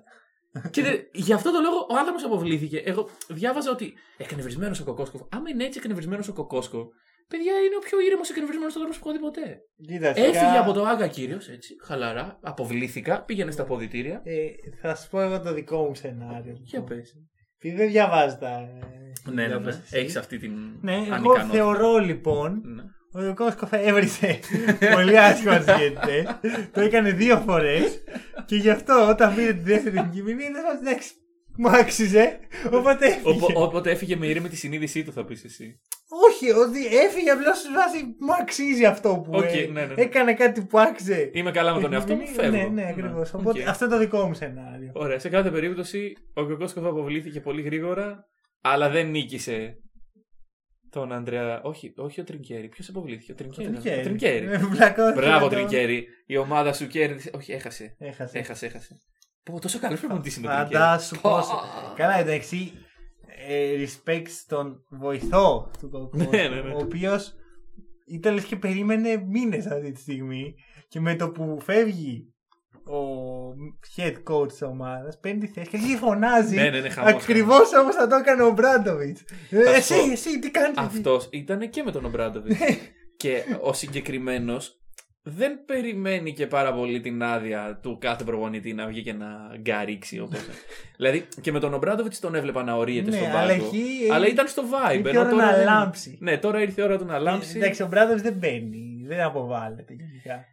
[0.71, 2.77] και δε, γι' αυτό το λόγο ο άνθρωπος αποβλήθηκε.
[2.79, 5.29] Εγώ διάβαζα ότι εκνευρισμένος ο Κοκόσκο.
[5.31, 6.89] Άμα είναι έτσι εκνευρισμένος ο Κοκόσκο,
[7.33, 9.47] παιδιά είναι ο πιο ήρεμος εκνευρισμένος άνθρωπος που έχω δει ποτέ.
[9.89, 14.21] Κοίτα, Έφυγε σιγά- από το Άγκα κύριο, έτσι, χαλαρά, αποβλήθηκα, πήγαινε στα αποδητήρια.
[14.25, 14.37] Ε,
[14.83, 16.55] θα σου πω εγώ το δικό μου σενάριο.
[16.71, 17.15] Για πες.
[17.63, 18.49] Επειδή δεν διαβάζεις τα.
[18.49, 19.47] ε, Ναι, ναι, ναι.
[19.49, 19.97] διάβασες εσύ.
[19.99, 20.53] Έχεις αυτή την.
[20.81, 21.47] Ναι, εγώ ανικανότητα.
[21.47, 22.83] θεωρώ λοιπόν Ναι.
[23.13, 24.39] ότι ο Κόσκοφ έβρισε
[24.95, 26.39] πολύ άσχημα του διαιτητέ.
[26.73, 28.03] το έκανε δύο φορές
[28.47, 31.11] και γι' αυτό όταν πήρε τη δεύτερη εθνική ποινή ήταν ότι εντάξει,
[31.57, 32.39] μου άξιζε.
[32.73, 33.31] Οπότε έφυγε.
[33.45, 35.81] Οπο- Όποτε έφυγε με ήρεμη τη συνείδησή του, θα πεις εσύ.
[36.31, 40.03] Όχι, ότι έφυγε απλώς στη βάση μου αξίζει αυτό που Οκ, ε, ναι, ναι, ναι.
[40.03, 41.31] έκανε κάτι που άξιζε.
[41.33, 42.57] Είμαι καλά με τον εαυτό μου, φεύγω.
[42.57, 43.33] Ναι, ναι, ακριβώς.
[43.33, 43.69] Ναι, Οπότε οκ.
[43.69, 44.91] αυτό είναι το δικό μου σενάριο.
[44.95, 48.25] Ωραία, σε κάθε περίπτωση ο Κοκόσκοφ αποβλήθηκε πολύ γρήγορα,
[48.61, 49.75] αλλά δεν νίκησε
[50.91, 51.61] τον Αντρέα.
[51.63, 52.69] Όχι, όχι ο Τρινκέρι.
[52.69, 53.69] Ποιος αποβλήθηκε, ο Τρινκέρι.
[53.69, 54.01] Τρινκέρι.
[54.01, 54.47] Ο Τρινκέρι.
[54.47, 56.07] Ε, πλακώθηκε Μπράβο, με το- Τρινκέρι.
[56.27, 57.31] Η ομάδα σου κέρδισε.
[57.35, 57.97] Όχι, έχασε.
[57.99, 58.39] Έχασε.
[58.39, 59.01] Έχασε, έχασε.
[59.51, 60.75] Πω, τόσο καλό προπονητή είναι ο Τρινκέρι.
[60.75, 61.31] Φαντάσου Πω.
[61.31, 61.61] πόσο.
[61.97, 62.73] Καλά, εντάξει.
[63.49, 66.31] Ε, respect στον βοηθό του Κοκκόσκου.
[66.31, 66.73] Ναι, ναι, ναι.
[66.75, 67.35] Ο οποίος
[68.07, 70.55] ήταν λες και περίμενε μήνες αυτή τη στιγμή.
[70.89, 72.33] Και με το που φεύγει
[72.85, 72.99] ο
[73.97, 76.55] head coach της ομάδας, παίρνει τη θέση και αρχίζει και φωνάζει.
[76.55, 79.23] Ναι, ναι, ναι, χαμός, Ακριβώς όπως θα το έκανε ο Μπράντοβιτς.
[79.51, 80.11] Θα εσύ, σου πω.
[80.13, 82.59] εσύ, τι κάνεις; Αυτός ήταν και με τον Ομπράντοβιτς.
[83.17, 84.80] και ο συγκεκριμένος
[85.23, 89.27] δεν περιμένει και πάρα πολύ την άδεια του κάθε προπονητή να βγει και να
[89.61, 90.21] γκαρίξει.
[90.21, 90.39] Όπως...
[90.97, 93.67] δηλαδή και με τον Ομπράντοβιτς τον έβλεπα να ορίεται Ναι, στον αλλά πάγκο.
[93.67, 94.95] εκεί- Αλλά ήταν στο vibe.
[94.95, 96.19] Ήρθε η ενώ ώρα τώρα να δεν- λάμψει.
[96.21, 97.57] Ναι, τώρα ήρθε η ώρα του να λάμψει.
[97.57, 99.05] Εντάξει, ο Μπράντοβιτ δεν μπαίνει.
[99.07, 100.45] Δεν αποβάλλεται γενικά.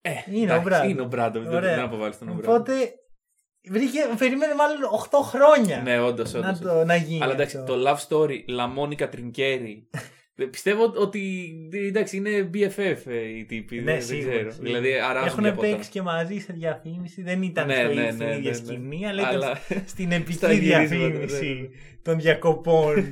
[0.00, 0.90] Ε, είναι εντάξει, ο Μπράντοβιτ.
[0.90, 1.48] Είναι ο Μπράντοβιτ.
[1.48, 1.74] Δεν Ωραία.
[1.74, 2.60] δεν αποβάλει τον Ομπράντοβιτς.
[2.72, 2.92] Οπότε
[3.70, 4.78] βρήκε, περίμενε μάλλον
[5.10, 6.32] 8 χρόνια Ναι, όντως.
[6.32, 7.22] να, το, να γίνει.
[7.22, 7.76] Αλλά εντάξει, αυτό.
[7.76, 9.88] το love story Λαμόνικα Τρινκέρι.
[10.46, 11.52] Πιστεύω ότι
[11.88, 13.76] εντάξει, είναι BFF ε, οι τύποι.
[13.76, 14.50] Ναι, δεν, δεν σίγουρα, ξέρω.
[14.50, 14.68] σίγουρα.
[14.80, 15.68] Δηλαδή αράζουν Έχουν για ποτά.
[15.68, 17.22] παίξει και μαζί σε διαφήμιση.
[17.22, 18.64] Δεν ήταν Ναι, στο, ναι, στην ναι, ίδια ναι, ναι.
[18.64, 21.68] σκηνή, αλλά ήταν Αλλά- στην επική στα γυρίσματα, διαφήμιση ναι, ναι.
[22.02, 22.94] των διακοπών.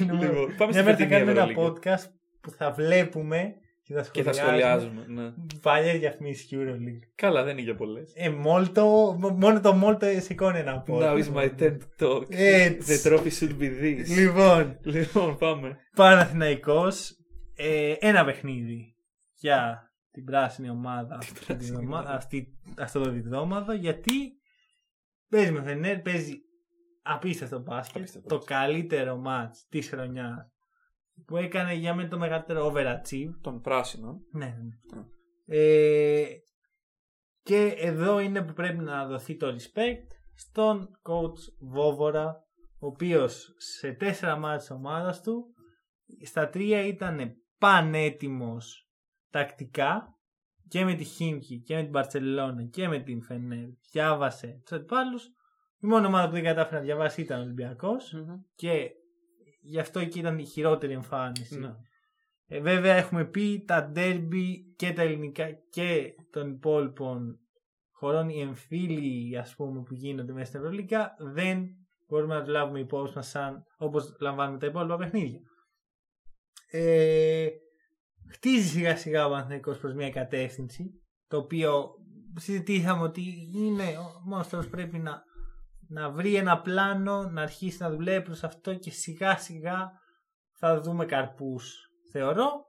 [0.00, 1.72] Λοιπόν, πάμε Μια στη μέρα θα φετινή κάνουμε ένα Ευρωλίγκα.
[1.98, 2.10] podcast
[2.40, 3.54] που θα βλέπουμε
[3.86, 5.22] και θα Και θα σχολιάζουμε, σχολιάζουμε.
[5.22, 5.58] Ναι.
[5.62, 7.08] παλιές διαφημίσεις Euroleague.
[7.14, 8.12] Καλά, δεν είναι για πολλές.
[8.14, 11.02] Ε, Μόλτο, μόνο το Μόλτο σηκώνει ένα podcast.
[11.02, 12.24] Now is my turn to talk.
[12.30, 13.00] Έτσι.
[13.04, 14.04] The trophy should be this.
[14.18, 15.76] Λοιπόν, Λοιπόν, πάμε.
[15.96, 17.10] Παναθηναϊκός,
[17.56, 18.94] ε, ένα παιχνίδι
[19.34, 22.14] για την πράσινη ομάδα αυτή, τη πράσινη βδομα- ομάδα.
[22.16, 24.12] αυτή- αυτό το διβδόματο γιατί
[25.28, 26.34] παίζει με Φενέρ, παίζει
[27.02, 28.56] απίστευτο μπάσκετ, Απίστευτο το μπάσκετ.
[28.56, 30.55] καλύτερο μάτς της χρονιάς
[31.26, 33.30] που έκανε για μένα το μεγαλύτερο overachieve.
[33.40, 34.20] Των πράσινων.
[34.32, 34.46] Ναι.
[34.46, 35.04] ναι.
[35.58, 36.26] Ε,
[37.42, 42.44] και εδώ είναι που πρέπει να δοθεί το respect στον coach Βόβορα
[42.78, 45.54] ο οποίος σε τέσσερα μάτια της ομάδας του
[46.24, 48.90] στα τρία ήταν πανέτοιμος
[49.30, 50.18] τακτικά
[50.68, 55.26] και με τη Χίμκι και με την Μπαρτσελώνα και με την Φενέρ διάβασε τους αντιπάλους
[55.78, 58.14] η μόνη ομάδα που δεν κατάφερε να διαβάσει ήταν ο Ολυμπιακός
[58.54, 58.90] και
[59.68, 61.70] γι' αυτό εκεί ήταν η χειρότερη εμφάνιση Ναι.
[62.46, 67.38] ε, βέβαια έχουμε πει τα ντέρμπι και τα ελληνικά και των υπόλοιπων
[67.90, 71.66] χωρών οι εμφύλοι ας πούμε που γίνονται μέσα στην Ευρωλίγκα δεν
[72.08, 75.40] μπορούμε να το λάβουμε υπόψη μας σαν όπως λαμβάνουμε τα υπόλοιπα παιχνίδια.
[76.70, 77.48] Ε,
[78.32, 80.90] χτίζει σιγά σιγά ο Παναθηναϊκός προς μια κατεύθυνση
[81.28, 81.90] το οποίο
[82.36, 83.22] συζητήσαμε ότι
[83.54, 85.22] είναι ο μόνος τρόπος πρέπει να,
[85.88, 89.90] να βρει ένα πλάνο να αρχίσει να δουλεύει προς αυτό και σιγά σιγά
[90.58, 92.66] θα δούμε καρπούς θεωρώ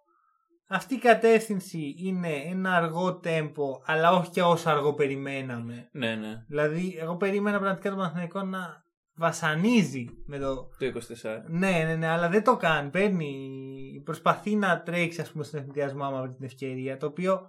[0.69, 5.89] αυτή η κατεύθυνση είναι ένα αργό τέμπο, αλλά όχι και όσο αργό περιμέναμε.
[5.91, 6.43] Ναι, ναι.
[6.47, 8.83] Δηλαδή, εγώ περίμενα πραγματικά το Παναθηναϊκό να
[9.15, 10.55] βασανίζει με το.
[10.55, 11.41] Το 24.
[11.47, 12.89] Ναι, ναι, ναι, αλλά δεν το κάνει.
[12.89, 16.97] Παίρνει, προσπαθεί να τρέξει, ας πούμε, στον εθνικιασμό άμα βρει την ευκαιρία.
[16.97, 17.41] Το οποίο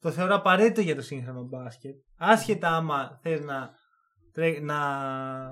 [0.00, 1.94] το θεωρώ απαραίτητο για το σύγχρονο μπάσκετ.
[2.18, 3.85] Άσχετα άμα θες να, τρέ...
[4.60, 4.78] να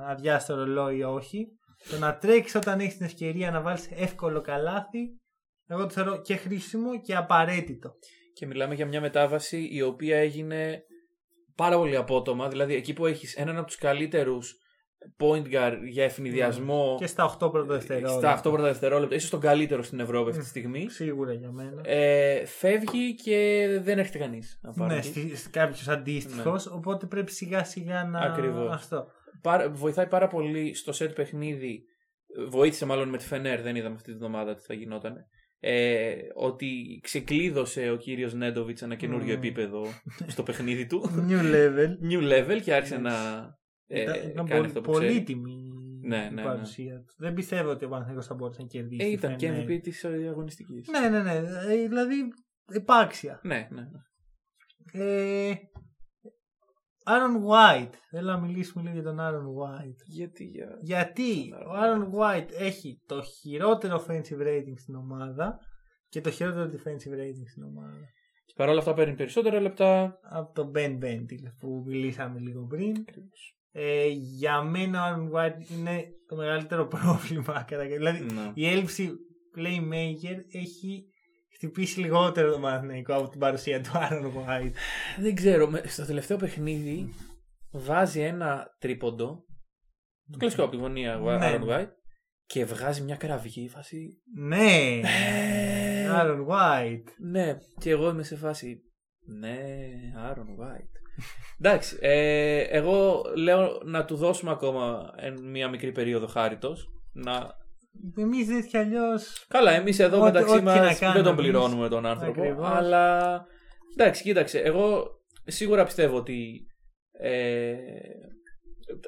[0.07, 1.47] αδειάσει το ρολόι ή όχι.
[1.91, 5.20] Το να τρέξεις όταν έχεις την ευκαιρία να βάλεις εύκολο καλάθι,
[5.66, 7.95] εγώ το θεωρώ και χρήσιμο και απαραίτητο.
[8.35, 10.82] Και μιλάμε για μια μετάβαση η οποία έγινε
[11.55, 12.49] πάρα πολύ απότομα.
[12.49, 14.59] Δηλαδή, εκεί που έχεις έναν από τους καλύτερους
[15.18, 16.96] point guard για ευνηδιασμό.
[16.98, 18.36] Και στα 8 πρώτα δευτερόλεπτα.
[18.36, 20.88] Στα 8 πρώτα δευτερόλεπτα, ίσως τον καλύτερο στην Ευρώπη αυτή τη στιγμή.
[20.88, 21.80] Σίγουρα για μένα.
[21.84, 24.61] Ε, φεύγει και δεν έρχεται κανείς.
[24.74, 25.00] Ναι,
[25.50, 26.66] κάποιος αντίστοιχος.
[26.66, 26.76] Ναι.
[26.76, 28.18] Οπότε πρέπει σιγά σιγά να.
[28.18, 28.74] Ακριβώς.
[28.74, 29.07] Αυτό.
[29.72, 31.84] Βοηθάει πάρα πολύ στο set παιχνίδι.
[32.48, 35.14] Βοήθησε μάλλον με τη Φενέρ, δεν είδαμε αυτή τη βδομάδα τι θα γινόταν.
[35.66, 39.36] Ε, ότι ξεκλείδωσε ο κύριος Νέντοβιτς ένα καινούριο mm.
[39.36, 39.82] επίπεδο
[40.26, 41.11] στο παιχνίδι του.
[41.28, 42.12] New level.
[42.12, 43.00] New level και άρχισε yes.
[43.00, 43.12] να
[43.87, 47.14] ε, ήταν κάνει αυτό που πολύτιμη ναι, ναι, η παρουσία του.
[47.16, 49.07] Δεν πιστεύω ότι ο Παναθηναϊκός θα μπορούσε να κερδίσει.
[49.07, 50.89] Ε, ήταν και MVP της αγωνιστικής.
[50.89, 51.32] Ναι, ναι, ναι.
[51.72, 52.14] Ε, δηλαδή
[52.72, 53.41] επάξια.
[53.43, 53.82] Ναι, ναι.
[54.93, 55.55] Ε,
[57.05, 57.95] Άρον White.
[58.11, 60.03] Θέλω να μιλήσουμε λίγο για τον Άρον White.
[60.05, 60.78] Γιατί, για...
[60.80, 65.59] Γιατί ο Άρον White έχει το χειρότερο offensive rating στην ομάδα
[66.09, 68.09] και το χειρότερο defensive rating στην ομάδα.
[68.45, 70.18] Και παρόλα αυτά παίρνει περισσότερα λεπτά.
[70.22, 73.05] Από τον Ben Bentil που μιλήσαμε λίγο πριν.
[73.77, 77.64] Ε, για μένα ο Άρον White είναι το μεγαλύτερο πρόβλημα.
[77.68, 78.51] Δηλαδή ναι.
[78.55, 79.11] η έλλειψη
[79.57, 81.05] playmaker έχει
[81.55, 84.72] χτυπήσει λιγότερο το Παναθηναϊκό από την παρουσία του Άρον White.
[85.18, 85.70] Δεν ξέρω.
[85.85, 87.14] Στο τελευταίο παιχνίδι
[87.72, 89.45] βάζει ένα τρίποντο.
[90.31, 91.93] Το κλασικό από τη γωνία Άρον White.
[92.47, 94.22] Και βγάζει μια κραυγή φάση.
[94.37, 95.01] Ναι!
[96.11, 97.09] Άρον White.
[97.18, 98.83] Ναι, και εγώ είμαι σε φάση.
[99.27, 99.57] Ναι,
[100.16, 101.03] Άρον White.
[101.60, 105.10] Εντάξει, ε, εγώ λέω να του δώσουμε ακόμα
[105.42, 106.88] μια μικρή περίοδο χάριτος.
[107.12, 107.54] Να
[108.16, 109.20] Εμείς δεν κι αλλιώ.
[109.48, 112.40] Καλά, εμείς εδώ ό, μεταξύ μας δεν τον πληρώνουμε τον άνθρωπο.
[112.40, 112.68] Ακριβώς.
[112.68, 113.46] Αλλά.
[113.96, 114.58] Εντάξει, κοίταξε.
[114.58, 115.06] Εγώ
[115.44, 116.66] σίγουρα πιστεύω ότι.
[117.20, 117.74] Ε,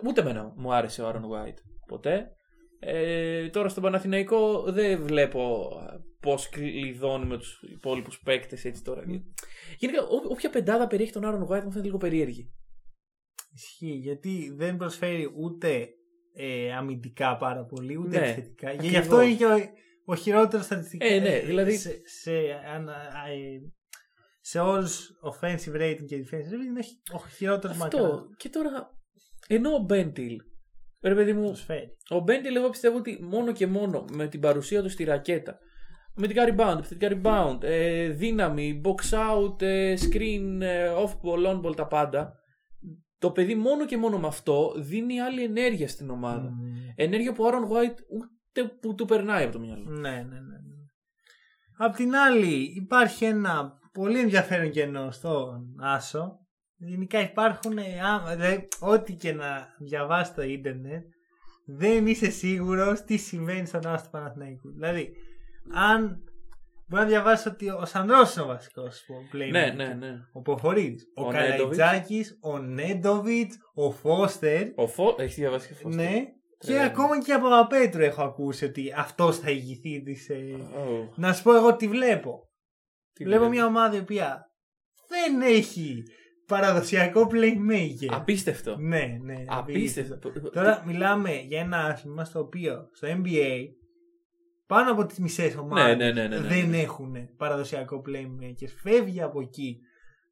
[0.06, 2.30] ούτε εμένα μου άρεσε ο Άρον White ποτέ.
[2.78, 5.70] Ε, τώρα στον Παναθηναϊκό δεν βλέπω
[6.26, 9.02] πώς κλειδώνει με τους υπόλοιπους παίκτες έτσι τώρα.
[9.78, 12.52] Γενικά, όποια πεντάδα περιέχει τον Άρον White μου φαίνεται λίγο περίεργη.
[13.54, 15.88] Ισχύει, γιατί δεν προσφέρει ούτε
[16.34, 18.68] ε, αμυντικά πάρα πολύ, ούτε ναι, επιθετικά.
[18.68, 18.90] Ακριβώς.
[18.90, 19.58] Γι' αυτό είχε ο,
[20.04, 21.06] ο χειρότερος στατιστικά.
[21.06, 21.76] Ε, ναι, δηλαδή.
[21.76, 22.30] Σε, σε,
[24.40, 27.98] σε όλους offensive rating και defensive rating είναι ο χειρότερος Αυτό.
[27.98, 28.26] Μακρά.
[28.36, 28.98] Και τώρα,
[29.48, 30.36] ενώ ο Μπέντιλ.
[31.00, 31.56] Ρε παιδί μου,
[32.08, 35.58] ο Μπέντιλ εγώ πιστεύω ότι μόνο και μόνο με την παρουσία του στη ρακέτα
[36.16, 41.60] με την rebound, επιθετικά rebound, ε, δύναμη, box out, ε, screen, ε, off ball, on
[41.60, 42.40] ball, τα πάντα
[43.18, 46.48] το παιδί μόνο και μόνο με αυτό δίνει άλλη ενέργεια στην ομάδα.
[46.48, 46.92] Mm.
[46.94, 49.90] Ενέργεια που ο Άρον White ούτε που του περνάει από το μυαλό.
[49.90, 50.40] Ναι, ναι, ναι.
[50.40, 50.56] ναι.
[51.76, 56.40] Απ' την άλλη υπάρχει ένα πολύ ενδιαφέρον κενό στον Άσο.
[56.78, 57.78] Γενικά υπάρχουν,
[58.80, 61.04] ό,τι και να διαβάσει το ίντερνετ,
[61.66, 64.72] δεν είσαι σίγουρος τι συμβαίνει στον Άσο του Παναθηναϊκού.
[64.72, 65.12] Δηλαδή,
[65.72, 66.26] αν
[66.88, 69.50] Μπορεί να διαβάσει ότι ο Σανδρός είναι ο βασικός playmaker.
[69.50, 70.12] Ναι, ναι, ναι.
[70.32, 70.98] Ο Ποχορίδη.
[71.16, 74.68] Ο, ο Καραϊτζάκη, ο Νέντοβιτς, ο Φώστερ.
[74.74, 75.14] Ο Φω...
[75.18, 76.04] Έχεις διαβάσει και Φώστερ.
[76.04, 76.24] Ναι.
[76.58, 80.28] Και ακόμα και από Παπαπέτρου έχω ακούσει ότι αυτός θα ηγηθεί της.
[80.28, 80.36] Ε...
[80.76, 81.08] Oh.
[81.14, 82.48] Να σου πω εγώ τι βλέπω.
[83.12, 83.54] Τι βλέπω βλέπω.
[83.54, 84.50] μια ομάδα η οποία
[85.08, 86.02] δεν έχει
[86.46, 88.08] παραδοσιακό playmaker.
[88.10, 88.76] Απίστευτο.
[88.78, 89.44] Ναι, ναι.
[89.46, 90.32] Απίστευτο.
[90.52, 93.60] Τώρα μιλάμε για ένα άθλημα στο οποίο στο NBA
[94.66, 98.68] πάνω από τις μισές ομάδες ναι, ναι, ναι, δεν έχουν παραδοσιακό playmaker.
[98.82, 99.80] Φεύγει από εκεί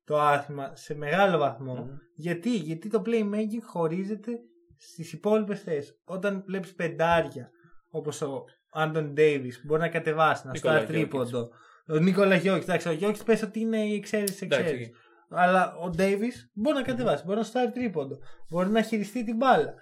[0.05, 1.89] το άθλημα σε μεγάλο βαθμό.
[2.15, 4.33] Γιατί; Γιατί το playmaking χωρίζεται
[4.77, 6.01] στις υπόλοιπες θέσεις.
[6.05, 7.51] Όταν βλέπεις πεντάρια
[7.91, 11.49] όπως ο Άντων Ντέιβις που μπορεί να κατεβάσει, να στάρει τρίποντο.
[11.89, 12.63] Ο Νίκολα Γιώκη.
[12.63, 14.93] Εντάξει, ο Γιώκη πες ότι είναι η εξαίρεση εξαίρεση.
[15.29, 18.19] Αλλά ο Ντέιβις μπορεί να κατεβάσει, μπορεί να στάρει τρίποντο,
[18.51, 19.75] μπορεί να χειριστεί την μπάλα.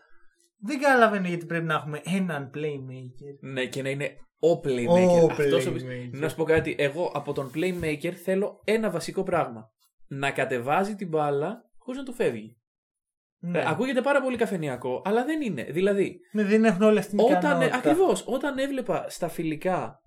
[0.64, 3.38] Δεν καταλαβαίνω γιατί πρέπει να έχουμε έναν playmaker.
[3.40, 5.22] Ναι, και να είναι ο playmaker.
[5.22, 6.10] Ο Αυτός playmaker.
[6.12, 6.74] Να σου πω κάτι.
[6.78, 9.70] Εγώ από τον playmaker θέλω ένα βασικό πράγμα.
[10.08, 12.56] Να κατεβάζει την μπάλα χωρίς να του φεύγει.
[13.44, 13.58] Ναι.
[13.58, 15.62] Ε, ακούγεται πάρα πολύ καφενιακό, αλλά δεν είναι.
[15.62, 17.76] Δηλαδή, Ναι, δεν έχουν όλα στην όταν, ικανότητα.
[17.76, 20.02] ακριβώς, όταν έβλεπα στα φιλικά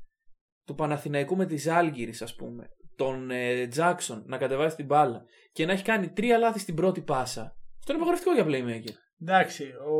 [0.66, 5.66] του Παναθηναϊκού με τη Ζάλγκυρης ας πούμε, τον ε, Τζάξον να κατεβάζει την μπάλα και
[5.66, 7.42] να έχει κάνει τρία λάθη στην πρώτη πάσα,
[7.80, 8.94] αυτό είναι απαγορευτικό για playmaker.
[9.22, 9.94] Εντάξει, ο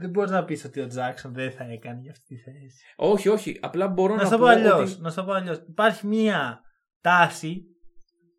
[0.00, 2.84] δεν μπορείς να πεις ότι ο Τζάξον δεν θα έκανε για αυτή τη θέση.
[2.96, 3.58] Όχι, όχι.
[3.62, 4.92] Απλά μπορώ να, Να σου το πω πω αλλιώς.
[4.92, 5.00] ότι...
[5.00, 5.62] Να σου το πω αλλιώς.
[5.68, 6.60] Υπάρχει μία
[7.00, 7.62] τάση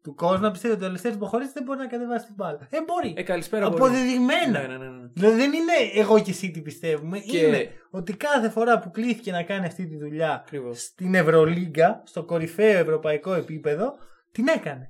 [0.04, 2.68] του κόσμου να πιστεύει ότι ο Ελευθέρη Μποχορίδη δεν μπορεί να κατεβάσει την μπάλα.
[2.70, 3.14] Ε, μπορεί.
[3.18, 3.70] Ε, καλησπέρα.
[3.70, 3.82] μπορεί.
[3.82, 4.60] Αποδεδειγμένα.
[4.62, 5.08] Ναι, ναι, ναι, ναι.
[5.14, 7.20] Δηλαδή δεν είναι εγώ και εσύ τι πιστεύουμε.
[7.20, 10.82] Και- Είναι ότι κάθε φορά που κλήθηκε να κάνει αυτή τη δουλειά Ακριβώς.
[10.82, 13.94] στην Ευρωλίγκα, στο κορυφαίο ευρωπαϊκό επίπεδο,
[14.32, 14.90] την έκανε.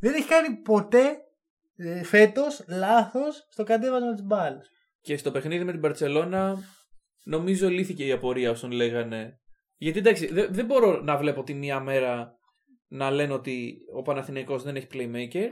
[0.00, 1.18] Δεν έχει κάνει ποτέ
[1.76, 4.68] ε, φέτος λάθος στο κατέβασμα της μπάλας.
[5.00, 6.58] Και στο παιχνίδι με την Παρσελώνα
[7.24, 9.38] νομίζω λύθηκε η απορία όσων λέγανε.
[9.76, 12.32] Γιατί εντάξει, δεν, δεν μπορώ να βλέπω τη μία μέρα
[12.88, 15.48] να λένε ότι ο Παναθηναϊκός δεν έχει playmaker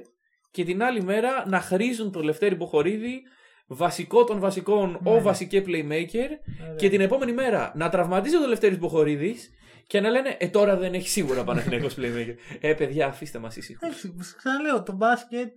[0.50, 3.22] και την άλλη μέρα να χρήζουν το Λευτέρη Μποχορίδη
[3.66, 5.10] βασικό των βασικών Ναι.
[5.10, 6.28] ο βασικέ playmaker
[6.76, 9.50] και την επόμενη μέρα να τραυματίζει ο Λευτέρης Μποχορίδης
[9.86, 12.34] και να λένε Ε τώρα δεν έχει σίγουρα Παναθηναϊκός playmaker.
[12.60, 13.88] Ε παιδιά, αφήστε μας ήσυχους.
[13.88, 15.56] Έτσι, σας ξαναλέω, το μπάσκετ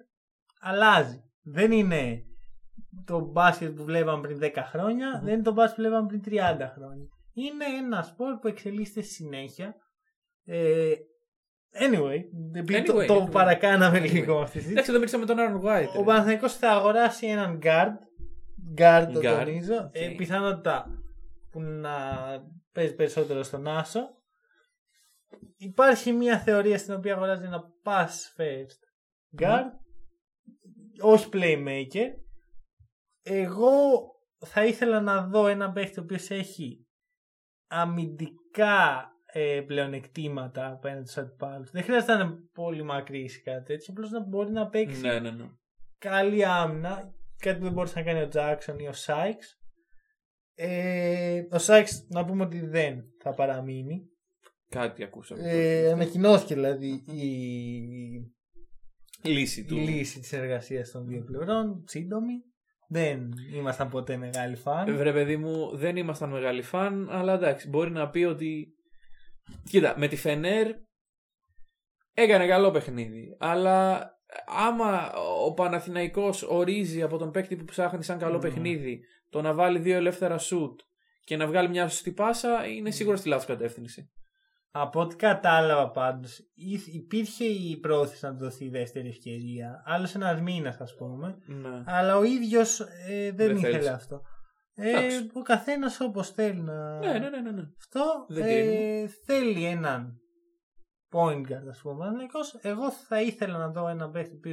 [0.66, 1.24] αλλάζει.
[1.44, 2.24] Δεν είναι
[3.06, 6.72] το μπάσκετ που βλέπαμε πριν 10 χρόνια δεν είναι το μπάσκετ που βλέπαμε πριν 30
[6.76, 7.08] χρόνια.
[7.34, 9.76] Είναι ένα σπορ που εξελίσσεται συνέχεια.
[10.46, 10.92] Ε,
[11.80, 12.20] anyway,
[12.54, 13.32] επειδή το, Anyway, το anyway.
[13.32, 14.12] παρακάναμε Anyway.
[14.12, 14.72] λίγο αυτή τη συζήτηση.
[14.72, 15.96] Εντάξει, εδώ μιλήσαμε με τον Aaron White.
[15.96, 16.04] Ο ρε.
[16.06, 17.94] Παναθηναϊκός θα αγοράσει έναν guard.
[18.78, 19.76] Guard το Guard, τονίζω.
[19.76, 19.90] οκ.
[19.96, 20.88] Ε, πιθανότητα
[21.52, 21.92] που να
[22.72, 24.10] παίζει περισσότερο στον Άσο.
[25.58, 28.80] Υπάρχει μια θεωρία στην οποία αγοράζει ένα pass first
[29.42, 29.85] guard.
[31.00, 32.08] Όχι playmaker.
[33.22, 33.70] Εγώ
[34.46, 36.86] θα ήθελα να δω ένα παίχτη ο οποίος έχει
[37.68, 41.72] αμυντικά ε, πλεονεκτήματα απέναντι στους αντιπάλους.
[41.72, 43.94] Δεν χρειάζεται να είναι πολύ μακρύ ή κάτι τέτοιο.
[43.94, 45.50] Απλώς να μπορεί να παίξει Ναι, ναι, ναι.
[45.98, 47.14] καλή άμυνα.
[47.38, 49.60] Κάτι που δεν μπορούσε να κάνει ο Τζάξον ή ο Σάιξ.
[50.56, 54.10] Ε, ο Σάιξ να πούμε ότι δεν θα παραμείνει.
[54.70, 55.42] Κάτι ακούσαμε.
[55.44, 57.30] Ε, ανακοινώθηκε δηλαδή η,
[59.26, 59.76] Λύση η του.
[59.76, 61.84] λύση της εργασίας των δύο πλευρών.
[61.88, 62.34] Σύντομη.
[62.88, 64.96] Δεν ήμασταν ποτέ μεγάλοι φαν.
[64.98, 68.68] Βρε παιδί μου, δεν ήμασταν μεγάλοι φαν, αλλά εντάξει, μπορεί να πει ότι.
[69.70, 70.68] Κοίτα, με τη Φενέρ
[72.14, 73.36] έκανε καλό παιχνίδι.
[73.40, 74.10] Αλλά
[74.68, 75.14] άμα
[75.46, 78.40] ο Παναθηναϊκός ορίζει από τον παίκτη που ψάχνει σαν καλό Ναι.
[78.40, 79.00] παιχνίδι
[79.30, 80.80] το να βάλει δύο ελεύθερα σουτ
[81.24, 84.10] και να βγάλει μια σωστή πάσα, είναι σίγουρα στη λάθος κατεύθυνση.
[84.78, 89.84] Από ό,τι κατάλαβα πάντως υ- υπήρχε η πρόθεση να του δοθεί η δεύτερη ευκαιρία.
[89.86, 91.38] Άλλος ένας μήνας ας πούμε.
[91.46, 91.84] Ναι.
[91.86, 93.92] Αλλά ο ίδιος ε, δεν, Δεν ήθελε θέλησε.
[93.92, 94.22] αυτό.
[94.76, 95.30] Ε, Εντάξει.
[95.34, 96.98] ο καθένας όπως θέλει να...
[97.00, 97.62] Ναι, ναι, ναι, ναι, ναι.
[97.78, 100.18] Αυτό Δεν ε, θέλει έναν
[101.12, 101.98] point guard, ας πούμε.
[101.98, 102.58] Παναθηναϊκός.
[102.62, 104.50] Εγώ θα ήθελα να δω έναν παίχτη που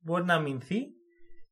[0.00, 0.80] μπορεί να αμυνθεί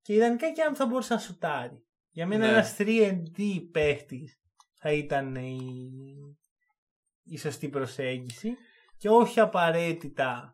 [0.03, 1.85] και ιδανικά και αν θα μπορούσε να σουτάρει.
[2.11, 2.53] Για μένα Ναι.
[2.53, 4.41] ένας 3D παίχτης
[4.81, 5.59] θα ήταν η,
[7.29, 8.57] η σωστή προσέγγιση
[8.99, 10.51] και όχι απαραίτητα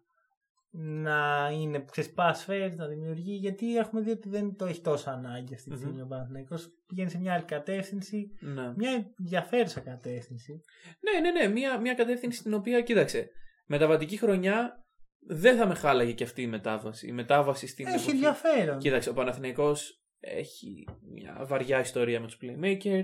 [0.74, 5.11] να είναι ξέρεις, pass first, να δημιουργεί, γιατί έχουμε δει ότι δεν το έχει τόσο
[5.11, 5.81] ανάγκη αυτή τη Μμμ.
[5.81, 6.69] στιγμή ο Παναθηναϊκός.
[6.86, 8.73] Πηγαίνει σε μια άλλη κατεύθυνση, ναι.
[8.77, 10.61] μια ενδιαφέρουσα κατεύθυνση.
[11.01, 11.53] Ναι, ναι, ναι.
[11.53, 13.31] Μια, μια κατεύθυνση στην οποία, κοίταξε,
[13.66, 14.85] μεταβατική χρονιά
[15.27, 17.07] δεν θα με χάλαγε και αυτή η μετάβαση.
[17.07, 18.11] Η μετάβαση στην Έχει εποχή.
[18.11, 18.78] ενδιαφέρον.
[18.78, 23.03] Κοίταξε, ο Παναθηναϊκός έχει μια βαριά ιστορία με τους playmaker.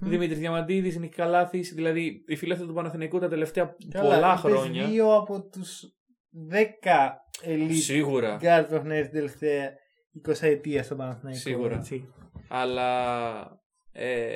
[0.00, 0.08] Μμμ.
[0.10, 4.86] Δημήτρης Διαμαντίδης, Νίκη Καλάθης, δηλαδή οι φιλέθετοι του Παναθηναϊκού τα τελευταία Καλά, πολλά είπες χρόνια.
[4.86, 5.82] Δύο από τους
[6.50, 6.54] 10
[7.44, 8.36] elite Σίγουρα.
[8.40, 9.70] guard που έχουν έρθει την τελευταία
[10.28, 11.40] 20 ετία στο Παναθηναϊκό.
[11.40, 11.74] Σίγουρα.
[11.76, 12.08] έτσι.
[12.48, 13.38] Αλλά
[13.92, 14.34] ε,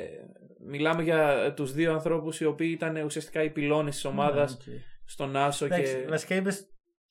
[0.67, 4.79] μιλάμε για τους δύο ανθρώπους οι οποίοι ήταν ουσιαστικά οι πυλώνες της ομάδας Ναι, οκ.
[5.05, 6.07] στον Άσο Εντάξει, και...
[6.09, 6.65] Βασικά είπες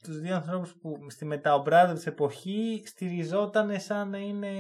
[0.07, 4.51] τους δύο ανθρώπους που στη μετά Ομπράντοβιτς εποχή στηριζόταν σαν να είναι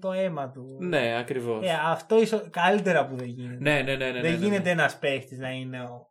[0.00, 0.76] το αίμα του.
[0.80, 1.66] Ναι, ακριβώς.
[1.66, 3.58] Ε, αυτό ίσως καλύτερα που δεν γίνεται.
[3.60, 4.44] Ναι, ναι, ναι, ναι, ναι, δεν ναι, ναι.
[4.46, 6.06] γίνεται ένας παίχτης να είναι ο...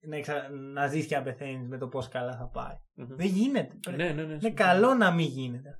[0.00, 0.48] να, εξα...
[0.50, 2.76] να ζεις και να πεθαίνεις με το πώς καλά θα πάει.
[2.94, 3.16] Μμμ.
[3.16, 3.90] Δεν γίνεται.
[3.90, 4.22] Ναι, ναι, ναι.
[4.22, 4.54] Είναι συμφωνώ.
[4.54, 5.70] καλό να μην γίνεται.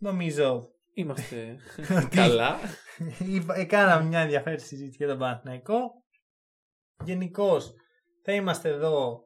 [0.00, 1.56] Νομίζω Είμαστε
[2.04, 2.56] Ότι- καλά.
[3.34, 5.78] Είπα- ε, Κάναμε μια ενδιαφέρουσα συζήτηση για τον Παναθηναϊκό.
[7.04, 7.72] Γενικώς
[8.24, 9.20] θα είμαστε εδώ.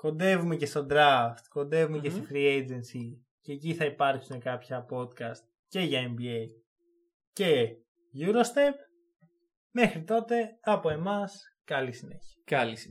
[0.00, 2.16] Κοντεύουμε και στο draft, κοντεύουμε και Μμμ.
[2.16, 6.46] στη free agency και εκεί θα υπάρξουν κάποια podcast και για NBA
[7.32, 7.76] και
[8.20, 8.74] Eurostep.
[9.70, 12.42] Μέχρι τότε από εμάς καλή συνέχεια.
[12.44, 12.88] Καλή συνέχεια.